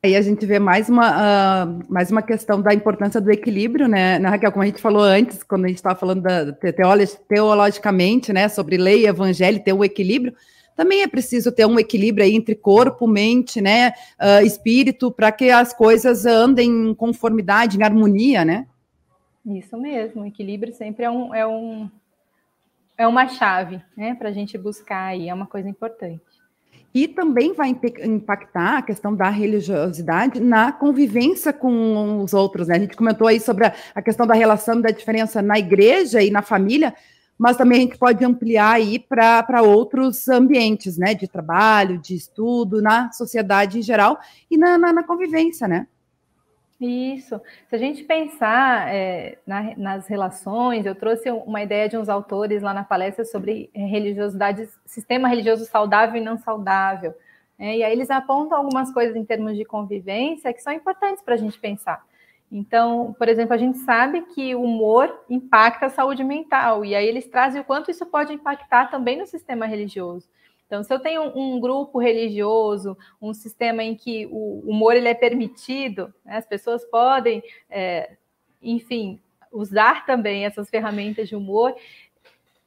Aí 0.03 0.17
a 0.17 0.23
gente 0.23 0.47
vê 0.47 0.59
mais 0.59 0.89
uma, 0.89 1.11
uh, 1.11 1.83
mais 1.87 2.11
uma 2.11 2.23
questão 2.23 2.63
da 2.63 2.73
importância 2.73 3.21
do 3.21 3.31
equilíbrio, 3.31 3.87
né, 3.87 4.19
né, 4.19 4.31
Raquel? 4.31 4.51
Como 4.51 4.63
a 4.63 4.67
gente 4.67 4.81
falou 4.81 5.03
antes, 5.03 5.43
quando 5.43 5.67
a 5.67 5.69
gente 5.69 5.77
estava 5.77 5.95
falando 5.95 6.23
da, 6.23 6.53
teologicamente, 7.29 8.33
né, 8.33 8.49
sobre 8.49 8.79
lei 8.79 9.03
e 9.03 9.07
evangelho, 9.07 9.63
ter 9.63 9.75
o 9.75 9.81
um 9.81 9.85
equilíbrio, 9.85 10.35
também 10.75 11.03
é 11.03 11.07
preciso 11.07 11.53
ter 11.53 11.67
um 11.67 11.79
equilíbrio 11.79 12.25
aí 12.25 12.35
entre 12.35 12.55
corpo, 12.55 13.07
mente, 13.07 13.61
né, 13.61 13.93
uh, 14.19 14.43
espírito, 14.43 15.13
para 15.13 15.31
que 15.31 15.51
as 15.51 15.75
coisas 15.75 16.25
andem 16.25 16.71
em 16.71 16.95
conformidade, 16.95 17.77
em 17.77 17.83
harmonia, 17.83 18.43
né? 18.43 18.67
Isso 19.45 19.77
mesmo, 19.77 20.23
o 20.23 20.27
equilíbrio 20.27 20.73
sempre 20.73 21.05
é, 21.05 21.11
um, 21.11 21.35
é, 21.35 21.47
um, 21.47 21.91
é 22.97 23.07
uma 23.07 23.29
chave, 23.29 23.83
né, 23.95 24.15
para 24.15 24.31
a 24.31 24.33
gente 24.33 24.57
buscar 24.57 25.09
aí, 25.09 25.29
é 25.29 25.35
uma 25.35 25.47
coisa 25.47 25.69
importante. 25.69 26.23
E 26.93 27.07
também 27.07 27.53
vai 27.53 27.69
impactar 28.05 28.79
a 28.79 28.83
questão 28.83 29.15
da 29.15 29.29
religiosidade 29.29 30.41
na 30.41 30.73
convivência 30.73 31.53
com 31.53 32.21
os 32.21 32.35
outros, 32.35 32.67
né? 32.67 32.77
A 32.77 32.79
gente 32.81 32.97
comentou 32.97 33.29
aí 33.29 33.39
sobre 33.39 33.73
a, 33.95 34.03
questão 34.03 34.27
da 34.27 34.35
relação 34.35 34.81
da 34.81 34.91
diferença 34.91 35.41
na 35.41 35.57
igreja 35.57 36.21
e 36.21 36.33
na 36.33 36.43
família, 36.43 36.93
mas 37.39 37.57
também 37.57 37.79
a 37.79 37.81
gente 37.83 37.97
pode 37.97 38.25
ampliar 38.25 38.73
aí 38.73 38.99
para 38.99 39.63
outros 39.63 40.29
ambientes, 40.29 40.99
né? 40.99 41.15
De 41.15 41.29
trabalho, 41.29 41.97
de 41.99 42.17
estudo, 42.17 42.83
na 42.83 43.13
sociedade 43.13 43.79
em 43.79 43.83
geral 43.83 44.19
e 44.51 44.57
na, 44.57 44.77
na, 44.77 44.93
na 44.93 45.05
convivência, 45.05 45.69
né? 45.69 45.87
Isso. 46.81 47.39
Se 47.69 47.77
a 47.77 47.79
gente 47.79 48.05
pensar 48.05 48.89
é, 48.89 49.37
na, 49.47 49.77
nas 49.77 50.07
relações, 50.09 50.87
eu 50.87 50.95
trouxe 50.95 51.31
uma 51.31 51.63
ideia 51.63 51.89
de 51.91 51.99
uns 51.99 52.09
autores 52.09 52.63
lá 52.63 52.73
na 52.73 52.83
palestra 52.83 53.23
sobre 53.23 53.71
religiosidade, 53.75 54.67
sistema 54.87 55.29
religioso 55.29 55.67
saudável 55.67 56.17
e 56.21 56.25
não 56.25 56.39
saudável. 56.39 57.15
É, 57.59 57.77
e 57.77 57.85
aí 57.85 57.93
eles 57.93 58.11
apontam 58.11 58.57
algumas 58.57 58.91
coisas 58.95 59.15
em 59.15 59.25
termos 59.25 59.59
de 59.59 59.65
convivência 59.67 60.53
que 60.55 60.63
são 60.63 60.73
importantes 60.73 61.23
para 61.23 61.35
a 61.35 61.37
gente 61.37 61.59
pensar. 61.59 62.03
Então, 62.51 63.15
por 63.19 63.29
exemplo, 63.29 63.55
a 63.55 63.59
gente 63.59 63.77
sabe 63.79 64.23
que 64.23 64.55
o 64.55 64.63
humor 64.63 65.25
impacta 65.29 65.87
a 65.87 65.91
saúde 65.91 66.25
mental, 66.25 66.85
e 66.85 66.95
aí 66.95 67.07
eles 67.07 67.29
trazem 67.29 67.61
o 67.61 67.65
quanto 67.65 67.91
isso 67.91 68.07
pode 68.07 68.33
impactar 68.33 68.91
também 68.91 69.19
no 69.19 69.27
sistema 69.27 69.67
religioso. 69.67 70.27
Então, 70.71 70.85
se 70.85 70.95
eu 70.95 71.01
tenho 71.01 71.37
um, 71.37 71.59
grupo 71.59 71.99
religioso, 71.99 72.97
um 73.21 73.35
sistema 73.35 73.83
em 73.83 73.97
que 73.97 74.27
o 74.31 74.61
humor 74.65 74.95
ele 74.95 75.09
é 75.09 75.15
permitido, 75.15 76.15
né, 76.25 76.37
as 76.37 76.47
pessoas 76.47 76.85
podem, 76.85 77.43
é, 77.69 78.13
enfim, 78.63 79.19
usar 79.51 80.07
também 80.07 80.47
essas 80.47 80.71
ferramentas 80.71 81.29
de 81.29 81.35
humor, 81.35 81.75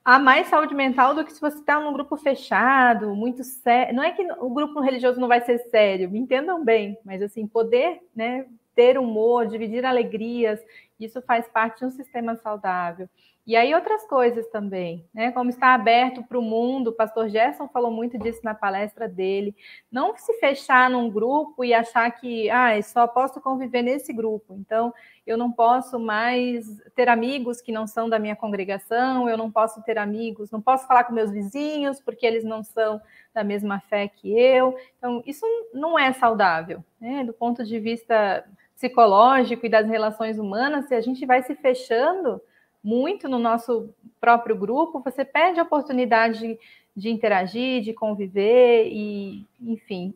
há 0.03 0.19
mais 0.19 0.47
saúde 0.47 0.75
mental 0.75 1.15
do 1.15 1.23
que 1.23 1.31
se 1.31 1.39
você 1.39 1.57
está 1.57 1.79
num 1.79 1.93
grupo 1.93 2.17
fechado, 2.17 3.15
muito 3.15 3.41
sério. 3.41 3.95
Não 3.95 4.03
é 4.03 4.11
que 4.11 4.21
o 4.33 4.49
grupo 4.49 4.81
religioso 4.81 5.17
não 5.17 5.29
vai 5.29 5.39
ser 5.39 5.59
sério, 5.69 6.11
me 6.11 6.19
entendam 6.19 6.61
bem, 6.61 6.97
mas 7.05 7.21
assim, 7.21 7.47
poder 7.47 8.01
né, 8.13 8.45
ter 8.75 8.97
humor, 8.97 9.47
dividir 9.47 9.85
alegrias, 9.85 10.59
isso 10.99 11.21
faz 11.21 11.47
parte 11.47 11.79
de 11.79 11.85
um 11.85 11.91
sistema 11.91 12.35
saudável. 12.35 13.07
E 13.45 13.57
aí 13.57 13.75
outras 13.75 14.07
coisas 14.07 14.47
também, 14.47 15.05
né? 15.13 15.29
Como 15.33 15.49
está 15.49 15.73
aberto 15.73 16.23
para 16.23 16.39
o 16.39 16.41
mundo, 16.41 16.89
o 16.91 16.93
pastor 16.93 17.27
Gerson 17.27 17.67
falou 17.67 17.91
muito 17.91 18.17
disso 18.17 18.39
na 18.41 18.55
palestra 18.55 19.05
dele. 19.05 19.53
Não 19.91 20.15
se 20.15 20.33
fechar 20.39 20.89
num 20.89 21.09
grupo 21.09 21.61
e 21.65 21.73
achar 21.73 22.09
que, 22.11 22.49
ah, 22.49 22.81
só 22.81 23.05
posso 23.05 23.41
conviver 23.41 23.81
nesse 23.81 24.13
grupo. 24.13 24.55
Então, 24.57 24.93
eu 25.27 25.37
não 25.37 25.51
posso 25.51 25.99
mais 25.99 26.65
ter 26.95 27.09
amigos 27.09 27.59
que 27.61 27.73
não 27.73 27.85
são 27.85 28.07
da 28.07 28.17
minha 28.17 28.35
congregação, 28.35 29.27
eu 29.27 29.37
não 29.37 29.51
posso 29.51 29.83
ter 29.83 29.97
amigos, 29.97 30.49
não 30.49 30.61
posso 30.61 30.87
falar 30.87 31.03
com 31.03 31.11
meus 31.11 31.31
vizinhos 31.31 31.99
porque 31.99 32.25
eles 32.25 32.45
não 32.45 32.63
são 32.63 33.01
da 33.33 33.43
mesma 33.43 33.81
fé 33.81 34.07
que 34.07 34.31
eu. 34.31 34.73
Então, 34.97 35.21
isso 35.25 35.45
não 35.73 35.99
é 35.99 36.13
saudável, 36.13 36.81
né? 36.99 37.25
Do 37.25 37.33
ponto 37.33 37.65
de 37.65 37.77
vista 37.77 38.45
psicológico 38.73 39.65
e 39.65 39.69
das 39.69 39.85
relações 39.85 40.39
humanas, 40.39 40.87
se 40.87 40.95
a 40.95 41.01
gente 41.01 41.25
vai 41.25 41.43
se 41.43 41.55
fechando 41.55 42.41
muito 42.83 43.29
no 43.29 43.39
nosso 43.39 43.89
próprio 44.19 44.55
grupo, 44.55 44.99
você 44.99 45.23
perde 45.23 45.59
a 45.59 45.63
oportunidade 45.63 46.39
de, 46.39 46.59
de 46.95 47.09
interagir, 47.09 47.81
de 47.81 47.93
conviver 47.93 48.87
e, 48.91 49.45
enfim, 49.61 50.13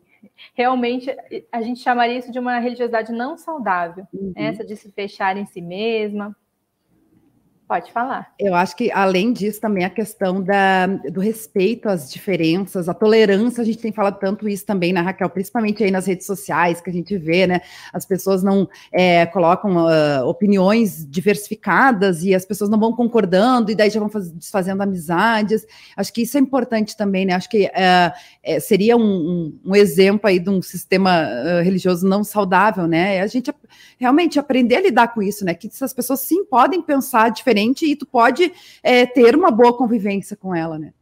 realmente 0.54 1.14
a 1.50 1.62
gente 1.62 1.80
chamaria 1.80 2.18
isso 2.18 2.30
de 2.30 2.38
uma 2.38 2.58
religiosidade 2.58 3.12
não 3.12 3.36
saudável, 3.36 4.06
uhum. 4.12 4.32
essa 4.36 4.64
de 4.64 4.76
se 4.76 4.90
fechar 4.92 5.36
em 5.36 5.46
si 5.46 5.60
mesma. 5.60 6.36
Pode 7.68 7.92
falar. 7.92 8.32
Eu 8.38 8.54
acho 8.54 8.74
que, 8.74 8.90
além 8.90 9.30
disso, 9.30 9.60
também 9.60 9.84
a 9.84 9.90
questão 9.90 10.42
da, 10.42 10.86
do 10.86 11.20
respeito 11.20 11.86
às 11.86 12.10
diferenças, 12.10 12.88
a 12.88 12.94
tolerância, 12.94 13.60
a 13.60 13.64
gente 13.64 13.76
tem 13.76 13.92
falado 13.92 14.18
tanto 14.18 14.48
isso 14.48 14.64
também, 14.64 14.90
na 14.90 15.02
Raquel, 15.02 15.28
principalmente 15.28 15.84
aí 15.84 15.90
nas 15.90 16.06
redes 16.06 16.24
sociais, 16.24 16.80
que 16.80 16.88
a 16.88 16.92
gente 16.92 17.18
vê, 17.18 17.46
né? 17.46 17.60
As 17.92 18.06
pessoas 18.06 18.42
não 18.42 18.66
é, 18.90 19.26
colocam 19.26 19.84
uh, 19.84 20.26
opiniões 20.26 21.06
diversificadas 21.06 22.24
e 22.24 22.34
as 22.34 22.46
pessoas 22.46 22.70
não 22.70 22.80
vão 22.80 22.90
concordando, 22.90 23.70
e 23.70 23.74
daí 23.74 23.90
já 23.90 24.00
vão 24.00 24.08
faz, 24.08 24.30
desfazendo 24.30 24.82
amizades. 24.82 25.66
Acho 25.94 26.10
que 26.10 26.22
isso 26.22 26.38
é 26.38 26.40
importante 26.40 26.96
também, 26.96 27.26
né? 27.26 27.34
Acho 27.34 27.50
que 27.50 27.66
uh, 27.66 28.18
é, 28.42 28.60
seria 28.60 28.96
um, 28.96 29.02
um, 29.02 29.60
um, 29.66 29.76
exemplo 29.76 30.26
aí 30.26 30.38
de 30.38 30.48
um 30.48 30.62
sistema 30.62 31.20
uh, 31.20 31.62
religioso 31.62 32.08
não 32.08 32.24
saudável, 32.24 32.86
né? 32.86 33.20
A 33.20 33.26
gente 33.26 33.52
realmente 33.98 34.38
aprender 34.38 34.76
a 34.76 34.80
lidar 34.80 35.08
com 35.08 35.22
isso, 35.22 35.44
né? 35.44 35.52
Que 35.52 35.66
essas 35.66 35.92
pessoas 35.92 36.20
sim 36.20 36.46
podem 36.46 36.80
pensar 36.80 37.30
diferente 37.30 37.57
e 37.84 37.96
tu 37.96 38.06
pode 38.06 38.52
é, 38.82 39.06
ter 39.06 39.34
uma 39.36 39.50
boa 39.50 39.76
convivência 39.76 40.36
com 40.36 40.54
ela, 40.54 40.78
né? 40.78 40.92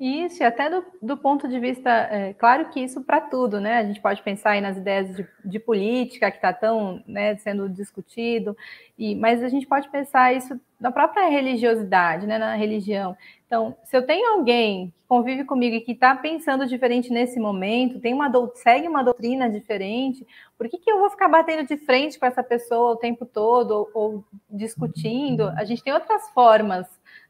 Isso, 0.00 0.44
e 0.44 0.46
até 0.46 0.70
do, 0.70 0.84
do 1.02 1.16
ponto 1.16 1.48
de 1.48 1.58
vista, 1.58 1.90
é, 1.90 2.32
claro 2.32 2.68
que 2.68 2.78
isso 2.78 3.02
para 3.02 3.20
tudo, 3.20 3.60
né? 3.60 3.78
A 3.78 3.84
gente 3.84 4.00
pode 4.00 4.22
pensar 4.22 4.50
aí 4.50 4.60
nas 4.60 4.76
ideias 4.76 5.16
de, 5.16 5.26
de 5.44 5.58
política 5.58 6.30
que 6.30 6.36
está 6.36 6.52
tão 6.52 7.02
né, 7.04 7.34
sendo 7.36 7.68
discutido, 7.68 8.56
e, 8.96 9.16
mas 9.16 9.42
a 9.42 9.48
gente 9.48 9.66
pode 9.66 9.88
pensar 9.88 10.32
isso 10.32 10.58
na 10.78 10.92
própria 10.92 11.28
religiosidade, 11.28 12.28
né, 12.28 12.38
na 12.38 12.54
religião. 12.54 13.16
Então, 13.44 13.76
se 13.82 13.96
eu 13.96 14.06
tenho 14.06 14.34
alguém 14.34 14.90
que 14.90 15.08
convive 15.08 15.44
comigo 15.44 15.74
e 15.74 15.80
que 15.80 15.92
está 15.92 16.14
pensando 16.14 16.64
diferente 16.64 17.10
nesse 17.10 17.40
momento, 17.40 17.98
tem 17.98 18.14
uma 18.14 18.30
segue 18.54 18.86
uma 18.86 19.02
doutrina 19.02 19.50
diferente, 19.50 20.24
por 20.56 20.68
que, 20.68 20.78
que 20.78 20.90
eu 20.92 21.00
vou 21.00 21.10
ficar 21.10 21.28
batendo 21.28 21.66
de 21.66 21.76
frente 21.76 22.20
com 22.20 22.26
essa 22.26 22.42
pessoa 22.42 22.92
o 22.92 22.96
tempo 22.96 23.26
todo 23.26 23.72
ou, 23.72 23.90
ou 23.94 24.24
discutindo? 24.48 25.48
A 25.56 25.64
gente 25.64 25.82
tem 25.82 25.92
outras 25.92 26.30
formas 26.30 26.86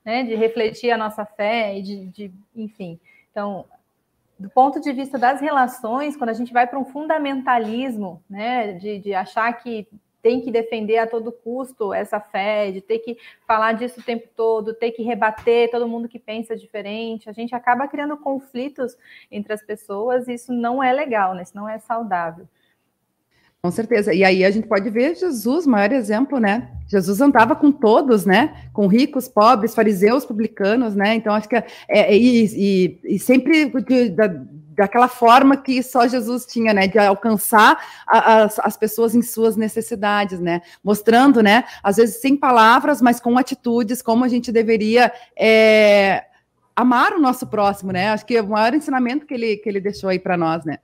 né, 0.08 0.22
de 0.22 0.34
refletir 0.34 0.90
a 0.90 0.96
nossa 0.96 1.26
fé 1.26 1.78
e 1.78 1.82
de, 1.82 2.06
de, 2.06 2.32
enfim. 2.56 2.98
Então, 3.30 3.66
do 4.38 4.48
ponto 4.48 4.80
de 4.80 4.90
vista 4.90 5.18
das 5.18 5.38
relações, 5.38 6.16
quando 6.16 6.30
a 6.30 6.32
gente 6.32 6.50
vai 6.50 6.66
para 6.66 6.78
um 6.78 6.84
fundamentalismo, 6.86 8.22
né, 8.28 8.72
de, 8.72 9.00
de 9.00 9.12
achar 9.12 9.52
que 9.52 9.86
tem 10.22 10.40
que 10.40 10.50
defender 10.50 10.96
a 10.96 11.06
todo 11.06 11.30
custo 11.30 11.92
essa 11.92 12.18
fé, 12.18 12.70
de 12.72 12.80
ter 12.80 13.00
que 13.00 13.18
falar 13.46 13.74
disso 13.74 14.00
o 14.00 14.02
tempo 14.02 14.26
todo, 14.34 14.72
ter 14.72 14.92
que 14.92 15.02
rebater 15.02 15.70
todo 15.70 15.86
mundo 15.86 16.08
que 16.08 16.18
pensa 16.18 16.56
diferente, 16.56 17.28
a 17.28 17.32
gente 17.32 17.54
acaba 17.54 17.86
criando 17.86 18.16
conflitos 18.16 18.96
entre 19.30 19.52
as 19.52 19.62
pessoas 19.62 20.26
e 20.26 20.32
isso 20.32 20.54
não 20.54 20.82
é 20.82 20.90
legal, 20.90 21.34
né? 21.34 21.42
Isso 21.42 21.54
não 21.54 21.68
é 21.68 21.78
saudável. 21.78 22.48
Com 23.60 23.72
certeza. 23.72 24.14
E 24.14 24.22
aí 24.22 24.44
a 24.44 24.50
gente 24.52 24.68
pode 24.68 24.88
ver 24.88 25.16
Jesus, 25.16 25.66
maior 25.66 25.90
exemplo, 25.90 26.38
né? 26.38 26.70
Jesus 26.86 27.20
andava 27.20 27.56
com 27.56 27.72
todos, 27.72 28.24
né? 28.24 28.68
Com 28.72 28.86
ricos, 28.86 29.26
pobres, 29.26 29.74
fariseus, 29.74 30.24
publicanos, 30.24 30.94
né? 30.94 31.16
Então 31.16 31.34
acho 31.34 31.48
que 31.48 31.56
é, 31.56 31.66
é 31.88 32.16
e, 32.16 32.44
e, 32.54 33.14
e, 33.16 33.18
sempre 33.18 33.68
de, 33.82 34.10
da, 34.10 34.28
daquela 34.76 35.08
forma 35.08 35.56
que 35.56 35.82
só 35.82 36.06
Jesus 36.06 36.46
tinha, 36.46 36.72
né? 36.72 36.86
De 36.86 37.00
alcançar 37.00 37.84
a, 38.06 38.44
as, 38.44 38.60
as 38.60 38.76
pessoas 38.76 39.16
em 39.16 39.22
suas 39.22 39.56
necessidades, 39.56 40.38
né? 40.38 40.62
Mostrando, 40.82 41.42
né? 41.42 41.64
Às 41.82 41.96
vezes 41.96 42.20
sem 42.20 42.36
palavras, 42.36 43.02
mas 43.02 43.18
com 43.18 43.36
atitudes, 43.36 44.00
como 44.00 44.24
a 44.24 44.28
gente 44.28 44.52
deveria 44.52 45.12
é, 45.36 46.26
amar 46.76 47.12
o 47.12 47.20
nosso 47.20 47.44
próximo, 47.48 47.90
né? 47.90 48.10
Acho 48.10 48.24
que 48.24 48.36
é 48.36 48.40
o 48.40 48.48
maior 48.48 48.72
ensinamento 48.72 49.26
que 49.26 49.34
ele, 49.34 49.56
que 49.56 49.68
ele 49.68 49.80
deixou 49.80 50.08
aí 50.08 50.20
para 50.20 50.36
nós, 50.36 50.64
né? 50.64 50.78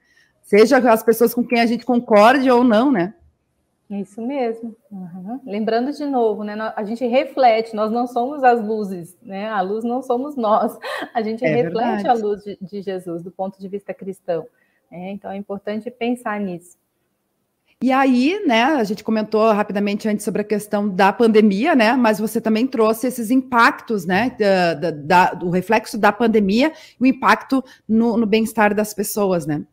Seja 0.45 0.77
as 0.93 1.03
pessoas 1.03 1.33
com 1.33 1.43
quem 1.43 1.59
a 1.59 1.67
gente 1.67 1.87
concorde 1.87 2.51
ou 2.51 2.63
não, 2.63 2.93
né? 2.93 3.15
Isso 3.89 4.21
mesmo. 4.21 4.77
Uhum. 4.91 5.41
Lembrando 5.45 5.91
de 5.91 6.05
novo, 6.05 6.45
né? 6.45 6.55
A 6.77 6.85
gente 6.85 7.07
reflete, 7.07 7.75
nós 7.75 7.91
não 7.91 8.07
somos 8.07 8.45
as 8.45 8.63
luzes, 8.63 9.17
né? 9.23 9.49
A 9.49 9.63
luz 9.63 9.85
não 9.85 10.03
somos 10.03 10.37
nós. 10.37 10.79
A 11.15 11.23
gente 11.23 11.43
é 11.45 11.49
reflete 11.49 12.03
verdade. 12.03 12.09
a 12.09 12.13
luz 12.13 12.45
de, 12.45 12.59
de, 12.61 12.83
Jesus 12.83 13.23
do 13.23 13.31
ponto 13.31 13.59
de 13.59 13.69
vista 13.69 13.95
cristão. 13.95 14.47
É, 14.91 15.11
então 15.11 15.31
é 15.31 15.37
importante 15.37 15.91
pensar 15.91 16.39
nisso. 16.39 16.77
E 17.83 17.91
aí, 17.91 18.43
né, 18.47 18.65
a 18.65 18.85
gente 18.85 19.03
comentou 19.03 19.51
rapidamente 19.53 20.09
antes 20.09 20.25
sobre 20.25 20.43
a 20.43 20.45
questão 20.45 20.89
da 20.89 21.13
pandemia, 21.13 21.75
né, 21.75 21.93
mas 21.95 22.19
você 22.19 22.41
também 22.41 22.67
trouxe 22.67 23.09
esses 23.09 23.31
impactos, 23.31 24.07
né, 24.07 24.35
da, 24.39 24.75
da, 24.75 24.91
da 24.91 25.35
do 25.35 25.51
reflexo 25.51 25.99
da 25.99 26.11
pandemia, 26.11 26.73
o 26.99 27.05
impacto 27.05 27.63
no, 27.87 28.17
no 28.17 28.25
bem-estar 28.25 28.75
das 28.75 28.95
pessoas, 28.95 29.45
né? 29.45 29.65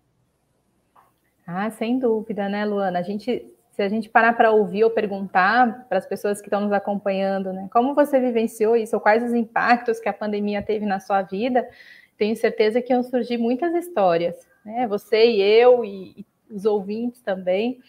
Ah, 1.45 1.69
sem 1.69 1.99
dúvida, 1.99 2.47
né, 2.47 2.65
Luana? 2.65 2.99
A 2.99 3.01
gente, 3.01 3.53
se 3.71 3.81
a 3.81 3.89
gente 3.89 4.09
parar 4.09 4.33
para 4.33 4.51
ouvir 4.51 4.83
ou 4.83 4.91
perguntar 4.91 5.87
para 5.87 5.97
as 5.97 6.05
pessoas 6.05 6.39
que 6.39 6.47
estão 6.47 6.61
nos 6.61 6.71
acompanhando, 6.71 7.51
né, 7.51 7.67
como 7.71 7.95
você 7.95 8.19
vivenciou 8.19 8.75
isso, 8.75 8.95
ou 8.95 9.01
quais 9.01 9.23
os 9.23 9.33
impactos 9.33 9.99
que 9.99 10.09
a 10.09 10.13
pandemia 10.13 10.61
teve 10.61 10.85
na 10.85 10.99
sua 10.99 11.21
vida, 11.21 11.67
tenho 12.17 12.35
certeza 12.35 12.81
que 12.81 12.93
iam 12.93 13.01
surgir 13.03 13.37
muitas 13.37 13.73
histórias, 13.73 14.47
né? 14.63 14.87
Você 14.87 15.25
e 15.25 15.41
eu 15.41 15.83
e, 15.83 16.19
e 16.19 16.53
os 16.53 16.65
ouvintes 16.65 17.19
também, 17.21 17.79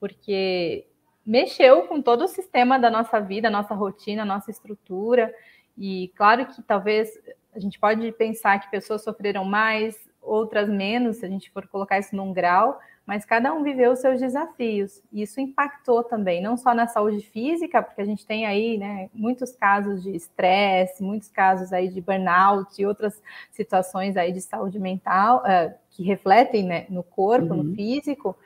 porque 0.00 0.86
mexeu 1.24 1.86
com 1.86 2.00
todo 2.00 2.24
o 2.24 2.28
sistema 2.28 2.78
da 2.78 2.90
nossa 2.90 3.20
vida, 3.20 3.50
nossa 3.50 3.74
rotina, 3.74 4.24
nossa 4.24 4.50
estrutura. 4.50 5.32
E 5.76 6.10
claro 6.16 6.46
que 6.46 6.62
talvez 6.62 7.10
a 7.54 7.58
gente 7.58 7.78
pode 7.78 8.10
pensar 8.12 8.58
que 8.60 8.70
pessoas 8.70 9.04
sofreram 9.04 9.44
mais, 9.44 9.96
outras 10.20 10.68
menos, 10.68 11.18
se 11.18 11.26
a 11.26 11.28
gente 11.28 11.50
for 11.50 11.66
colocar 11.68 11.98
isso 11.98 12.14
num 12.14 12.32
grau, 12.32 12.78
mas 13.06 13.24
cada 13.24 13.52
um 13.52 13.62
viveu 13.62 13.92
os 13.92 13.98
seus 13.98 14.20
desafios. 14.20 15.02
E 15.12 15.22
isso 15.22 15.40
impactou 15.40 16.04
também, 16.04 16.40
não 16.40 16.56
só 16.56 16.72
na 16.72 16.86
saúde 16.86 17.20
física, 17.20 17.82
porque 17.82 18.00
a 18.00 18.04
gente 18.04 18.24
tem 18.24 18.46
aí 18.46 18.78
né, 18.78 19.10
muitos 19.12 19.52
casos 19.52 20.02
de 20.02 20.14
estresse, 20.14 21.02
muitos 21.02 21.28
casos 21.28 21.72
aí 21.72 21.88
de 21.88 22.00
burnout 22.00 22.80
e 22.80 22.86
outras 22.86 23.20
situações 23.50 24.16
aí 24.16 24.32
de 24.32 24.40
saúde 24.40 24.78
mental 24.78 25.42
uh, 25.42 25.74
que 25.90 26.04
refletem 26.04 26.64
né, 26.64 26.86
no 26.88 27.02
corpo, 27.02 27.54
uhum. 27.54 27.62
no 27.64 27.74
físico, 27.74 28.36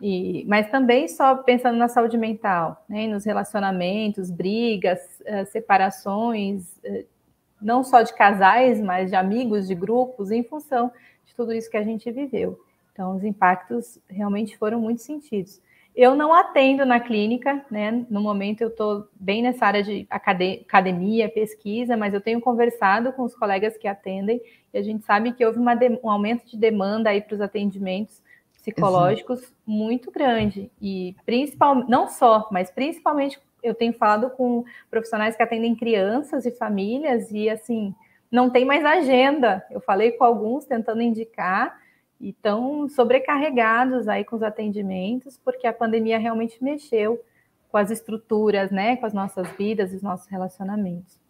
e, 0.00 0.44
mas 0.46 0.70
também 0.70 1.08
só 1.08 1.36
pensando 1.36 1.78
na 1.78 1.88
saúde 1.88 2.18
mental, 2.18 2.84
né, 2.88 3.06
nos 3.06 3.24
relacionamentos, 3.24 4.30
brigas, 4.30 5.00
uh, 5.22 5.46
separações, 5.46 6.76
uh, 6.84 7.06
não 7.60 7.82
só 7.82 8.02
de 8.02 8.14
casais, 8.14 8.80
mas 8.82 9.08
de 9.08 9.16
amigos, 9.16 9.66
de 9.66 9.74
grupos, 9.74 10.30
em 10.30 10.42
função 10.42 10.92
de 11.24 11.34
tudo 11.34 11.54
isso 11.54 11.70
que 11.70 11.76
a 11.78 11.82
gente 11.82 12.10
viveu. 12.12 12.63
Então, 12.94 13.16
os 13.16 13.24
impactos 13.24 13.98
realmente 14.08 14.56
foram 14.56 14.80
muito 14.80 15.02
sentidos. 15.02 15.60
Eu 15.96 16.14
não 16.14 16.32
atendo 16.32 16.86
na 16.86 17.00
clínica, 17.00 17.64
né? 17.70 18.04
No 18.08 18.20
momento 18.20 18.62
eu 18.62 18.68
estou 18.68 19.08
bem 19.14 19.42
nessa 19.42 19.66
área 19.66 19.82
de 19.82 20.06
academia, 20.08 21.28
pesquisa, 21.28 21.96
mas 21.96 22.14
eu 22.14 22.20
tenho 22.20 22.40
conversado 22.40 23.12
com 23.12 23.22
os 23.22 23.34
colegas 23.34 23.76
que 23.76 23.86
atendem 23.86 24.40
e 24.72 24.78
a 24.78 24.82
gente 24.82 25.04
sabe 25.04 25.32
que 25.32 25.44
houve 25.44 25.58
um 25.60 26.10
aumento 26.10 26.46
de 26.46 26.56
demanda 26.56 27.10
aí 27.10 27.20
para 27.20 27.34
os 27.34 27.40
atendimentos 27.40 28.22
psicológicos 28.54 29.40
Exato. 29.40 29.54
muito 29.66 30.10
grande. 30.10 30.70
E 30.80 31.14
principalmente, 31.26 31.90
não 31.90 32.08
só, 32.08 32.48
mas 32.50 32.70
principalmente 32.70 33.40
eu 33.62 33.74
tenho 33.74 33.92
falado 33.92 34.30
com 34.30 34.64
profissionais 34.90 35.36
que 35.36 35.42
atendem 35.42 35.76
crianças 35.76 36.46
e 36.46 36.50
famílias 36.50 37.30
e 37.30 37.48
assim, 37.48 37.94
não 38.30 38.50
tem 38.50 38.64
mais 38.64 38.84
agenda. 38.84 39.64
Eu 39.70 39.80
falei 39.80 40.12
com 40.12 40.24
alguns 40.24 40.64
tentando 40.64 41.02
indicar 41.02 41.83
e 42.20 42.30
estão 42.30 42.88
sobrecarregados 42.88 44.08
aí 44.08 44.24
com 44.24 44.36
os 44.36 44.42
atendimentos, 44.42 45.38
porque 45.44 45.66
a 45.66 45.72
pandemia 45.72 46.18
realmente 46.18 46.62
mexeu 46.62 47.22
com 47.70 47.78
as 47.78 47.90
estruturas, 47.90 48.70
né, 48.70 48.96
com 48.96 49.06
as 49.06 49.12
nossas 49.12 49.48
vidas 49.58 49.92
os 49.92 50.02
nossos 50.02 50.28
relacionamentos. 50.28 51.24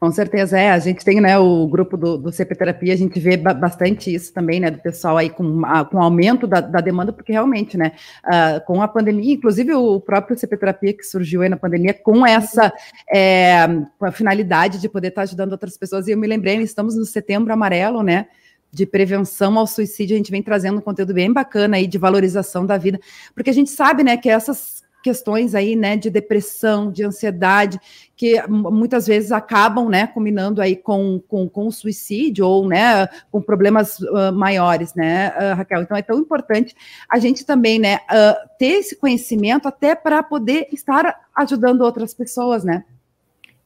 Com 0.00 0.12
certeza, 0.12 0.56
é. 0.58 0.70
A 0.70 0.78
gente 0.78 1.04
tem, 1.04 1.20
né, 1.20 1.36
o 1.38 1.66
grupo 1.66 1.96
do, 1.96 2.16
do 2.16 2.30
CP 2.30 2.54
Terapia, 2.54 2.94
a 2.94 2.96
gente 2.96 3.18
vê 3.18 3.36
bastante 3.36 4.14
isso 4.14 4.32
também, 4.32 4.60
né, 4.60 4.70
do 4.70 4.78
pessoal 4.78 5.16
aí 5.16 5.28
com, 5.28 5.66
a, 5.66 5.84
com 5.84 6.00
aumento 6.00 6.46
da, 6.46 6.60
da, 6.60 6.80
demanda, 6.80 7.12
porque 7.12 7.32
realmente, 7.32 7.76
né, 7.76 7.92
uh, 8.24 8.64
com 8.64 8.80
a 8.80 8.86
pandemia, 8.86 9.34
inclusive 9.34 9.74
o 9.74 10.00
próprio 10.00 10.38
CP 10.38 10.56
Terapia 10.56 10.92
que 10.92 11.02
surgiu 11.02 11.42
aí 11.42 11.48
na 11.48 11.56
pandemia, 11.56 11.92
com 11.92 12.24
essa 12.24 12.72
é, 13.12 13.66
com 13.98 14.06
a 14.06 14.12
finalidade 14.12 14.80
de 14.80 14.88
poder 14.88 15.08
estar 15.08 15.22
ajudando 15.22 15.50
outras 15.50 15.76
pessoas, 15.76 16.06
e 16.06 16.12
eu 16.12 16.18
me 16.18 16.28
lembrei, 16.28 16.56
estamos 16.58 16.96
no 16.96 17.04
setembro 17.04 17.52
amarelo, 17.52 18.00
né, 18.00 18.28
de 18.72 18.86
prevenção 18.86 19.58
ao 19.58 19.66
suicídio, 19.66 20.14
a 20.14 20.18
gente 20.18 20.30
vem 20.30 20.42
trazendo 20.42 20.78
um 20.78 20.82
conteúdo 20.82 21.14
bem 21.14 21.32
bacana 21.32 21.76
aí 21.76 21.86
de 21.86 21.98
valorização 21.98 22.66
da 22.66 22.76
vida, 22.76 23.00
porque 23.34 23.50
a 23.50 23.54
gente 23.54 23.70
sabe, 23.70 24.04
né, 24.04 24.16
que 24.16 24.28
essas 24.28 24.86
questões 25.02 25.54
aí, 25.54 25.76
né, 25.76 25.96
de 25.96 26.10
depressão, 26.10 26.90
de 26.90 27.04
ansiedade, 27.04 27.80
que 28.16 28.42
muitas 28.48 29.06
vezes 29.06 29.30
acabam, 29.30 29.88
né, 29.88 30.06
combinando 30.06 30.60
aí 30.60 30.76
com, 30.76 31.22
com, 31.28 31.48
com 31.48 31.68
o 31.68 31.72
suicídio 31.72 32.46
ou, 32.46 32.68
né, 32.68 33.06
com 33.30 33.40
problemas 33.40 34.00
uh, 34.00 34.32
maiores, 34.32 34.94
né, 34.94 35.30
uh, 35.30 35.56
Raquel? 35.56 35.82
Então 35.82 35.96
é 35.96 36.02
tão 36.02 36.18
importante 36.18 36.74
a 37.08 37.18
gente 37.18 37.46
também, 37.46 37.78
né, 37.78 37.96
uh, 37.96 38.48
ter 38.58 38.80
esse 38.80 38.96
conhecimento 38.96 39.68
até 39.68 39.94
para 39.94 40.22
poder 40.22 40.68
estar 40.72 41.28
ajudando 41.34 41.82
outras 41.82 42.12
pessoas, 42.12 42.64
né? 42.64 42.84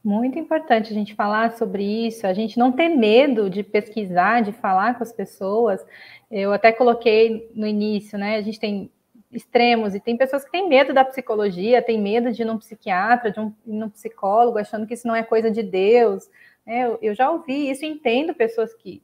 Muito 0.03 0.37
importante 0.37 0.91
a 0.91 0.93
gente 0.93 1.15
falar 1.15 1.53
sobre 1.53 2.07
isso, 2.07 2.27
a 2.27 2.33
gente 2.33 2.59
não 2.59 2.71
ter 2.73 2.89
medo 2.89 3.49
de 3.49 3.63
pesquisar, 3.63 4.41
de 4.41 4.51
falar 4.51 4.97
com 4.97 5.03
as 5.03 5.13
pessoas. 5.13 5.85
Eu 6.29 6.51
até 6.51 6.73
coloquei 6.73 7.49
no 7.55 7.65
início, 7.65 8.17
né? 8.17 8.35
A 8.35 8.41
gente 8.41 8.59
tem 8.59 8.91
extremos, 9.31 9.95
e 9.95 9.99
tem 9.99 10.15
pessoas 10.15 10.45
que 10.45 10.51
têm 10.51 10.69
medo 10.69 10.93
da 10.93 11.03
psicologia, 11.03 11.81
têm 11.81 11.99
medo 11.99 12.31
de 12.31 12.43
ir 12.43 12.45
num 12.45 12.57
psiquiatra, 12.57 13.31
de 13.31 13.39
um, 13.39 13.53
num 13.65 13.89
psicólogo, 13.89 14.57
achando 14.57 14.85
que 14.85 14.93
isso 14.93 15.07
não 15.07 15.15
é 15.15 15.23
coisa 15.23 15.49
de 15.49 15.63
Deus. 15.63 16.29
Né? 16.65 16.85
Eu, 16.85 16.99
eu 17.01 17.15
já 17.15 17.31
ouvi 17.31 17.69
isso, 17.69 17.85
entendo 17.85 18.33
pessoas 18.33 18.73
que 18.73 19.01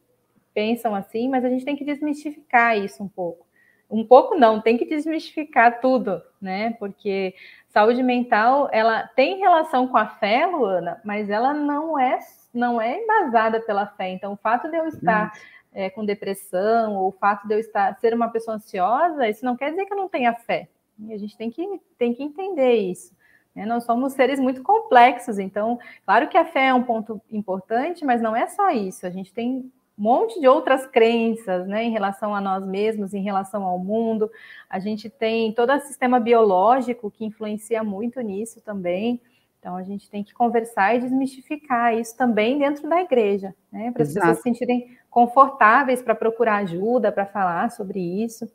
pensam 0.53 0.93
assim, 0.93 1.29
mas 1.29 1.43
a 1.45 1.49
gente 1.49 1.65
tem 1.65 1.75
que 1.75 1.85
desmistificar 1.85 2.77
isso 2.77 3.01
um 3.03 3.07
pouco. 3.07 3.47
Um 3.89 4.05
pouco 4.05 4.35
não, 4.35 4.61
tem 4.61 4.77
que 4.77 4.85
desmistificar 4.85 5.81
tudo, 5.81 6.21
né? 6.39 6.75
Porque 6.77 7.33
saúde 7.69 8.03
mental, 8.03 8.69
ela 8.71 9.03
tem 9.03 9.39
relação 9.39 9.87
com 9.87 9.97
a 9.97 10.07
fé, 10.07 10.45
Luana, 10.45 10.99
mas 11.03 11.29
ela 11.29 11.53
não 11.53 11.97
é 11.97 12.19
não 12.51 12.81
é 12.81 12.99
embasada 12.99 13.61
pela 13.61 13.85
fé. 13.85 14.09
Então, 14.09 14.33
o 14.33 14.37
fato 14.37 14.69
de 14.69 14.75
eu 14.75 14.87
estar 14.87 15.27
hum 15.27 15.59
é, 15.73 15.89
com 15.89 16.05
depressão, 16.05 16.95
ou 16.95 17.09
o 17.09 17.11
fato 17.11 17.47
de 17.47 17.53
eu 17.53 17.59
estar 17.59 17.95
ser 17.99 18.13
uma 18.13 18.29
pessoa 18.29 18.57
ansiosa, 18.57 19.27
isso 19.27 19.45
não 19.45 19.55
quer 19.55 19.71
dizer 19.71 19.85
que 19.85 19.93
eu 19.93 19.97
não 19.97 20.09
tenha 20.09 20.33
fé. 20.33 20.67
E 20.99 21.13
a 21.13 21.17
gente 21.17 21.37
tem 21.37 21.49
que, 21.49 21.81
tem 21.97 22.13
que 22.13 22.23
entender 22.23 22.73
isso. 22.73 23.15
Né? 23.55 23.65
Nós 23.65 23.83
somos 23.83 24.13
seres 24.13 24.39
muito 24.39 24.61
complexos, 24.63 25.39
então, 25.39 25.79
claro 26.05 26.27
que 26.27 26.37
a 26.37 26.45
fé 26.45 26.67
é 26.67 26.73
um 26.73 26.83
ponto 26.83 27.21
importante, 27.31 28.03
mas 28.03 28.21
não 28.21 28.35
é 28.35 28.47
só 28.47 28.69
isso. 28.71 29.05
A 29.05 29.09
gente 29.09 29.33
tem 29.33 29.71
um 29.99 30.03
monte 30.03 30.39
de 30.39 30.47
outras 30.47 30.87
crenças, 30.87 31.67
né, 31.67 31.83
em 31.83 31.91
relação 31.91 32.33
a 32.33 32.39
nós 32.39 32.65
mesmos, 32.65 33.13
em 33.13 33.21
relação 33.21 33.65
ao 33.65 33.77
mundo. 33.77 34.31
A 34.69 34.79
gente 34.79 35.09
tem 35.09 35.51
todo 35.51 35.73
o 35.73 35.79
sistema 35.81 36.19
biológico 36.21 37.11
que 37.11 37.25
influencia 37.25 37.83
muito 37.83 38.21
nisso 38.21 38.61
também. 38.61 39.19
Então, 39.59 39.75
a 39.75 39.83
gente 39.83 40.09
tem 40.09 40.23
que 40.23 40.33
conversar 40.33 40.95
e 40.95 41.01
desmistificar 41.01 41.93
isso 41.93 42.15
também 42.15 42.57
dentro 42.57 42.87
da 42.87 43.01
igreja, 43.01 43.53
né? 43.69 43.91
Para 43.91 44.03
as 44.03 44.13
pessoas 44.13 44.37
se 44.37 44.43
sentirem 44.43 44.97
confortáveis 45.09 46.01
para 46.01 46.15
procurar 46.15 46.57
ajuda, 46.57 47.11
para 47.11 47.25
falar 47.25 47.69
sobre 47.69 47.99
isso. 47.99 48.49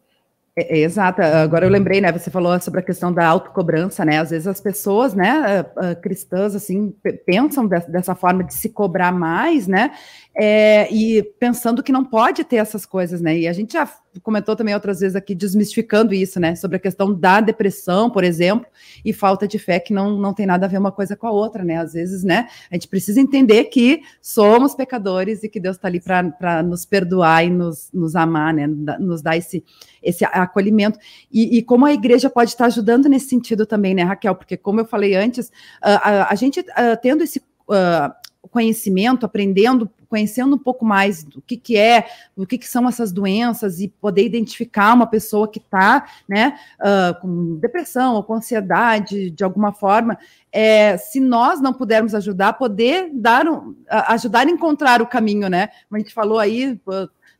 É, 0.57 0.79
é, 0.79 0.83
exato. 0.83 1.21
Agora 1.21 1.67
eu 1.67 1.71
lembrei, 1.71 2.01
né? 2.01 2.13
Você 2.13 2.31
falou 2.31 2.59
sobre 2.61 2.81
a 2.81 2.83
questão 2.83 3.13
da 3.13 3.27
autocobrança, 3.27 4.05
né? 4.05 4.21
Às 4.21 4.31
vezes 4.31 4.47
as 4.47 4.61
pessoas, 4.61 5.13
né, 5.15 5.65
cristãs, 6.01 6.55
assim, 6.55 6.95
pensam 7.27 7.67
dessa 7.67 8.15
forma 8.15 8.45
de 8.45 8.55
se 8.55 8.69
cobrar 8.69 9.13
mais, 9.13 9.67
né? 9.67 9.93
É, 10.37 10.93
e 10.93 11.23
pensando 11.41 11.83
que 11.83 11.93
não 11.93 12.05
pode 12.05 12.45
ter 12.45 12.57
essas 12.57 12.87
coisas, 12.87 13.21
né? 13.21 13.37
E 13.37 13.49
a 13.49 13.53
gente 13.53 13.73
já 13.73 13.89
comentou 14.21 14.55
também 14.55 14.75
outras 14.75 15.01
vezes 15.01 15.17
aqui, 15.17 15.35
desmistificando 15.35 16.15
isso, 16.15 16.39
né? 16.39 16.55
Sobre 16.55 16.77
a 16.77 16.81
questão 16.81 17.13
da 17.13 17.41
depressão, 17.41 18.11
por 18.11 18.25
exemplo, 18.25 18.67
e 19.05 19.13
falta 19.13 19.47
de 19.47 19.59
fé, 19.59 19.79
que 19.79 19.93
não, 19.93 20.19
não 20.19 20.33
tem 20.33 20.47
nada 20.47 20.67
a 20.67 20.69
ver 20.69 20.79
uma 20.79 20.93
coisa 20.93 21.17
com 21.17 21.27
a 21.27 21.31
outra, 21.31 21.65
né? 21.65 21.77
Às 21.77 21.93
vezes, 21.93 22.25
né? 22.25 22.49
A 22.71 22.75
gente 22.75 22.89
precisa 22.89 23.21
entender 23.21 23.65
que 23.65 24.03
somos 24.21 24.75
pecadores 24.75 25.43
e 25.43 25.49
que 25.49 25.61
Deus 25.61 25.77
está 25.77 25.89
ali 25.89 26.01
para 26.01 26.63
nos 26.63 26.85
perdoar 26.85 27.45
e 27.45 27.51
nos, 27.51 27.91
nos 27.93 28.15
amar, 28.17 28.55
né? 28.55 28.67
Nos 28.67 29.23
dar 29.23 29.37
esse, 29.37 29.65
esse 30.03 30.25
acolhimento. 30.25 30.99
E, 31.31 31.59
e, 31.59 31.63
como 31.63 31.87
a 31.87 31.93
igreja 31.93 32.31
pode 32.31 32.51
estar 32.51 32.67
ajudando 32.67 33.09
nesse 33.09 33.29
sentido 33.29 33.67
também, 33.67 33.95
né, 33.95 34.03
Raquel? 34.03 34.35
Porque, 34.35 34.57
como 34.57 34.81
eu 34.81 34.85
falei 34.85 35.15
antes, 35.15 35.51
a, 35.81 36.11
a, 36.11 36.33
a 36.33 36.35
gente 36.35 36.61
uh, 36.61 36.65
tendo 37.01 37.23
esse. 37.23 37.41
Uh, 37.69 38.25
conhecimento, 38.51 39.27
aprendendo 39.27 39.91
conhecendo 40.15 40.55
um 40.55 40.59
pouco 40.59 40.85
mais 40.85 41.25
do 41.25 41.43
que, 41.43 41.57
que 41.57 41.77
é, 41.77 42.07
o 42.37 42.47
que, 42.47 42.57
que 42.57 42.69
são 42.69 42.89
essas 42.89 43.11
doenças 43.11 43.81
e 43.81 43.89
poder 43.89 44.25
identificar 44.25 44.95
uma 44.95 45.09
pessoa 45.09 45.51
que 45.51 45.59
está 45.59 46.07
né, 46.29 46.57
uh, 46.79 47.21
com 47.21 47.57
depressão 47.57 48.15
ou 48.15 48.23
com 48.23 48.35
ansiedade 48.35 49.29
de 49.29 49.43
alguma 49.43 49.73
forma, 49.73 50.17
é, 50.53 50.97
se 50.97 51.19
nós 51.19 51.61
não 51.61 51.73
pudermos 51.73 52.15
ajudar, 52.15 52.53
poder 52.53 53.11
dar 53.13 53.49
um, 53.49 53.75
ajudar 53.91 54.47
a 54.47 54.51
encontrar 54.51 55.03
o 55.03 55.07
caminho, 55.09 55.49
né? 55.49 55.67
Como 55.89 55.97
a 55.97 55.99
gente 55.99 56.15
falou 56.15 56.39
aí, 56.39 56.81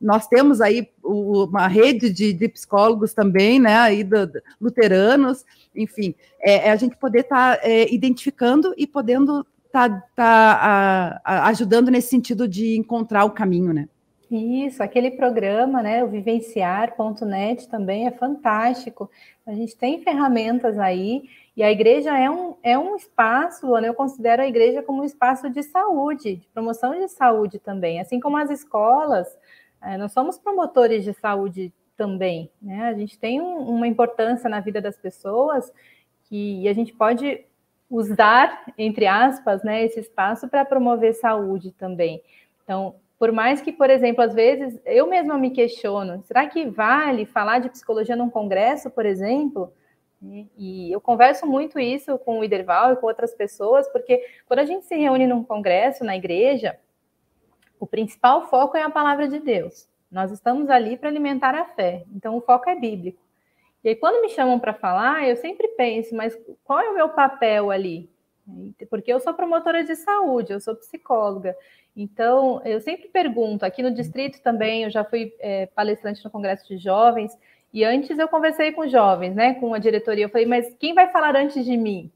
nós 0.01 0.27
temos 0.27 0.59
aí 0.59 0.89
uma 1.01 1.65
rede 1.67 2.09
de, 2.09 2.33
de 2.33 2.49
psicólogos 2.49 3.13
também, 3.13 3.57
né? 3.57 3.77
Aí 3.77 4.03
do, 4.03 4.27
do, 4.27 4.41
luteranos, 4.59 5.45
enfim, 5.73 6.13
é, 6.41 6.67
é, 6.67 6.71
a 6.71 6.75
gente 6.75 6.97
poder 6.97 7.21
estar 7.21 7.55
tá, 7.55 7.61
é, 7.63 7.89
identificando 7.93 8.73
e 8.77 8.85
podendo 8.85 9.47
está 9.75 9.89
tá, 10.15 11.21
ajudando 11.25 11.91
nesse 11.91 12.09
sentido 12.09 12.47
de 12.47 12.77
encontrar 12.77 13.25
o 13.25 13.31
caminho, 13.31 13.73
né? 13.73 13.89
Isso, 14.31 14.81
aquele 14.81 15.11
programa, 15.11 15.83
né, 15.83 16.03
o 16.03 16.07
vivenciar.net 16.07 17.67
também 17.69 18.07
é 18.07 18.11
fantástico. 18.11 19.09
A 19.45 19.53
gente 19.53 19.75
tem 19.77 20.01
ferramentas 20.01 20.79
aí, 20.79 21.23
e 21.55 21.61
a 21.61 21.71
igreja 21.71 22.17
é 22.17 22.29
um, 22.29 22.55
é 22.63 22.77
um 22.77 22.95
espaço, 22.95 23.77
eu 23.77 23.93
considero 23.93 24.41
a 24.41 24.47
igreja 24.47 24.81
como 24.81 25.01
um 25.01 25.05
espaço 25.05 25.49
de 25.49 25.61
saúde, 25.61 26.37
de 26.37 26.47
promoção 26.47 26.99
de 26.99 27.07
saúde 27.07 27.59
também. 27.59 27.99
Assim 27.99 28.19
como 28.19 28.35
as 28.35 28.49
escolas, 28.49 29.27
é, 29.81 29.95
nós 29.95 30.11
somos 30.11 30.39
promotores 30.39 31.03
de 31.03 31.13
saúde 31.13 31.71
também, 31.95 32.49
né? 32.61 32.87
A 32.87 32.93
gente 32.93 33.17
tem 33.17 33.39
um, 33.39 33.57
uma 33.59 33.87
importância 33.87 34.49
na 34.49 34.59
vida 34.59 34.81
das 34.81 34.97
pessoas 34.97 35.71
que 36.27 36.67
a 36.67 36.73
gente 36.73 36.93
pode 36.93 37.45
usar, 37.89 38.65
entre 38.77 39.05
aspas, 39.05 39.63
né, 39.63 39.83
esse 39.83 39.99
espaço 39.99 40.47
para 40.47 40.65
promover 40.65 41.13
saúde 41.13 41.71
também. 41.71 42.21
Então, 42.63 42.95
por 43.17 43.31
mais 43.31 43.61
que, 43.61 43.71
por 43.71 43.89
exemplo, 43.89 44.23
às 44.23 44.33
vezes 44.33 44.79
eu 44.85 45.07
mesma 45.07 45.37
me 45.37 45.51
questiono, 45.51 46.21
será 46.23 46.47
que 46.47 46.65
vale 46.65 47.25
falar 47.25 47.59
de 47.59 47.69
psicologia 47.69 48.15
num 48.15 48.29
congresso, 48.29 48.89
por 48.89 49.05
exemplo? 49.05 49.71
E 50.57 50.91
eu 50.91 50.99
converso 50.99 51.45
muito 51.45 51.79
isso 51.79 52.17
com 52.19 52.39
o 52.39 52.43
Iderval 52.43 52.93
e 52.93 52.95
com 52.95 53.05
outras 53.05 53.33
pessoas, 53.33 53.87
porque 53.89 54.25
quando 54.47 54.59
a 54.59 54.65
gente 54.65 54.85
se 54.85 54.95
reúne 54.95 55.27
num 55.27 55.43
congresso, 55.43 56.03
na 56.03 56.15
igreja, 56.15 56.77
o 57.79 57.85
principal 57.85 58.49
foco 58.49 58.75
é 58.75 58.81
a 58.81 58.89
palavra 58.89 59.27
de 59.27 59.39
Deus. 59.39 59.87
Nós 60.11 60.31
estamos 60.31 60.69
ali 60.69 60.97
para 60.97 61.09
alimentar 61.09 61.53
a 61.53 61.65
fé, 61.65 62.03
então 62.13 62.35
o 62.35 62.41
foco 62.41 62.69
é 62.69 62.75
bíblico. 62.75 63.24
E 63.85 63.89
aí, 63.89 63.95
quando 63.95 64.19
me 64.19 64.29
chamam 64.29 64.59
para 64.59 64.73
falar, 64.73 65.29
eu 65.29 65.35
sempre 65.35 65.67
penso, 65.77 66.15
mas 66.15 66.35
qual 66.63 66.79
é 66.81 66.89
o 66.89 66.95
meu 66.95 67.09
papel 67.09 67.69
ali? 67.69 68.09
Porque 68.89 69.13
eu 69.13 69.19
sou 69.19 69.31
promotora 69.31 69.83
de 69.83 69.95
saúde, 69.95 70.51
eu 70.51 70.59
sou 70.59 70.75
psicóloga. 70.75 71.55
Então, 71.95 72.59
eu 72.65 72.81
sempre 72.81 73.09
pergunto, 73.09 73.63
aqui 73.63 73.83
no 73.83 73.93
distrito 73.93 74.41
também, 74.41 74.85
eu 74.85 74.89
já 74.89 75.03
fui 75.03 75.35
é, 75.39 75.67
palestrante 75.67 76.25
no 76.25 76.31
Congresso 76.31 76.67
de 76.67 76.79
Jovens, 76.79 77.37
e 77.71 77.83
antes 77.83 78.17
eu 78.17 78.27
conversei 78.27 78.71
com 78.71 78.87
jovens, 78.87 79.35
né, 79.35 79.53
com 79.53 79.71
a 79.71 79.77
diretoria, 79.77 80.25
eu 80.25 80.29
falei, 80.29 80.47
mas 80.47 80.73
quem 80.79 80.95
vai 80.95 81.11
falar 81.11 81.35
antes 81.35 81.63
de 81.63 81.77
mim? 81.77 82.11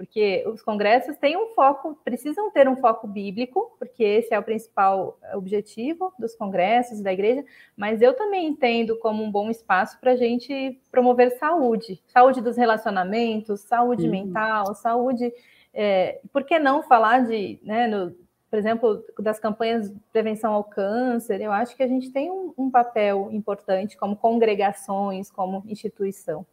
Porque 0.00 0.42
os 0.46 0.62
congressos 0.62 1.18
têm 1.18 1.36
um 1.36 1.48
foco, 1.48 1.94
precisam 2.02 2.50
ter 2.50 2.66
um 2.66 2.74
foco 2.74 3.06
bíblico, 3.06 3.76
porque 3.78 4.02
esse 4.02 4.32
é 4.32 4.38
o 4.38 4.42
principal 4.42 5.18
objetivo 5.34 6.10
dos 6.18 6.34
congressos 6.34 7.02
da 7.02 7.12
igreja, 7.12 7.44
mas 7.76 8.00
eu 8.00 8.14
também 8.14 8.46
entendo 8.46 8.96
como 8.96 9.22
um 9.22 9.30
bom 9.30 9.50
espaço 9.50 10.00
para 10.00 10.12
a 10.12 10.16
gente 10.16 10.80
promover 10.90 11.36
saúde, 11.36 12.02
saúde 12.06 12.40
dos 12.40 12.56
relacionamentos, 12.56 13.60
saúde 13.60 14.06
uhum. 14.06 14.10
mental, 14.10 14.74
saúde. 14.74 15.30
É, 15.74 16.18
por 16.32 16.44
que 16.44 16.58
não 16.58 16.82
falar 16.82 17.26
de, 17.26 17.60
né, 17.62 17.86
no, 17.86 18.16
por 18.48 18.58
exemplo, 18.58 19.04
das 19.18 19.38
campanhas 19.38 19.90
de 19.90 20.00
prevenção 20.10 20.54
ao 20.54 20.64
câncer? 20.64 21.42
Eu 21.42 21.52
acho 21.52 21.76
que 21.76 21.82
a 21.82 21.86
gente 21.86 22.10
tem 22.10 22.30
um, 22.30 22.54
um 22.56 22.70
papel 22.70 23.28
importante 23.30 23.98
como 23.98 24.16
congregações, 24.16 25.30
como 25.30 25.62
instituição. 25.68 26.46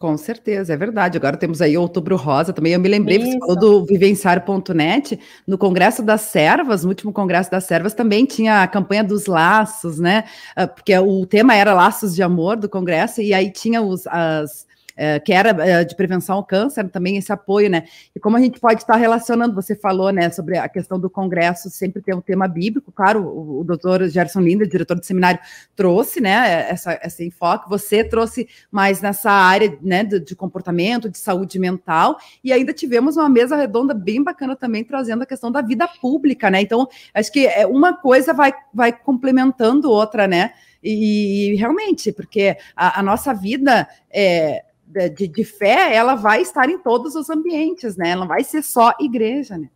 Com 0.00 0.16
certeza, 0.16 0.72
é 0.72 0.76
verdade. 0.78 1.18
Agora 1.18 1.36
temos 1.36 1.60
aí 1.60 1.76
Outubro 1.76 2.16
Rosa 2.16 2.54
também. 2.54 2.72
Eu 2.72 2.80
me 2.80 2.88
lembrei, 2.88 3.18
Isso. 3.18 3.32
você 3.32 3.38
falou 3.38 3.54
do 3.54 3.84
vivenciar.net, 3.84 5.20
no 5.46 5.58
Congresso 5.58 6.02
das 6.02 6.22
Servas, 6.22 6.84
no 6.84 6.88
último 6.88 7.12
Congresso 7.12 7.50
das 7.50 7.64
Servas, 7.64 7.92
também 7.92 8.24
tinha 8.24 8.62
a 8.62 8.66
campanha 8.66 9.04
dos 9.04 9.26
laços, 9.26 9.98
né? 9.98 10.24
Ah, 10.56 10.66
porque 10.66 10.98
o 10.98 11.26
tema 11.26 11.54
era 11.54 11.74
Laços 11.74 12.14
de 12.14 12.22
Amor 12.22 12.56
do 12.56 12.66
Congresso, 12.66 13.20
e 13.20 13.34
aí 13.34 13.52
tinha 13.52 13.82
os, 13.82 14.06
as, 14.06 14.66
é, 14.96 15.18
que 15.18 15.32
era 15.32 15.50
é, 15.66 15.84
de 15.84 15.94
prevenção 15.94 16.36
ao 16.36 16.44
câncer, 16.44 16.88
também 16.88 17.16
esse 17.16 17.32
apoio, 17.32 17.70
né? 17.70 17.84
E 18.14 18.20
como 18.20 18.36
a 18.36 18.40
gente 18.40 18.58
pode 18.60 18.80
estar 18.80 18.96
relacionando, 18.96 19.54
você 19.54 19.74
falou, 19.74 20.12
né, 20.12 20.30
sobre 20.30 20.58
a 20.58 20.68
questão 20.68 20.98
do 20.98 21.08
Congresso 21.08 21.70
sempre 21.70 22.02
ter 22.02 22.14
um 22.14 22.20
tema 22.20 22.46
bíblico, 22.46 22.92
claro, 22.92 23.22
o, 23.22 23.60
o 23.60 23.64
doutor 23.64 24.08
Gerson 24.08 24.40
Linder, 24.40 24.68
diretor 24.68 24.98
do 24.98 25.04
seminário, 25.04 25.40
trouxe, 25.74 26.20
né, 26.20 26.66
essa, 26.68 26.98
esse 27.02 27.24
enfoque, 27.24 27.68
você 27.68 28.04
trouxe 28.04 28.48
mais 28.70 29.00
nessa 29.00 29.30
área, 29.30 29.76
né, 29.82 30.04
de, 30.04 30.20
de 30.20 30.36
comportamento, 30.36 31.08
de 31.08 31.18
saúde 31.18 31.58
mental, 31.58 32.18
e 32.42 32.52
ainda 32.52 32.72
tivemos 32.72 33.16
uma 33.16 33.28
mesa 33.28 33.56
redonda 33.56 33.94
bem 33.94 34.22
bacana 34.22 34.56
também, 34.56 34.84
trazendo 34.84 35.22
a 35.22 35.26
questão 35.26 35.50
da 35.50 35.62
vida 35.62 35.86
pública, 36.00 36.50
né? 36.50 36.60
Então, 36.60 36.88
acho 37.14 37.32
que 37.32 37.46
é, 37.46 37.66
uma 37.66 37.94
coisa 37.94 38.32
vai, 38.32 38.52
vai 38.72 38.92
complementando 38.92 39.90
outra, 39.90 40.26
né? 40.26 40.52
E, 40.82 41.52
e 41.52 41.54
realmente, 41.56 42.12
porque 42.12 42.56
a, 42.74 43.00
a 43.00 43.02
nossa 43.02 43.34
vida 43.34 43.86
é, 44.10 44.64
de, 45.08 45.28
de, 45.28 45.44
fé, 45.44 45.94
ela 45.94 46.14
vai 46.14 46.42
estar 46.42 46.68
em 46.68 46.78
todos 46.78 47.14
os 47.14 47.30
ambientes, 47.30 47.96
né? 47.96 48.10
Ela 48.10 48.20
não 48.20 48.28
vai 48.28 48.44
ser 48.44 48.62
só 48.62 48.92
igreja, 49.00 49.56
né? 49.56 49.68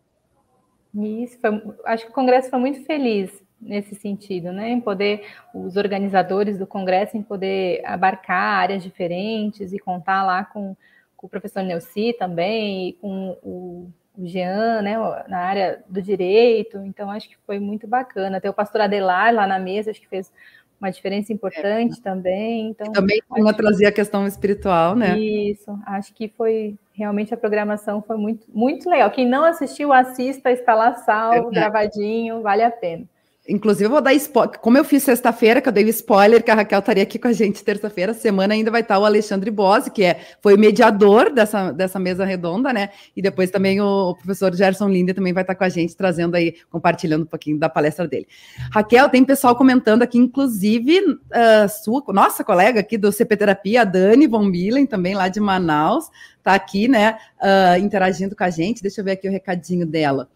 Isso, 0.93 1.37
foi, 1.39 1.61
acho 1.85 2.05
que 2.05 2.11
o 2.11 2.13
Congresso 2.13 2.49
foi 2.49 2.59
muito 2.59 2.83
feliz 2.85 3.31
nesse 3.59 3.95
sentido, 3.95 4.51
né? 4.51 4.69
Em 4.69 4.81
poder, 4.81 5.25
os 5.53 5.75
organizadores 5.75 6.57
do 6.57 6.67
Congresso, 6.67 7.17
em 7.17 7.23
poder 7.23 7.81
abarcar 7.85 8.61
áreas 8.61 8.83
diferentes 8.83 9.73
e 9.73 9.79
contar 9.79 10.23
lá 10.23 10.45
com, 10.45 10.75
com 11.17 11.27
o 11.27 11.29
professor 11.29 11.63
Neuci 11.63 12.15
também, 12.17 12.89
e 12.89 12.93
com 12.93 13.37
o, 13.41 13.91
o 14.17 14.25
Jean, 14.27 14.81
né, 14.81 14.95
na 15.27 15.39
área 15.39 15.83
do 15.89 16.01
direito. 16.01 16.77
Então, 16.85 17.09
acho 17.09 17.29
que 17.29 17.37
foi 17.45 17.59
muito 17.59 17.87
bacana. 17.87 18.39
Ter 18.39 18.49
o 18.49 18.53
pastor 18.53 18.81
Adelar 18.81 19.33
lá 19.33 19.47
na 19.47 19.59
mesa, 19.59 19.91
acho 19.91 20.01
que 20.01 20.07
fez 20.07 20.31
uma 20.79 20.91
diferença 20.91 21.31
importante 21.33 21.99
é. 21.99 22.01
também. 22.01 22.69
Então, 22.69 22.91
também 22.91 23.21
uma 23.29 23.53
trazia 23.53 23.89
a 23.89 23.91
questão 23.91 24.27
espiritual, 24.27 24.95
né? 24.95 25.17
Isso, 25.17 25.77
acho 25.85 26.13
que 26.13 26.27
foi 26.27 26.77
realmente 26.93 27.33
a 27.33 27.37
programação 27.37 28.01
foi 28.01 28.17
muito, 28.17 28.47
muito 28.53 28.89
legal. 28.89 29.09
Quem 29.11 29.27
não 29.27 29.43
assistiu, 29.43 29.91
assista, 29.91 30.51
está 30.51 30.73
lá 30.73 30.93
salvo, 30.93 31.49
é 31.49 31.53
gravadinho, 31.53 32.41
vale 32.41 32.63
a 32.63 32.71
pena. 32.71 33.05
Inclusive, 33.47 33.85
eu 33.85 33.91
vou 33.91 34.01
dar 34.01 34.13
spoiler. 34.13 34.59
Como 34.59 34.75
eu 34.77 34.83
fiz 34.83 35.03
sexta-feira, 35.03 35.61
que 35.61 35.69
eu 35.69 35.73
dei 35.73 35.83
o 35.85 35.89
spoiler, 35.89 36.43
que 36.43 36.49
a 36.49 36.55
Raquel 36.55 36.79
estaria 36.79 37.03
aqui 37.03 37.19
com 37.19 37.27
a 37.27 37.33
gente 37.33 37.63
terça-feira, 37.63 38.11
semana 38.13 38.55
ainda 38.55 38.71
vai 38.71 38.81
estar 38.81 38.97
o 38.97 39.05
Alexandre 39.05 39.51
Bose, 39.51 39.91
que 39.91 40.03
é, 40.03 40.19
foi 40.41 40.55
o 40.55 40.59
mediador 40.59 41.31
dessa, 41.31 41.71
dessa 41.71 41.99
mesa 41.99 42.25
redonda, 42.25 42.73
né? 42.73 42.89
E 43.15 43.21
depois 43.21 43.51
também 43.51 43.79
o, 43.79 44.09
o 44.09 44.15
professor 44.15 44.53
Gerson 44.55 44.89
Linde 44.89 45.13
também 45.13 45.31
vai 45.31 45.43
estar 45.43 45.53
com 45.53 45.63
a 45.63 45.69
gente, 45.69 45.95
trazendo 45.95 46.35
aí, 46.35 46.55
compartilhando 46.71 47.21
um 47.21 47.27
pouquinho 47.27 47.59
da 47.59 47.69
palestra 47.69 48.07
dele. 48.07 48.27
Raquel, 48.71 49.09
tem 49.09 49.23
pessoal 49.23 49.55
comentando 49.55 50.01
aqui, 50.01 50.17
inclusive, 50.17 50.99
uh, 51.01 51.69
sua, 51.83 52.03
nossa 52.13 52.43
colega 52.43 52.79
aqui 52.79 52.97
do 52.97 53.11
CP 53.11 53.37
Terapia, 53.37 53.81
a 53.81 53.85
Dani 53.85 54.25
Von 54.25 54.45
Millen, 54.45 54.87
também 54.87 55.13
lá 55.13 55.27
de 55.27 55.39
Manaus, 55.39 56.09
está 56.37 56.55
aqui, 56.55 56.87
né, 56.87 57.17
uh, 57.39 57.79
interagindo 57.79 58.35
com 58.35 58.43
a 58.43 58.49
gente. 58.49 58.81
Deixa 58.81 59.01
eu 59.01 59.05
ver 59.05 59.11
aqui 59.11 59.27
o 59.27 59.31
recadinho 59.31 59.85
dela. 59.85 60.29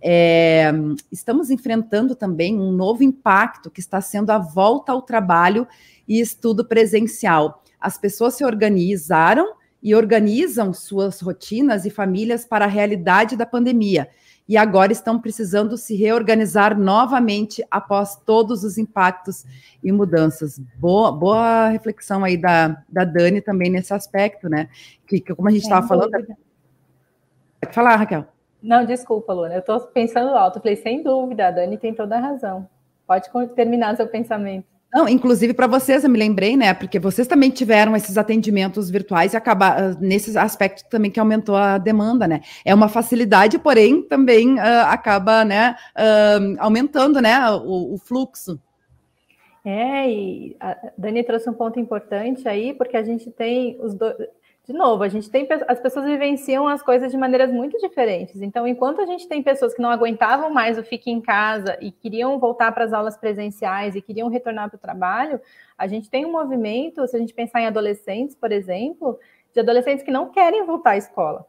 É, 0.00 0.72
estamos 1.10 1.50
enfrentando 1.50 2.14
também 2.14 2.58
um 2.58 2.72
novo 2.72 3.02
impacto 3.02 3.70
que 3.70 3.80
está 3.80 4.00
sendo 4.00 4.30
a 4.30 4.38
volta 4.38 4.92
ao 4.92 5.02
trabalho 5.02 5.66
e 6.06 6.20
estudo 6.20 6.64
presencial. 6.64 7.62
As 7.80 7.98
pessoas 7.98 8.34
se 8.34 8.44
organizaram 8.44 9.54
e 9.82 9.94
organizam 9.94 10.72
suas 10.72 11.20
rotinas 11.20 11.84
e 11.84 11.90
famílias 11.90 12.44
para 12.44 12.64
a 12.64 12.68
realidade 12.68 13.36
da 13.36 13.46
pandemia. 13.46 14.08
E 14.48 14.56
agora 14.56 14.92
estão 14.92 15.20
precisando 15.20 15.76
se 15.76 15.96
reorganizar 15.96 16.78
novamente 16.78 17.64
após 17.70 18.14
todos 18.14 18.62
os 18.62 18.78
impactos 18.78 19.44
e 19.82 19.90
mudanças. 19.90 20.60
Boa, 20.78 21.10
boa 21.10 21.68
reflexão 21.68 22.22
aí 22.22 22.36
da, 22.36 22.82
da 22.88 23.04
Dani 23.04 23.40
também 23.40 23.70
nesse 23.70 23.92
aspecto, 23.92 24.48
né? 24.48 24.68
Que, 25.06 25.20
que 25.20 25.34
como 25.34 25.48
a 25.48 25.50
gente 25.50 25.62
estava 25.62 25.84
é, 25.84 25.88
falando. 25.88 26.10
Pode 27.60 27.74
falar, 27.74 27.96
Raquel. 27.96 28.35
Não, 28.62 28.84
desculpa, 28.84 29.32
Luna, 29.32 29.54
eu 29.54 29.60
estou 29.60 29.80
pensando 29.80 30.36
alto. 30.36 30.58
Eu 30.58 30.62
falei, 30.62 30.76
sem 30.76 31.02
dúvida, 31.02 31.48
a 31.48 31.50
Dani 31.50 31.78
tem 31.78 31.94
toda 31.94 32.16
a 32.16 32.20
razão. 32.20 32.68
Pode 33.06 33.30
terminar 33.54 33.96
seu 33.96 34.08
pensamento. 34.08 34.66
Não, 34.92 35.08
inclusive 35.08 35.52
para 35.52 35.66
vocês, 35.66 36.04
eu 36.04 36.10
me 36.10 36.18
lembrei, 36.18 36.56
né? 36.56 36.72
Porque 36.72 36.98
vocês 36.98 37.28
também 37.28 37.50
tiveram 37.50 37.94
esses 37.94 38.16
atendimentos 38.16 38.88
virtuais 38.88 39.34
e 39.34 39.36
acabar 39.36 39.78
ah, 39.78 39.96
nesse 40.00 40.36
aspecto 40.38 40.88
também 40.88 41.10
que 41.10 41.20
aumentou 41.20 41.54
a 41.54 41.76
demanda, 41.76 42.26
né? 42.26 42.40
É 42.64 42.74
uma 42.74 42.88
facilidade, 42.88 43.58
porém 43.58 44.02
também 44.02 44.54
uh, 44.54 44.86
acaba, 44.86 45.44
né, 45.44 45.76
uh, 45.94 46.56
aumentando, 46.58 47.20
né, 47.20 47.38
o, 47.50 47.94
o, 47.94 47.98
fluxo. 47.98 48.58
É, 49.64 50.10
e 50.10 50.56
a 50.58 50.76
Dani 50.96 51.22
trouxe 51.24 51.50
um 51.50 51.54
ponto 51.54 51.78
importante 51.78 52.48
aí, 52.48 52.72
porque 52.72 52.96
a 52.96 53.02
gente 53.02 53.30
tem 53.30 53.76
os 53.80 53.92
dois 53.92 54.14
de 54.66 54.72
novo, 54.72 55.04
a 55.04 55.08
gente 55.08 55.30
tem 55.30 55.46
as 55.68 55.78
pessoas 55.78 56.06
vivenciam 56.06 56.66
as 56.66 56.82
coisas 56.82 57.12
de 57.12 57.16
maneiras 57.16 57.52
muito 57.52 57.78
diferentes. 57.78 58.42
Então, 58.42 58.66
enquanto 58.66 59.00
a 59.00 59.06
gente 59.06 59.28
tem 59.28 59.40
pessoas 59.40 59.72
que 59.72 59.80
não 59.80 59.90
aguentavam 59.90 60.50
mais 60.50 60.76
o 60.76 60.82
fique 60.82 61.08
em 61.08 61.20
casa 61.20 61.78
e 61.80 61.92
queriam 61.92 62.36
voltar 62.40 62.72
para 62.72 62.84
as 62.84 62.92
aulas 62.92 63.16
presenciais 63.16 63.94
e 63.94 64.02
queriam 64.02 64.28
retornar 64.28 64.68
para 64.68 64.76
o 64.76 64.80
trabalho, 64.80 65.40
a 65.78 65.86
gente 65.86 66.10
tem 66.10 66.26
um 66.26 66.32
movimento, 66.32 67.06
se 67.06 67.14
a 67.14 67.18
gente 67.20 67.32
pensar 67.32 67.60
em 67.60 67.66
adolescentes, 67.68 68.34
por 68.34 68.50
exemplo, 68.50 69.16
de 69.54 69.60
adolescentes 69.60 70.04
que 70.04 70.10
não 70.10 70.30
querem 70.30 70.66
voltar 70.66 70.90
à 70.90 70.96
escola. 70.96 71.46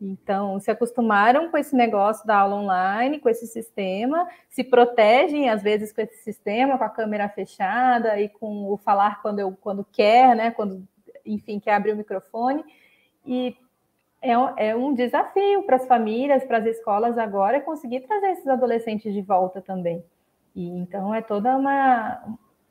Então, 0.00 0.60
se 0.60 0.70
acostumaram 0.70 1.50
com 1.50 1.58
esse 1.58 1.74
negócio 1.74 2.24
da 2.24 2.38
aula 2.38 2.56
online, 2.56 3.18
com 3.18 3.28
esse 3.28 3.46
sistema, 3.46 4.28
se 4.48 4.62
protegem 4.62 5.48
às 5.48 5.62
vezes 5.62 5.92
com 5.92 6.00
esse 6.00 6.22
sistema, 6.22 6.78
com 6.78 6.84
a 6.84 6.88
câmera 6.88 7.28
fechada 7.28 8.20
e 8.20 8.28
com 8.28 8.70
o 8.70 8.76
falar 8.76 9.20
quando 9.20 9.40
eu 9.40 9.56
quando 9.60 9.84
quer, 9.92 10.36
né? 10.36 10.50
Quando 10.52 10.86
enfim, 11.24 11.58
que 11.58 11.70
abre 11.70 11.92
o 11.92 11.96
microfone. 11.96 12.64
E 13.26 13.56
é, 14.20 14.32
é 14.68 14.76
um 14.76 14.94
desafio 14.94 15.64
para 15.64 15.76
as 15.76 15.86
famílias, 15.86 16.44
para 16.44 16.58
as 16.58 16.66
escolas 16.66 17.18
agora, 17.18 17.60
conseguir 17.60 18.00
trazer 18.00 18.30
esses 18.30 18.46
adolescentes 18.46 19.12
de 19.12 19.20
volta 19.20 19.60
também. 19.60 20.04
E 20.54 20.68
então 20.68 21.14
é 21.14 21.20
toda 21.20 21.56
uma. 21.56 22.22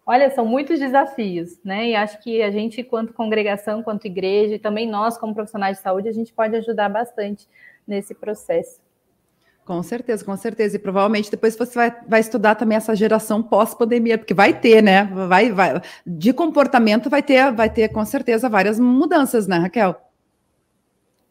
Olha, 0.06 0.30
são 0.32 0.46
muitos 0.46 0.80
desafios, 0.80 1.62
né? 1.64 1.90
E 1.90 1.96
acho 1.96 2.20
que 2.22 2.42
a 2.42 2.50
gente, 2.52 2.84
quanto 2.84 3.14
congregação, 3.14 3.84
quanto 3.84 4.06
igreja, 4.06 4.56
e 4.56 4.60
também 4.60 4.88
nós, 4.88 5.18
como 5.18 5.34
profissionais 5.34 5.78
de 5.78 5.84
saúde, 5.84 6.10
a 6.10 6.14
gente 6.14 6.34
pode 6.34 6.56
ajudar 6.56 6.90
bastante 6.90 7.48
nesse 7.88 8.16
processo. 8.16 8.82
Com 9.66 9.84
certeza, 9.84 10.26
com 10.26 10.36
certeza. 10.36 10.76
E 10.76 10.80
provavelmente 10.80 11.30
depois 11.30 11.56
você 11.56 11.74
vai, 11.76 11.96
vai 12.08 12.20
estudar 12.20 12.56
também 12.56 12.76
essa 12.76 12.96
geração 12.96 13.44
pós-pandemia, 13.44 14.18
porque 14.18 14.34
vai 14.34 14.54
ter, 14.54 14.82
né? 14.82 15.06
Vai, 15.06 15.52
vai, 15.52 15.82
de 16.06 16.34
comportamento 16.34 17.10
vai 17.10 17.22
ter, 17.22 17.52
vai 17.52 17.70
ter 17.70 17.90
com 17.90 18.04
certeza 18.04 18.50
várias 18.50 18.80
mudanças, 18.80 19.48
né, 19.48 19.58
Raquel? 19.58 19.96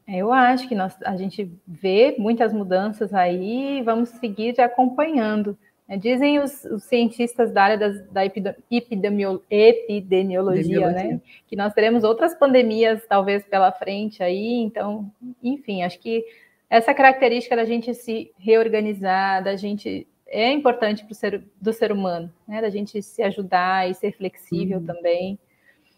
É, 0.07 0.19
eu 0.19 0.33
acho 0.33 0.69
que 0.69 0.75
nós, 0.75 0.97
a 1.05 1.17
gente 1.17 1.51
vê 1.67 2.17
muitas 2.19 2.53
mudanças 2.53 3.15
aí 3.15 3.79
e 3.79 3.83
vamos 3.83 4.09
seguir 4.09 4.61
acompanhando. 4.61 5.57
Né? 5.89 5.97
Dizem 5.97 6.39
os, 6.39 6.65
os, 6.65 6.85
cientistas 6.85 7.53
da 7.53 7.63
área 7.63 7.79
das, 7.79 8.09
da 8.11 8.25
epidemio, 8.25 9.43
epidemiologia, 9.51 10.91
né? 10.91 11.21
Que 11.47 11.57
nós 11.57 11.73
teremos 11.73 12.05
outras 12.05 12.35
pandemias, 12.35 13.05
talvez, 13.09 13.45
pela 13.45 13.71
frente 13.71 14.23
aí. 14.23 14.55
Então, 14.63 15.11
enfim, 15.43 15.83
acho 15.83 15.99
que 15.99 16.25
essa 16.71 16.95
característica 16.95 17.57
da 17.57 17.65
gente 17.65 17.93
se 17.93 18.33
reorganizar, 18.39 19.43
da 19.43 19.57
gente 19.57 20.07
é 20.29 20.53
importante 20.53 21.05
para 21.05 21.13
o 21.13 21.15
ser 21.15 21.43
do 21.61 21.73
ser 21.73 21.91
humano, 21.91 22.33
né? 22.47 22.63
Da 22.63 22.71
gente 22.71 23.03
se 23.03 23.21
ajudar 23.21 23.91
e 23.91 23.95
ser 23.95 24.13
flexível 24.17 24.79
uhum. 24.79 24.87
também. 24.87 25.39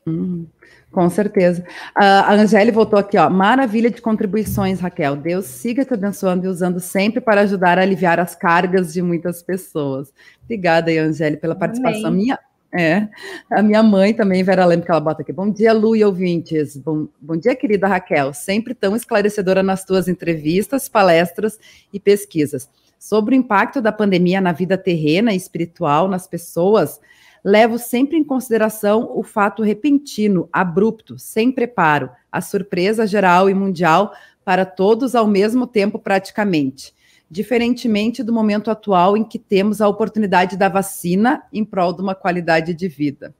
Hum, 0.04 0.46
com 0.90 1.08
certeza. 1.10 1.64
a 1.94 2.32
Angélica 2.32 2.74
voltou 2.74 2.98
aqui, 2.98 3.16
ó. 3.18 3.28
Maravilha 3.30 3.90
de 3.90 4.00
contribuições, 4.00 4.80
Raquel. 4.80 5.14
Deus 5.14 5.44
siga 5.44 5.84
te 5.84 5.94
abençoando 5.94 6.46
e 6.46 6.48
usando 6.48 6.80
sempre 6.80 7.20
para 7.20 7.42
ajudar 7.42 7.78
a 7.78 7.82
aliviar 7.82 8.18
as 8.18 8.34
cargas 8.34 8.92
de 8.92 9.02
muitas 9.02 9.42
pessoas. 9.42 10.12
Obrigada 10.42 10.90
Angélica, 10.90 11.42
pela 11.42 11.54
participação. 11.54 12.06
Amém. 12.06 12.22
Minha, 12.24 12.38
é, 12.74 13.06
a 13.50 13.62
minha 13.62 13.82
mãe 13.82 14.14
também, 14.14 14.42
Vera 14.42 14.64
Leme, 14.64 14.82
que 14.82 14.90
ela 14.90 15.00
bota 15.00 15.20
aqui. 15.20 15.32
Bom 15.32 15.50
dia, 15.50 15.74
Lu 15.74 15.94
e 15.94 16.02
ouvintes. 16.02 16.74
Bom, 16.76 17.06
bom 17.20 17.36
dia, 17.36 17.54
querida 17.54 17.86
Raquel. 17.86 18.32
Sempre 18.32 18.74
tão 18.74 18.96
esclarecedora 18.96 19.62
nas 19.62 19.84
tuas 19.84 20.08
entrevistas, 20.08 20.88
palestras 20.88 21.58
e 21.92 22.00
pesquisas. 22.00 22.70
Sobre 22.98 23.34
o 23.34 23.38
impacto 23.38 23.82
da 23.82 23.92
pandemia 23.92 24.40
na 24.40 24.52
vida 24.52 24.78
terrena 24.78 25.34
e 25.34 25.36
espiritual 25.36 26.08
nas 26.08 26.26
pessoas, 26.26 26.98
levo 27.44 27.78
sempre 27.78 28.16
em 28.16 28.24
consideração 28.24 29.10
o 29.14 29.22
fato 29.22 29.62
repentino, 29.62 30.48
abrupto, 30.50 31.18
sem 31.18 31.52
preparo, 31.52 32.08
a 32.30 32.40
surpresa 32.40 33.06
geral 33.06 33.50
e 33.50 33.54
mundial 33.54 34.14
para 34.44 34.64
todos 34.64 35.14
ao 35.14 35.26
mesmo 35.26 35.66
tempo, 35.66 35.98
praticamente. 35.98 36.94
Diferentemente 37.32 38.22
do 38.22 38.30
momento 38.30 38.70
atual 38.70 39.16
em 39.16 39.24
que 39.24 39.38
temos 39.38 39.80
a 39.80 39.88
oportunidade 39.88 40.54
da 40.54 40.68
vacina 40.68 41.42
em 41.50 41.64
prol 41.64 41.94
de 41.94 42.02
uma 42.02 42.14
qualidade 42.14 42.74
de 42.74 42.88
vida. 42.88 43.34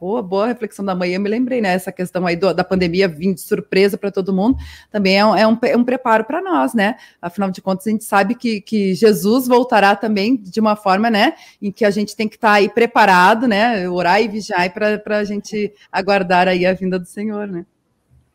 Boa, 0.00 0.22
boa 0.22 0.46
reflexão 0.46 0.82
da 0.82 0.94
manhã, 0.94 1.16
eu 1.16 1.20
me 1.20 1.28
lembrei, 1.28 1.60
né? 1.60 1.74
Essa 1.74 1.92
questão 1.92 2.26
aí 2.26 2.34
do, 2.34 2.54
da 2.54 2.64
pandemia 2.64 3.06
vindo 3.06 3.34
de 3.34 3.42
surpresa 3.42 3.98
para 3.98 4.10
todo 4.10 4.32
mundo, 4.32 4.56
também 4.90 5.18
é 5.18 5.26
um, 5.26 5.36
é 5.36 5.46
um, 5.46 5.58
é 5.64 5.76
um 5.76 5.84
preparo 5.84 6.24
para 6.24 6.40
nós, 6.40 6.72
né? 6.72 6.96
Afinal 7.20 7.50
de 7.50 7.60
contas, 7.60 7.86
a 7.86 7.90
gente 7.90 8.04
sabe 8.04 8.34
que, 8.34 8.62
que 8.62 8.94
Jesus 8.94 9.46
voltará 9.46 9.94
também 9.94 10.34
de 10.34 10.58
uma 10.58 10.74
forma, 10.74 11.10
né? 11.10 11.34
Em 11.60 11.70
que 11.70 11.84
a 11.84 11.90
gente 11.90 12.16
tem 12.16 12.26
que 12.26 12.36
estar 12.36 12.48
tá 12.48 12.54
aí 12.54 12.70
preparado, 12.70 13.46
né? 13.46 13.86
Orar 13.86 14.22
e 14.22 14.28
vigiar 14.28 14.72
para 14.72 15.18
a 15.18 15.24
gente 15.24 15.74
aguardar 15.92 16.48
aí 16.48 16.64
a 16.64 16.72
vinda 16.72 16.98
do 16.98 17.06
Senhor, 17.06 17.46
né? 17.46 17.66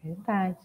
Verdade. 0.03 0.57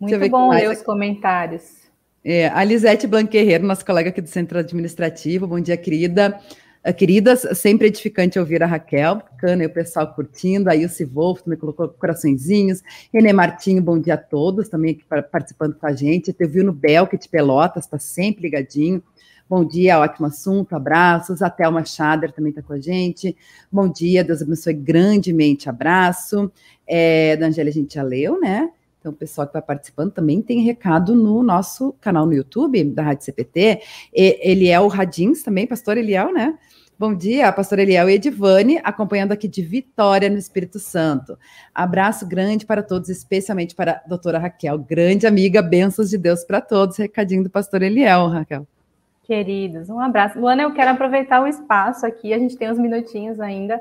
Muito 0.00 0.28
bom 0.28 0.50
ler 0.50 0.70
os 0.70 0.82
comentários. 0.82 1.79
É, 2.22 2.48
a 2.48 2.62
Lisete 2.62 3.06
Blanquerreiro, 3.06 3.66
nossa 3.66 3.82
colega 3.82 4.10
aqui 4.10 4.20
do 4.20 4.28
Centro 4.28 4.58
Administrativo, 4.58 5.46
bom 5.46 5.58
dia, 5.58 5.76
querida. 5.76 6.38
Uh, 6.86 6.94
queridas, 6.94 7.46
sempre 7.58 7.88
edificante 7.88 8.38
ouvir 8.38 8.62
a 8.62 8.66
Raquel, 8.66 9.16
bacana, 9.16 9.64
e 9.64 9.66
o 9.66 9.70
pessoal 9.70 10.14
curtindo, 10.14 10.70
aí 10.70 10.84
o 10.84 10.88
Sivolf 10.88 11.42
também 11.42 11.58
colocou 11.58 11.88
coraçõezinhos, 11.88 12.82
Renê 13.12 13.34
Martinho, 13.34 13.82
bom 13.82 13.98
dia 13.98 14.14
a 14.14 14.18
todos, 14.18 14.68
também 14.68 14.92
aqui 14.92 15.04
participando 15.30 15.74
com 15.74 15.86
a 15.86 15.92
gente, 15.92 16.32
teve 16.32 16.62
no 16.62 16.72
Belk 16.72 17.18
de 17.18 17.28
Pelotas, 17.28 17.84
está 17.84 17.98
sempre 17.98 18.44
ligadinho, 18.44 19.02
bom 19.48 19.62
dia, 19.62 19.98
ótimo 19.98 20.26
assunto, 20.26 20.74
abraços, 20.74 21.42
a 21.42 21.50
Thelma 21.50 21.84
Schader 21.84 22.32
também 22.32 22.48
está 22.48 22.62
com 22.62 22.72
a 22.72 22.80
gente, 22.80 23.36
bom 23.70 23.86
dia, 23.86 24.24
Deus 24.24 24.40
abençoe 24.40 24.72
grandemente, 24.72 25.68
abraço, 25.68 26.50
é, 26.86 27.36
da 27.36 27.46
Angélia 27.46 27.70
a 27.70 27.74
gente 27.74 27.94
já 27.94 28.02
leu, 28.02 28.40
né, 28.40 28.70
então, 29.00 29.12
o 29.12 29.14
pessoal 29.16 29.46
que 29.46 29.54
vai 29.54 29.62
participando 29.62 30.12
também 30.12 30.42
tem 30.42 30.60
recado 30.60 31.14
no 31.14 31.42
nosso 31.42 31.94
canal 32.02 32.26
no 32.26 32.34
YouTube, 32.34 32.84
da 32.84 33.02
Rádio 33.02 33.24
CPT. 33.24 33.80
E, 34.14 34.50
Eliel 34.50 34.86
Radins 34.88 35.42
também, 35.42 35.66
pastor 35.66 35.96
Eliel, 35.96 36.30
né? 36.34 36.58
Bom 36.98 37.14
dia, 37.14 37.50
pastor 37.50 37.78
Eliel 37.78 38.10
e 38.10 38.12
Edivane, 38.12 38.78
acompanhando 38.84 39.32
aqui 39.32 39.48
de 39.48 39.62
Vitória, 39.62 40.28
no 40.28 40.36
Espírito 40.36 40.78
Santo. 40.78 41.38
Abraço 41.74 42.28
grande 42.28 42.66
para 42.66 42.82
todos, 42.82 43.08
especialmente 43.08 43.74
para 43.74 44.02
a 44.04 44.08
doutora 44.08 44.38
Raquel, 44.38 44.78
grande 44.78 45.26
amiga, 45.26 45.62
bênçãos 45.62 46.10
de 46.10 46.18
Deus 46.18 46.44
para 46.44 46.60
todos. 46.60 46.98
Recadinho 46.98 47.42
do 47.42 47.48
pastor 47.48 47.80
Eliel, 47.80 48.28
Raquel. 48.28 48.66
Queridos, 49.22 49.88
um 49.88 49.98
abraço. 49.98 50.38
Luana, 50.38 50.62
eu 50.62 50.74
quero 50.74 50.90
aproveitar 50.90 51.42
o 51.42 51.46
espaço 51.46 52.04
aqui, 52.04 52.34
a 52.34 52.38
gente 52.38 52.54
tem 52.54 52.70
uns 52.70 52.78
minutinhos 52.78 53.40
ainda 53.40 53.80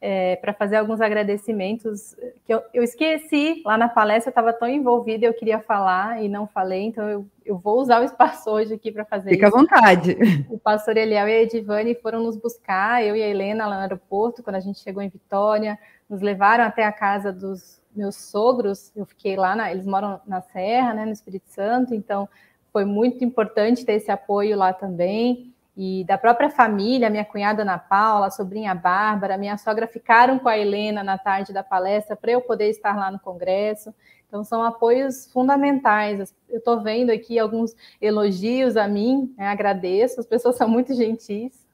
é, 0.00 0.36
para 0.36 0.52
fazer 0.52 0.76
alguns 0.76 1.00
agradecimentos 1.00 2.14
que 2.44 2.52
eu, 2.52 2.62
eu 2.72 2.82
esqueci 2.82 3.62
lá 3.64 3.78
na 3.78 3.88
palestra, 3.88 4.28
eu 4.28 4.32
estava 4.32 4.52
tão 4.52 4.68
envolvida, 4.68 5.24
eu 5.26 5.34
queria 5.34 5.58
falar 5.60 6.22
e 6.22 6.28
não 6.28 6.46
falei, 6.46 6.82
então 6.82 7.08
eu, 7.08 7.26
eu 7.44 7.58
vou 7.58 7.80
usar 7.80 8.00
o 8.00 8.04
espaço 8.04 8.50
hoje 8.50 8.74
aqui 8.74 8.92
para 8.92 9.04
fazer 9.04 9.30
Fica 9.30 9.46
isso. 9.46 9.56
à 9.56 9.58
vontade. 9.58 10.16
O 10.50 10.58
pastor 10.58 10.96
Eliel 10.96 11.28
e 11.28 11.32
a 11.32 11.42
Edivane 11.42 11.94
foram 11.94 12.22
nos 12.22 12.36
buscar, 12.36 13.02
eu 13.04 13.16
e 13.16 13.22
a 13.22 13.28
Helena, 13.28 13.66
lá 13.66 13.76
no 13.76 13.82
aeroporto, 13.82 14.42
quando 14.42 14.56
a 14.56 14.60
gente 14.60 14.78
chegou 14.80 15.02
em 15.02 15.08
Vitória, 15.08 15.78
nos 16.08 16.20
levaram 16.20 16.64
até 16.64 16.84
a 16.84 16.92
casa 16.92 17.32
dos 17.32 17.80
meus 17.94 18.16
sogros, 18.16 18.92
eu 18.94 19.06
fiquei 19.06 19.36
lá, 19.36 19.56
na, 19.56 19.70
eles 19.70 19.86
moram 19.86 20.20
na 20.26 20.42
Serra, 20.42 20.92
né, 20.92 21.06
no 21.06 21.12
Espírito 21.12 21.48
Santo, 21.48 21.94
então 21.94 22.28
foi 22.70 22.84
muito 22.84 23.24
importante 23.24 23.86
ter 23.86 23.94
esse 23.94 24.10
apoio 24.10 24.56
lá 24.56 24.72
também 24.72 25.55
e 25.76 26.04
da 26.04 26.16
própria 26.16 26.48
família, 26.48 27.10
minha 27.10 27.24
cunhada 27.24 27.60
Ana 27.60 27.78
Paula, 27.78 28.28
a 28.28 28.30
sobrinha 28.30 28.74
Bárbara, 28.74 29.36
minha 29.36 29.58
sogra 29.58 29.86
ficaram 29.86 30.38
com 30.38 30.48
a 30.48 30.56
Helena 30.56 31.04
na 31.04 31.18
tarde 31.18 31.52
da 31.52 31.62
palestra 31.62 32.16
para 32.16 32.32
eu 32.32 32.40
poder 32.40 32.70
estar 32.70 32.96
lá 32.96 33.10
no 33.10 33.20
congresso. 33.20 33.94
Então, 34.26 34.42
são 34.42 34.62
apoios 34.62 35.30
fundamentais. 35.30 36.34
Eu 36.48 36.58
estou 36.58 36.80
vendo 36.80 37.10
aqui 37.10 37.38
alguns 37.38 37.76
elogios 38.00 38.76
a 38.76 38.88
mim, 38.88 39.34
né? 39.36 39.48
agradeço, 39.48 40.18
as 40.18 40.26
pessoas 40.26 40.56
são 40.56 40.66
muito 40.66 40.94
gentis, 40.94 41.66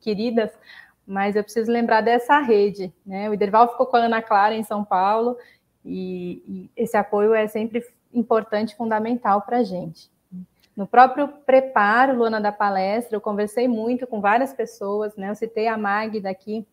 queridas, 0.00 0.50
mas 1.06 1.36
eu 1.36 1.44
preciso 1.44 1.70
lembrar 1.70 2.00
dessa 2.00 2.40
rede. 2.40 2.92
Né? 3.04 3.28
O 3.28 3.34
Iderval 3.34 3.68
ficou 3.68 3.86
com 3.86 3.96
a 3.96 4.00
Ana 4.00 4.22
Clara 4.22 4.54
em 4.54 4.64
São 4.64 4.82
Paulo, 4.82 5.36
e, 5.84 6.42
e 6.48 6.70
esse 6.74 6.96
apoio 6.96 7.34
é 7.34 7.46
sempre 7.46 7.84
importante, 8.12 8.74
fundamental 8.74 9.42
para 9.42 9.58
a 9.58 9.62
gente. 9.62 10.10
No 10.76 10.86
próprio 10.86 11.28
preparo, 11.28 12.14
Luana, 12.14 12.38
da 12.38 12.52
palestra, 12.52 13.16
eu 13.16 13.20
conversei 13.20 13.66
muito 13.66 14.06
com 14.06 14.20
várias 14.20 14.52
pessoas, 14.52 15.16
né? 15.16 15.30
Eu 15.30 15.34
citei 15.34 15.66
a 15.66 15.78
Magda 15.78 16.28
aqui, 16.28 16.66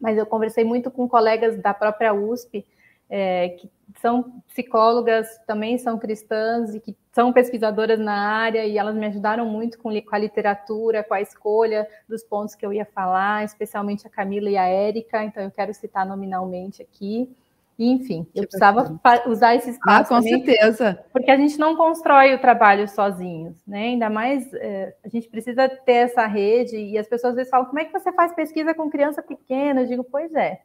mas 0.00 0.16
eu 0.16 0.24
conversei 0.24 0.62
muito 0.62 0.92
com 0.92 1.08
colegas 1.08 1.58
da 1.58 1.74
própria 1.74 2.14
USP, 2.14 2.64
é, 3.10 3.50
que 3.50 3.68
são 4.00 4.42
psicólogas, 4.46 5.26
também 5.44 5.76
são 5.76 5.98
cristãs 5.98 6.74
e 6.74 6.80
que 6.80 6.96
são 7.12 7.32
pesquisadoras 7.32 7.98
na 7.98 8.14
área, 8.14 8.64
e 8.64 8.78
elas 8.78 8.94
me 8.94 9.06
ajudaram 9.06 9.46
muito 9.46 9.78
com, 9.78 9.90
com 10.02 10.14
a 10.14 10.18
literatura, 10.18 11.02
com 11.02 11.14
a 11.14 11.20
escolha 11.20 11.88
dos 12.08 12.22
pontos 12.22 12.54
que 12.54 12.64
eu 12.64 12.72
ia 12.72 12.84
falar, 12.84 13.44
especialmente 13.44 14.06
a 14.06 14.10
Camila 14.10 14.50
e 14.50 14.56
a 14.56 14.66
Érica, 14.66 15.24
então 15.24 15.42
eu 15.42 15.50
quero 15.50 15.74
citar 15.74 16.06
nominalmente 16.06 16.80
aqui. 16.80 17.34
Enfim, 17.78 18.26
eu 18.34 18.44
precisava 18.44 18.98
usar 19.26 19.54
esse 19.54 19.70
espaço. 19.70 20.14
Ah, 20.14 20.16
com 20.16 20.24
também, 20.24 20.44
certeza. 20.44 21.04
Porque 21.12 21.30
a 21.30 21.36
gente 21.36 21.58
não 21.58 21.76
constrói 21.76 22.34
o 22.34 22.38
trabalho 22.38 22.88
sozinhos, 22.88 23.62
né? 23.66 23.88
Ainda 23.88 24.08
mais 24.08 24.50
é, 24.54 24.94
a 25.04 25.08
gente 25.08 25.28
precisa 25.28 25.68
ter 25.68 25.92
essa 25.92 26.26
rede, 26.26 26.76
e 26.76 26.96
as 26.96 27.06
pessoas 27.06 27.32
às 27.32 27.36
vezes 27.36 27.50
falam: 27.50 27.66
como 27.66 27.78
é 27.78 27.84
que 27.84 27.92
você 27.92 28.10
faz 28.12 28.34
pesquisa 28.34 28.72
com 28.72 28.88
criança 28.88 29.22
pequena? 29.22 29.82
Eu 29.82 29.86
digo, 29.86 30.04
pois 30.04 30.34
é, 30.34 30.60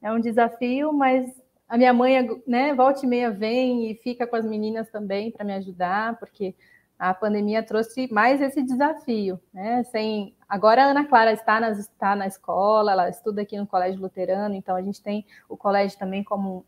é 0.00 0.12
um 0.12 0.20
desafio, 0.20 0.92
mas 0.92 1.28
a 1.68 1.76
minha 1.76 1.92
mãe, 1.92 2.28
né, 2.46 2.74
volta 2.74 3.04
e 3.04 3.08
meia 3.08 3.30
vem 3.30 3.90
e 3.90 3.94
fica 3.96 4.26
com 4.26 4.36
as 4.36 4.44
meninas 4.44 4.88
também 4.88 5.30
para 5.30 5.44
me 5.44 5.54
ajudar, 5.54 6.16
porque 6.18 6.54
a 7.02 7.12
pandemia 7.12 7.64
trouxe 7.64 8.08
mais 8.12 8.40
esse 8.40 8.62
desafio, 8.62 9.40
né? 9.52 9.82
Sem 9.90 10.36
agora 10.48 10.84
a 10.84 10.86
Ana 10.86 11.04
Clara 11.04 11.32
está, 11.32 11.58
nas, 11.58 11.76
está 11.80 12.14
na 12.14 12.28
escola, 12.28 12.92
ela 12.92 13.08
estuda 13.08 13.42
aqui 13.42 13.58
no 13.58 13.66
Colégio 13.66 14.00
Luterano, 14.00 14.54
então 14.54 14.76
a 14.76 14.82
gente 14.82 15.02
tem 15.02 15.26
o 15.48 15.56
colégio 15.56 15.98
também 15.98 16.22
como 16.22 16.64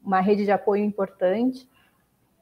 uma 0.00 0.20
rede 0.20 0.44
de 0.44 0.52
apoio 0.52 0.84
importante, 0.84 1.68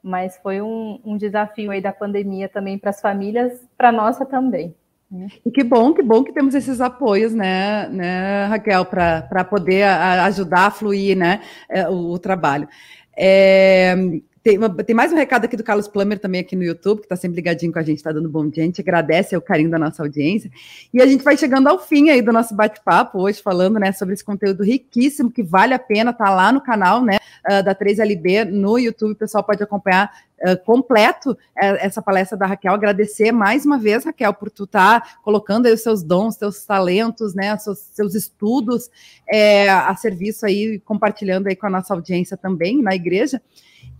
mas 0.03 0.37
foi 0.37 0.61
um, 0.61 1.01
um 1.03 1.17
desafio 1.17 1.71
aí 1.71 1.81
da 1.81 1.91
pandemia 1.91 2.47
também 2.47 2.77
para 2.77 2.91
as 2.91 3.01
famílias, 3.01 3.67
para 3.75 3.91
nossa 3.91 4.23
também. 4.23 4.75
Né? 5.09 5.27
E 5.43 5.49
que 5.49 5.63
bom, 5.63 5.95
que 5.95 6.03
bom 6.03 6.23
que 6.23 6.31
temos 6.31 6.53
esses 6.53 6.79
apoios, 6.79 7.33
né, 7.33 7.89
né 7.89 8.45
Raquel, 8.45 8.85
para 8.85 9.43
poder 9.45 9.81
ajudar 9.83 10.67
a 10.67 10.71
fluir, 10.71 11.17
né, 11.17 11.41
é, 11.67 11.89
o, 11.89 12.11
o 12.11 12.19
trabalho. 12.19 12.69
É, 13.17 13.95
tem, 14.43 14.57
uma, 14.57 14.69
tem, 14.69 14.95
mais 14.95 15.13
um 15.13 15.15
recado 15.15 15.45
aqui 15.45 15.55
do 15.55 15.63
Carlos 15.63 15.87
Plummer 15.87 16.17
também 16.17 16.41
aqui 16.41 16.55
no 16.55 16.63
YouTube, 16.63 16.99
que 16.99 17.05
está 17.05 17.15
sempre 17.15 17.35
ligadinho 17.35 17.71
com 17.71 17.77
a 17.77 17.83
gente, 17.83 17.97
está 17.97 18.11
dando 18.11 18.27
bom 18.27 18.47
dia. 18.47 18.63
A 18.63 18.65
gente 18.65 18.81
agradece 18.81 19.37
o 19.37 19.41
carinho 19.41 19.69
da 19.69 19.77
nossa 19.77 20.01
audiência. 20.01 20.49
E 20.91 20.99
a 20.99 21.05
gente 21.05 21.23
vai 21.23 21.37
chegando 21.37 21.67
ao 21.67 21.77
fim 21.77 22.09
aí 22.09 22.23
do 22.23 22.33
nosso 22.33 22.55
bate-papo 22.55 23.19
hoje, 23.19 23.39
falando 23.39 23.79
né, 23.79 23.91
sobre 23.91 24.15
esse 24.15 24.23
conteúdo 24.23 24.63
riquíssimo 24.63 25.29
que 25.29 25.43
vale 25.43 25.75
a 25.75 25.79
pena 25.79 26.09
estar 26.09 26.25
tá 26.25 26.31
lá 26.31 26.51
no 26.51 26.59
canal 26.59 27.03
né, 27.03 27.19
uh, 27.47 27.63
da 27.63 27.75
3LB 27.75 28.45
no 28.45 28.79
YouTube. 28.79 29.11
O 29.11 29.15
pessoal 29.15 29.43
pode 29.43 29.61
acompanhar 29.61 30.11
Uh, 30.43 30.57
completo 30.65 31.33
uh, 31.33 31.37
essa 31.55 32.01
palestra 32.01 32.35
da 32.35 32.47
Raquel. 32.47 32.73
Agradecer 32.73 33.31
mais 33.31 33.63
uma 33.63 33.77
vez, 33.77 34.05
Raquel, 34.05 34.33
por 34.33 34.49
tu 34.49 34.63
estar 34.63 34.99
tá 34.99 35.07
colocando 35.23 35.67
aí 35.67 35.71
os 35.71 35.83
seus 35.83 36.01
dons, 36.01 36.33
seus 36.33 36.65
talentos, 36.65 37.35
né, 37.35 37.55
seus, 37.59 37.77
seus 37.77 38.15
estudos 38.15 38.89
é, 39.31 39.69
a 39.69 39.95
serviço 39.95 40.43
aí, 40.43 40.79
compartilhando 40.79 41.45
aí 41.45 41.55
com 41.55 41.67
a 41.67 41.69
nossa 41.69 41.93
audiência 41.93 42.35
também 42.35 42.81
na 42.81 42.95
igreja. 42.95 43.39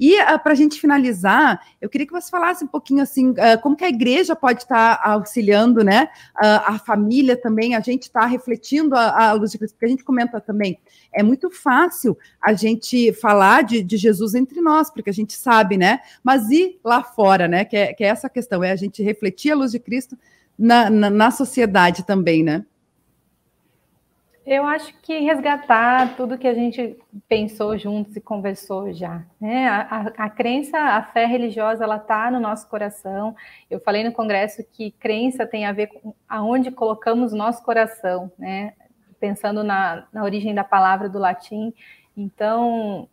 E 0.01 0.19
uh, 0.19 0.23
ah, 0.29 0.39
para 0.39 0.53
a 0.53 0.55
gente 0.55 0.81
finalizar, 0.81 1.61
eu 1.79 1.87
queria 1.87 2.07
que 2.07 2.11
você 2.11 2.27
falasse 2.27 2.63
um 2.63 2.67
pouquinho 2.67 3.03
assim, 3.03 3.29
uh, 3.29 3.61
como 3.61 3.75
que 3.75 3.85
a 3.85 3.89
igreja 3.89 4.35
pode 4.35 4.63
estar 4.63 4.97
tá 4.97 5.11
auxiliando, 5.11 5.83
né? 5.83 6.09
Uh, 6.37 6.73
a 6.73 6.79
família 6.79 7.37
também, 7.37 7.75
a 7.75 7.79
gente 7.81 8.03
está 8.03 8.25
refletindo 8.25 8.95
a, 8.95 9.29
a, 9.29 9.33
luz 9.33 9.51
de 9.51 9.59
Cristo, 9.59 9.75
porque 9.75 9.85
a 9.85 9.89
gente 9.89 10.03
comenta 10.03 10.41
também, 10.41 10.79
é 11.13 11.21
muito 11.21 11.51
fácil 11.51 12.17
a 12.43 12.51
gente 12.53 13.13
falar 13.13 13.61
de, 13.61 13.83
de, 13.83 13.95
Jesus 13.95 14.33
entre 14.33 14.59
nós, 14.59 14.89
porque 14.89 15.11
a 15.11 15.13
gente 15.13 15.33
sabe, 15.33 15.77
né? 15.77 15.99
Mas 16.23 16.49
e 16.49 16.79
lá 16.83 17.03
fora, 17.03 17.47
né? 17.47 17.63
Que 17.63 17.77
é, 17.77 17.93
que 17.93 18.03
é 18.03 18.07
essa 18.07 18.27
questão, 18.27 18.63
é 18.63 18.71
a 18.71 18.75
gente 18.75 19.03
refletir 19.03 19.51
a 19.51 19.55
luz 19.55 19.71
de 19.71 19.77
Cristo 19.77 20.17
na, 20.57 20.89
na, 20.89 21.11
na 21.11 21.29
sociedade 21.29 22.03
também, 22.07 22.43
né? 22.43 22.65
Eu 24.45 24.65
acho 24.65 24.93
que 25.01 25.19
resgatar 25.19 26.15
tudo 26.15 26.37
que 26.37 26.47
a 26.47 26.53
gente 26.53 26.97
pensou 27.29 27.77
juntos 27.77 28.15
e 28.15 28.21
conversou 28.21 28.91
já. 28.91 29.23
Né? 29.39 29.67
A, 29.67 29.81
a, 29.81 30.25
a 30.25 30.29
crença, 30.29 30.77
a 30.77 31.03
fé 31.03 31.25
religiosa, 31.27 31.83
ela 31.83 31.97
está 31.97 32.31
no 32.31 32.39
nosso 32.39 32.67
coração. 32.67 33.35
Eu 33.69 33.79
falei 33.79 34.03
no 34.03 34.11
congresso 34.11 34.63
que 34.73 34.91
crença 34.91 35.45
tem 35.45 35.65
a 35.65 35.71
ver 35.71 35.87
com 35.87 36.15
aonde 36.27 36.71
colocamos 36.71 37.33
nosso 37.33 37.63
coração, 37.63 38.31
né? 38.37 38.73
pensando 39.19 39.63
na, 39.63 40.07
na 40.11 40.23
origem 40.23 40.55
da 40.55 40.63
palavra 40.63 41.07
do 41.07 41.19
latim. 41.19 41.71
Então, 42.17 43.07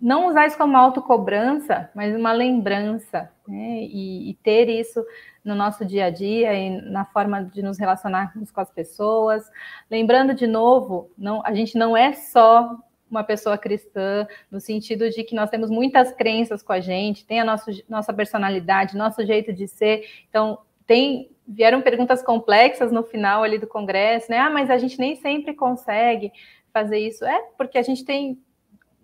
não 0.00 0.28
usar 0.28 0.46
isso 0.46 0.58
como 0.58 0.76
autocobrança, 0.76 1.90
mas 1.94 2.14
uma 2.14 2.32
lembrança, 2.32 3.30
né? 3.48 3.82
E, 3.82 4.30
e, 4.30 4.34
ter 4.34 4.68
isso 4.68 5.04
no 5.44 5.54
nosso 5.54 5.84
dia 5.84 6.06
a 6.06 6.10
dia 6.10 6.52
e 6.54 6.82
na 6.90 7.04
forma 7.04 7.44
de 7.44 7.62
nos 7.62 7.78
relacionarmos 7.78 8.50
com 8.50 8.60
as 8.60 8.70
pessoas. 8.70 9.50
Lembrando 9.90 10.34
de 10.34 10.46
novo, 10.46 11.10
não, 11.16 11.40
a 11.44 11.54
gente 11.54 11.78
não 11.78 11.96
é 11.96 12.12
só 12.12 12.76
uma 13.10 13.24
pessoa 13.24 13.56
cristã, 13.56 14.26
no 14.50 14.60
sentido 14.60 15.08
de 15.08 15.22
que 15.22 15.34
nós 15.34 15.48
temos 15.48 15.70
muitas 15.70 16.12
crenças 16.12 16.62
com 16.62 16.72
a 16.72 16.80
gente, 16.80 17.24
tem 17.24 17.40
a 17.40 17.44
nosso, 17.44 17.70
nossa 17.88 18.12
personalidade, 18.12 18.96
nosso 18.96 19.24
jeito 19.24 19.52
de 19.52 19.66
ser. 19.68 20.04
Então, 20.28 20.58
tem 20.86 21.30
vieram 21.46 21.80
perguntas 21.80 22.22
complexas 22.22 22.90
no 22.90 23.04
final 23.04 23.44
ali 23.44 23.58
do 23.58 23.68
congresso, 23.68 24.30
né? 24.30 24.38
Ah, 24.38 24.50
mas 24.50 24.68
a 24.68 24.78
gente 24.78 24.98
nem 24.98 25.14
sempre 25.14 25.54
consegue 25.54 26.32
fazer 26.72 26.98
isso. 26.98 27.24
É 27.24 27.40
porque 27.56 27.78
a 27.78 27.82
gente 27.82 28.04
tem 28.04 28.38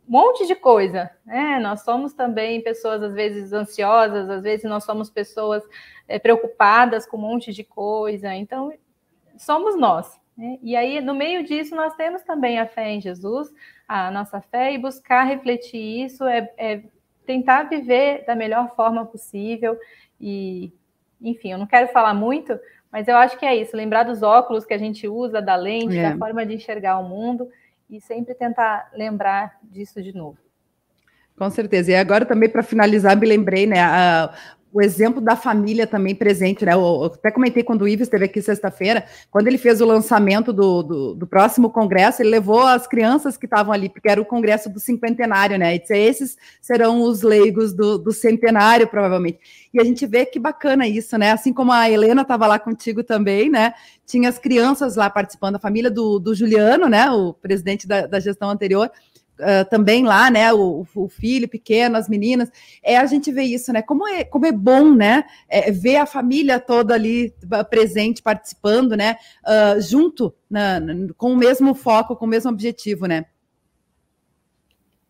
um 0.09 0.13
monte 0.13 0.47
de 0.47 0.55
coisa, 0.55 1.11
né? 1.25 1.59
Nós 1.61 1.83
somos 1.83 2.13
também 2.13 2.61
pessoas 2.61 3.03
às 3.03 3.15
vezes 3.15 3.53
ansiosas, 3.53 4.29
às 4.29 4.43
vezes 4.43 4.69
nós 4.69 4.85
somos 4.85 5.09
pessoas 5.09 5.63
é, 6.09 6.19
preocupadas 6.19 7.07
com 7.07 7.17
um 7.17 7.21
monte 7.21 7.53
de 7.53 7.63
coisa. 7.63 8.35
Então, 8.35 8.73
somos 9.39 9.79
nós. 9.79 10.21
Né? 10.37 10.59
E 10.63 10.77
aí, 10.77 11.01
no 11.01 11.15
meio 11.15 11.45
disso, 11.45 11.75
nós 11.75 11.95
temos 11.95 12.23
também 12.23 12.59
a 12.59 12.67
fé 12.67 12.91
em 12.91 13.01
Jesus, 13.01 13.53
a 13.87 14.11
nossa 14.11 14.41
fé, 14.41 14.73
e 14.73 14.79
buscar 14.79 15.25
refletir 15.25 16.05
isso 16.05 16.25
é, 16.25 16.53
é 16.57 16.83
tentar 17.25 17.65
viver 17.65 18.25
da 18.27 18.35
melhor 18.35 18.75
forma 18.75 19.07
possível. 19.07 19.79
E, 20.21 20.73
enfim, 21.21 21.53
eu 21.53 21.59
não 21.59 21.67
quero 21.67 21.89
falar 21.89 22.13
muito, 22.13 22.59
mas 22.91 23.07
eu 23.07 23.17
acho 23.17 23.39
que 23.39 23.47
é 23.47 23.55
isso. 23.55 23.77
Lembrar 23.77 24.03
dos 24.03 24.23
óculos 24.23 24.67
que 24.67 24.75
a 24.75 24.79
gente 24.79 25.07
usa, 25.07 25.41
da 25.41 25.55
lente, 25.55 25.97
é. 25.97 26.11
da 26.11 26.19
forma 26.19 26.45
de 26.45 26.55
enxergar 26.55 26.99
o 26.99 27.09
mundo 27.09 27.49
e 27.93 28.01
sempre 28.01 28.35
tentar 28.35 28.91
lembrar 28.95 29.59
disso 29.63 30.03
de 30.03 30.15
novo. 30.15 30.39
Com 31.37 31.51
certeza. 31.51 31.91
E 31.91 31.95
agora 31.95 32.25
também 32.25 32.49
para 32.49 32.63
finalizar, 32.63 33.17
me 33.17 33.27
lembrei, 33.27 33.67
né, 33.67 33.81
a, 33.81 34.35
o 34.73 34.81
exemplo 34.81 35.21
da 35.21 35.37
família 35.37 35.87
também 35.87 36.15
presente, 36.15 36.65
né? 36.65 36.73
Eu, 36.73 36.81
eu 36.81 37.05
até 37.05 37.31
comentei 37.31 37.63
quando 37.63 37.83
o 37.83 37.89
Ives 37.89 38.07
esteve 38.07 38.25
aqui 38.25 38.41
sexta-feira, 38.41 39.05
quando 39.31 39.47
ele 39.47 39.59
fez 39.59 39.81
o 39.81 39.87
lançamento 39.87 40.53
do, 40.53 40.83
do, 40.83 41.15
do, 41.15 41.27
próximo 41.27 41.69
congresso, 41.69 42.23
ele 42.23 42.31
levou 42.31 42.67
as 42.67 42.87
crianças 42.87 43.37
que 43.37 43.45
estavam 43.45 43.73
ali, 43.73 43.89
porque 43.89 44.09
era 44.09 44.21
o 44.21 44.25
congresso 44.25 44.71
do 44.71 44.81
cinquentenário, 44.81 45.59
né? 45.59 45.75
E 45.75 45.79
disse, 45.79 45.97
esses 45.97 46.39
serão 46.61 47.03
os 47.03 47.23
leigos 47.23 47.75
do, 47.75 47.99
do 47.99 48.13
centenário, 48.13 48.87
provavelmente. 48.87 49.39
E 49.75 49.81
a 49.81 49.85
gente 49.85 50.07
vê 50.07 50.25
que 50.25 50.39
bacana 50.39 50.87
isso, 50.87 51.19
né? 51.19 51.33
Assim 51.33 51.53
como 51.53 51.71
a 51.71 51.91
Helena 51.91 52.23
estava 52.23 52.47
lá 52.47 52.59
contigo 52.59 53.05
também, 53.05 53.51
né? 53.51 53.75
Tinha 54.07 54.29
as 54.29 54.39
crianças 54.39 54.97
lá 54.97 55.11
participando, 55.11 55.57
a 55.57 55.61
família 55.61 55.91
do, 55.91 56.19
do 56.19 56.35
Juliano, 56.35 56.89
né? 56.89 57.11
O 57.11 57.35
presidente 57.35 57.87
da, 57.87 58.07
da 58.07 58.19
gestão 58.19 58.49
anterior 58.49 58.91
uh, 59.39 59.69
também 59.69 60.05
lá, 60.05 60.31
né? 60.31 60.53
O, 60.53 60.87
o, 60.95 61.09
filho 61.09 61.49
pequeno, 61.49 61.97
as 61.97 62.09
meninas. 62.09 62.51
É 62.83 62.97
a 62.97 63.07
gente 63.07 63.31
vê 63.31 63.43
isso, 63.43 63.73
né? 63.73 63.83
Como 63.83 64.07
é, 64.07 64.25
como 64.25 64.47
é 64.47 64.53
bom, 64.53 64.95
né? 64.95 65.25
É, 65.49 65.71
ver 65.71 65.97
a 65.97 66.07
família 66.07 66.59
toda 66.61 66.95
ali 66.95 67.35
presente, 67.71 68.23
participando, 68.23 68.97
né? 68.97 69.17
Uh, 69.45 69.81
junto, 69.81 70.35
na, 70.49 70.81
com 71.17 71.33
o 71.33 71.37
mesmo 71.37 71.75
foco, 71.75 72.17
com 72.17 72.25
o 72.25 72.29
mesmo 72.29 72.51
objetivo, 72.51 73.07
né? 73.07 73.27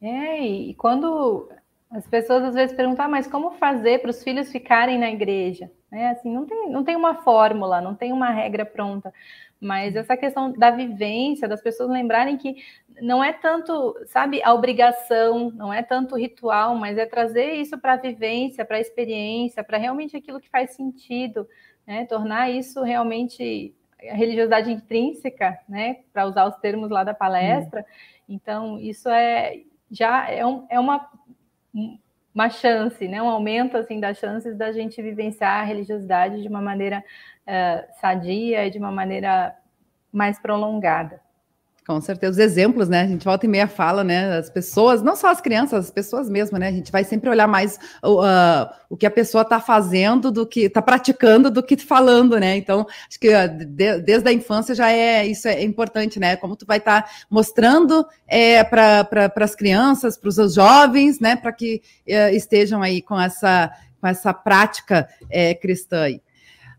É, 0.00 0.44
e 0.44 0.74
quando 0.74 1.48
as 1.90 2.06
pessoas 2.06 2.42
às 2.42 2.54
vezes 2.54 2.74
perguntam, 2.74 3.04
ah, 3.04 3.08
mas 3.08 3.26
como 3.26 3.52
fazer 3.52 4.00
para 4.00 4.10
os 4.10 4.22
filhos 4.22 4.50
ficarem 4.50 4.98
na 4.98 5.10
igreja? 5.10 5.70
É, 5.92 6.08
assim, 6.08 6.32
não 6.32 6.46
tem, 6.46 6.70
não 6.70 6.82
tem 6.82 6.96
uma 6.96 7.16
fórmula, 7.16 7.80
não 7.80 7.94
tem 7.94 8.12
uma 8.12 8.30
regra 8.30 8.64
pronta. 8.64 9.12
Mas 9.62 9.94
essa 9.94 10.16
questão 10.16 10.50
da 10.50 10.72
vivência, 10.72 11.46
das 11.46 11.62
pessoas 11.62 11.88
lembrarem 11.88 12.36
que 12.36 12.56
não 13.00 13.22
é 13.22 13.32
tanto, 13.32 13.96
sabe, 14.06 14.42
a 14.42 14.52
obrigação, 14.52 15.52
não 15.52 15.72
é 15.72 15.84
tanto 15.84 16.16
ritual, 16.16 16.74
mas 16.74 16.98
é 16.98 17.06
trazer 17.06 17.52
isso 17.52 17.78
para 17.78 17.92
a 17.92 17.96
vivência, 17.96 18.64
para 18.64 18.78
a 18.78 18.80
experiência, 18.80 19.62
para 19.62 19.78
realmente 19.78 20.16
aquilo 20.16 20.40
que 20.40 20.50
faz 20.50 20.72
sentido, 20.72 21.48
né? 21.86 22.04
Tornar 22.06 22.50
isso 22.50 22.82
realmente 22.82 23.72
a 24.10 24.14
religiosidade 24.14 24.72
intrínseca, 24.72 25.56
né? 25.68 26.00
Para 26.12 26.26
usar 26.26 26.48
os 26.48 26.56
termos 26.56 26.90
lá 26.90 27.04
da 27.04 27.14
palestra. 27.14 27.86
Então, 28.28 28.80
isso 28.80 29.08
é 29.08 29.60
já 29.88 30.28
é, 30.28 30.44
um, 30.44 30.66
é 30.68 30.80
uma 30.80 31.08
uma 32.34 32.48
chance, 32.48 33.06
né? 33.06 33.22
Um 33.22 33.28
aumento 33.28 33.76
assim 33.76 34.00
das 34.00 34.18
chances 34.18 34.56
da 34.56 34.72
gente 34.72 35.00
vivenciar 35.02 35.60
a 35.60 35.64
religiosidade 35.64 36.42
de 36.42 36.48
uma 36.48 36.62
maneira 36.62 37.04
uh, 37.46 38.00
sadia 38.00 38.66
e 38.66 38.70
de 38.70 38.78
uma 38.78 38.90
maneira 38.90 39.54
mais 40.12 40.38
prolongada. 40.38 41.20
Com 41.84 42.00
certeza, 42.00 42.30
os 42.30 42.38
exemplos, 42.38 42.88
né? 42.88 43.00
A 43.00 43.06
gente 43.08 43.24
volta 43.24 43.44
e 43.44 43.48
meia 43.48 43.66
fala, 43.66 44.04
né? 44.04 44.38
As 44.38 44.48
pessoas, 44.48 45.02
não 45.02 45.16
só 45.16 45.30
as 45.30 45.40
crianças, 45.40 45.86
as 45.86 45.90
pessoas 45.90 46.30
mesmo, 46.30 46.56
né? 46.56 46.68
A 46.68 46.72
gente 46.72 46.92
vai 46.92 47.02
sempre 47.02 47.28
olhar 47.28 47.48
mais 47.48 47.74
uh, 48.04 48.72
o 48.88 48.96
que 48.96 49.04
a 49.04 49.10
pessoa 49.10 49.42
está 49.42 49.58
fazendo 49.58 50.30
do 50.30 50.46
que 50.46 50.60
está 50.60 50.80
praticando 50.80 51.50
do 51.50 51.60
que 51.60 51.76
falando, 51.76 52.38
né? 52.38 52.56
Então, 52.56 52.86
acho 53.08 53.18
que 53.18 53.28
uh, 53.28 53.48
de, 53.48 53.98
desde 54.00 54.28
a 54.28 54.32
infância 54.32 54.76
já 54.76 54.92
é 54.92 55.26
isso 55.26 55.48
é 55.48 55.60
importante, 55.64 56.20
né? 56.20 56.36
Como 56.36 56.54
tu 56.54 56.64
vai 56.64 56.78
estar 56.78 57.02
tá 57.02 57.10
mostrando 57.28 58.06
é, 58.28 58.62
para 58.62 59.02
pra, 59.04 59.44
as 59.44 59.56
crianças, 59.56 60.16
para 60.16 60.28
os 60.28 60.54
jovens, 60.54 61.18
né? 61.18 61.34
Para 61.34 61.52
que 61.52 61.82
uh, 62.06 62.32
estejam 62.32 62.80
aí 62.80 63.02
com 63.02 63.20
essa, 63.20 63.72
com 64.00 64.06
essa 64.06 64.32
prática 64.32 65.08
é, 65.28 65.52
cristã 65.52 66.02
aí. 66.02 66.20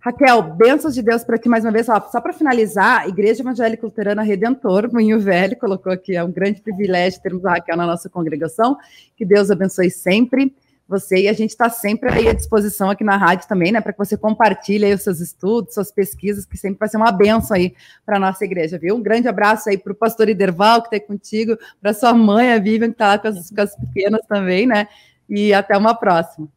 Raquel, 0.04 0.44
bênçãos 0.44 0.94
de 0.94 1.02
Deus 1.02 1.24
para 1.24 1.38
ti 1.38 1.48
mais 1.48 1.64
uma 1.64 1.72
vez. 1.72 1.88
Ó, 1.88 1.98
só 2.12 2.20
para 2.20 2.34
finalizar, 2.34 3.08
Igreja 3.08 3.42
Evangélica 3.42 3.86
Luterana 3.86 4.22
Redentor, 4.22 4.92
Moinho 4.92 5.18
Velho, 5.18 5.56
colocou 5.56 5.94
aqui, 5.94 6.14
é 6.14 6.22
um 6.22 6.30
grande 6.30 6.60
privilégio 6.60 7.22
termos 7.22 7.46
a 7.46 7.52
Raquel 7.52 7.78
na 7.78 7.88
nossa 7.88 8.10
congregação. 8.10 8.78
Que 9.16 9.24
Deus 9.24 9.50
abençoe 9.50 9.90
sempre 9.90 10.54
você 10.86 11.22
e 11.22 11.28
a 11.30 11.34
gente 11.34 11.52
está 11.52 11.70
sempre 11.70 12.12
aí 12.12 12.28
à 12.28 12.34
disposição 12.34 12.90
aqui 12.90 13.02
na 13.02 13.16
rádio 13.16 13.48
também, 13.48 13.72
né, 13.72 13.80
para 13.80 13.94
que 13.94 13.98
você 13.98 14.18
compartilhe 14.18 14.84
aí 14.84 14.94
os 14.94 15.04
seus 15.04 15.22
estudos, 15.22 15.74
suas 15.74 15.90
pesquisas, 15.90 16.46
que 16.46 16.58
sempre 16.58 16.80
vai 16.80 16.90
ser 16.90 16.98
uma 16.98 17.10
benção 17.10 17.56
aí 17.56 17.74
para 18.06 18.18
a 18.18 18.20
nossa 18.20 18.44
igreja, 18.44 18.78
viu? 18.78 18.98
Um 18.98 19.02
grande 19.02 19.30
abraço 19.30 19.70
aí 19.70 19.78
para 19.78 19.94
o 19.94 19.96
pastor 19.96 20.28
Iderval, 20.28 20.82
que 20.82 20.88
está 20.88 20.98
aí 20.98 21.00
contigo, 21.00 21.58
para 21.82 21.94
sua 21.94 22.14
mãe, 22.14 22.52
a 22.52 22.60
Vivian, 22.60 22.90
que 22.90 22.96
está 22.96 23.08
lá 23.08 23.18
com 23.18 23.30
as, 23.30 23.50
com 23.50 23.62
as 23.62 23.74
pequenas 23.74 24.28
também, 24.28 24.68
né? 24.68 24.90
E 25.30 25.54
até 25.54 25.78
uma 25.78 25.96
próxima. 25.96 26.50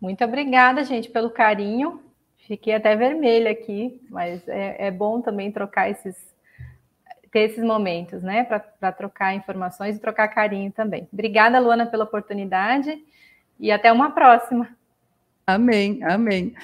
Muito 0.00 0.24
obrigada, 0.24 0.84
gente, 0.84 1.10
pelo 1.10 1.28
carinho. 1.28 2.03
Fiquei 2.46 2.74
até 2.74 2.94
vermelha 2.94 3.50
aqui, 3.50 4.00
mas 4.10 4.46
é, 4.48 4.86
é 4.86 4.90
bom 4.90 5.20
também 5.20 5.50
trocar 5.50 5.90
esses, 5.90 6.14
ter 7.32 7.40
esses 7.40 7.64
momentos, 7.64 8.22
né, 8.22 8.44
para 8.44 8.92
trocar 8.92 9.34
informações 9.34 9.96
e 9.96 10.00
trocar 10.00 10.28
carinho 10.28 10.70
também. 10.70 11.08
Obrigada, 11.12 11.58
Luana, 11.58 11.86
pela 11.86 12.04
oportunidade 12.04 13.02
e 13.58 13.72
até 13.72 13.90
uma 13.90 14.10
próxima. 14.10 14.68
Amém, 15.46 16.02
amém. 16.04 16.54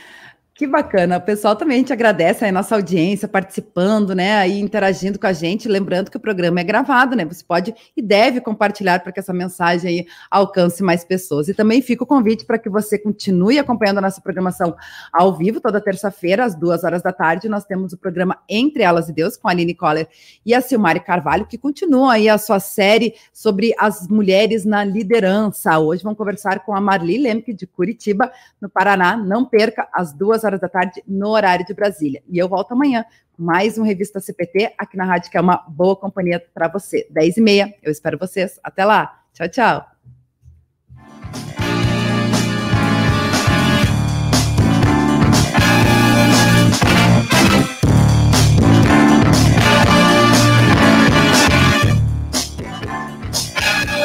Que 0.61 0.66
bacana. 0.66 1.16
O 1.16 1.20
pessoal 1.22 1.56
também 1.56 1.82
te 1.82 1.90
agradece 1.90 2.44
a 2.44 2.52
nossa 2.52 2.74
audiência 2.74 3.26
participando, 3.26 4.14
né? 4.14 4.34
Aí 4.34 4.61
interagindo 4.61 5.18
com 5.18 5.26
a 5.26 5.32
gente. 5.32 5.66
Lembrando 5.66 6.11
que 6.11 6.18
o 6.18 6.20
programa 6.20 6.61
é 6.61 6.62
gravado, 6.62 7.16
né? 7.16 7.24
Você 7.24 7.42
pode 7.42 7.74
e 7.96 8.02
deve 8.02 8.42
compartilhar 8.42 9.02
para 9.02 9.11
que 9.11 9.18
essa 9.18 9.32
mensagem 9.32 9.88
aí 9.88 10.06
alcance 10.30 10.82
mais 10.82 11.02
pessoas. 11.02 11.48
E 11.48 11.54
também 11.54 11.80
fica 11.80 12.04
o 12.04 12.06
convite 12.06 12.44
para 12.44 12.58
que 12.58 12.68
você 12.68 12.98
continue 12.98 13.58
acompanhando 13.58 13.96
a 13.96 14.00
nossa 14.02 14.20
programação 14.20 14.76
ao 15.11 15.34
vivo, 15.34 15.62
toda 15.62 15.80
terça-feira, 15.80 16.44
às 16.44 16.54
duas 16.54 16.84
horas 16.84 17.02
da 17.02 17.11
tarde. 17.11 17.48
Nós 17.48 17.64
temos 17.64 17.94
o 17.94 17.96
programa 17.96 18.36
Entre 18.46 18.82
Elas 18.82 19.08
e 19.08 19.14
Deus, 19.14 19.38
com 19.38 19.48
a 19.48 19.52
Aline 19.52 19.74
Coller 19.74 20.11
e 20.44 20.52
a 20.52 20.61
Silmari 20.61 21.00
Carvalho, 21.00 21.46
que 21.46 21.56
continua 21.56 22.12
aí 22.12 22.28
a 22.28 22.36
sua 22.36 22.61
série 22.61 23.14
sobre 23.32 23.74
as 23.78 24.06
mulheres 24.08 24.66
na 24.66 24.84
liderança. 24.84 25.78
Hoje 25.78 26.02
vamos 26.02 26.18
conversar 26.18 26.66
com 26.66 26.76
a 26.76 26.82
Marli 26.82 27.16
Lemke, 27.16 27.54
de 27.54 27.66
Curitiba, 27.66 28.30
no 28.61 28.68
Paraná. 28.68 29.16
Não 29.16 29.42
perca 29.46 29.88
às 29.90 30.12
duas 30.12 30.44
horas 30.44 30.49
horas 30.51 30.61
da 30.61 30.68
tarde, 30.68 31.03
no 31.07 31.28
horário 31.28 31.64
de 31.64 31.72
Brasília. 31.72 32.22
E 32.28 32.38
eu 32.38 32.48
volto 32.48 32.72
amanhã 32.72 33.05
com 33.36 33.42
mais 33.42 33.78
um 33.78 33.82
Revista 33.82 34.20
CPT 34.20 34.74
aqui 34.76 34.96
na 34.96 35.05
rádio, 35.05 35.30
que 35.30 35.36
é 35.36 35.40
uma 35.40 35.64
boa 35.68 35.96
companhia 35.96 36.44
para 36.53 36.68
você. 36.68 37.07
10 37.11 37.36
e 37.36 37.40
meia, 37.40 37.74
eu 37.82 37.90
espero 37.90 38.18
vocês. 38.18 38.59
Até 38.62 38.84
lá. 38.84 39.22
Tchau, 39.32 39.48
tchau. 39.48 40.19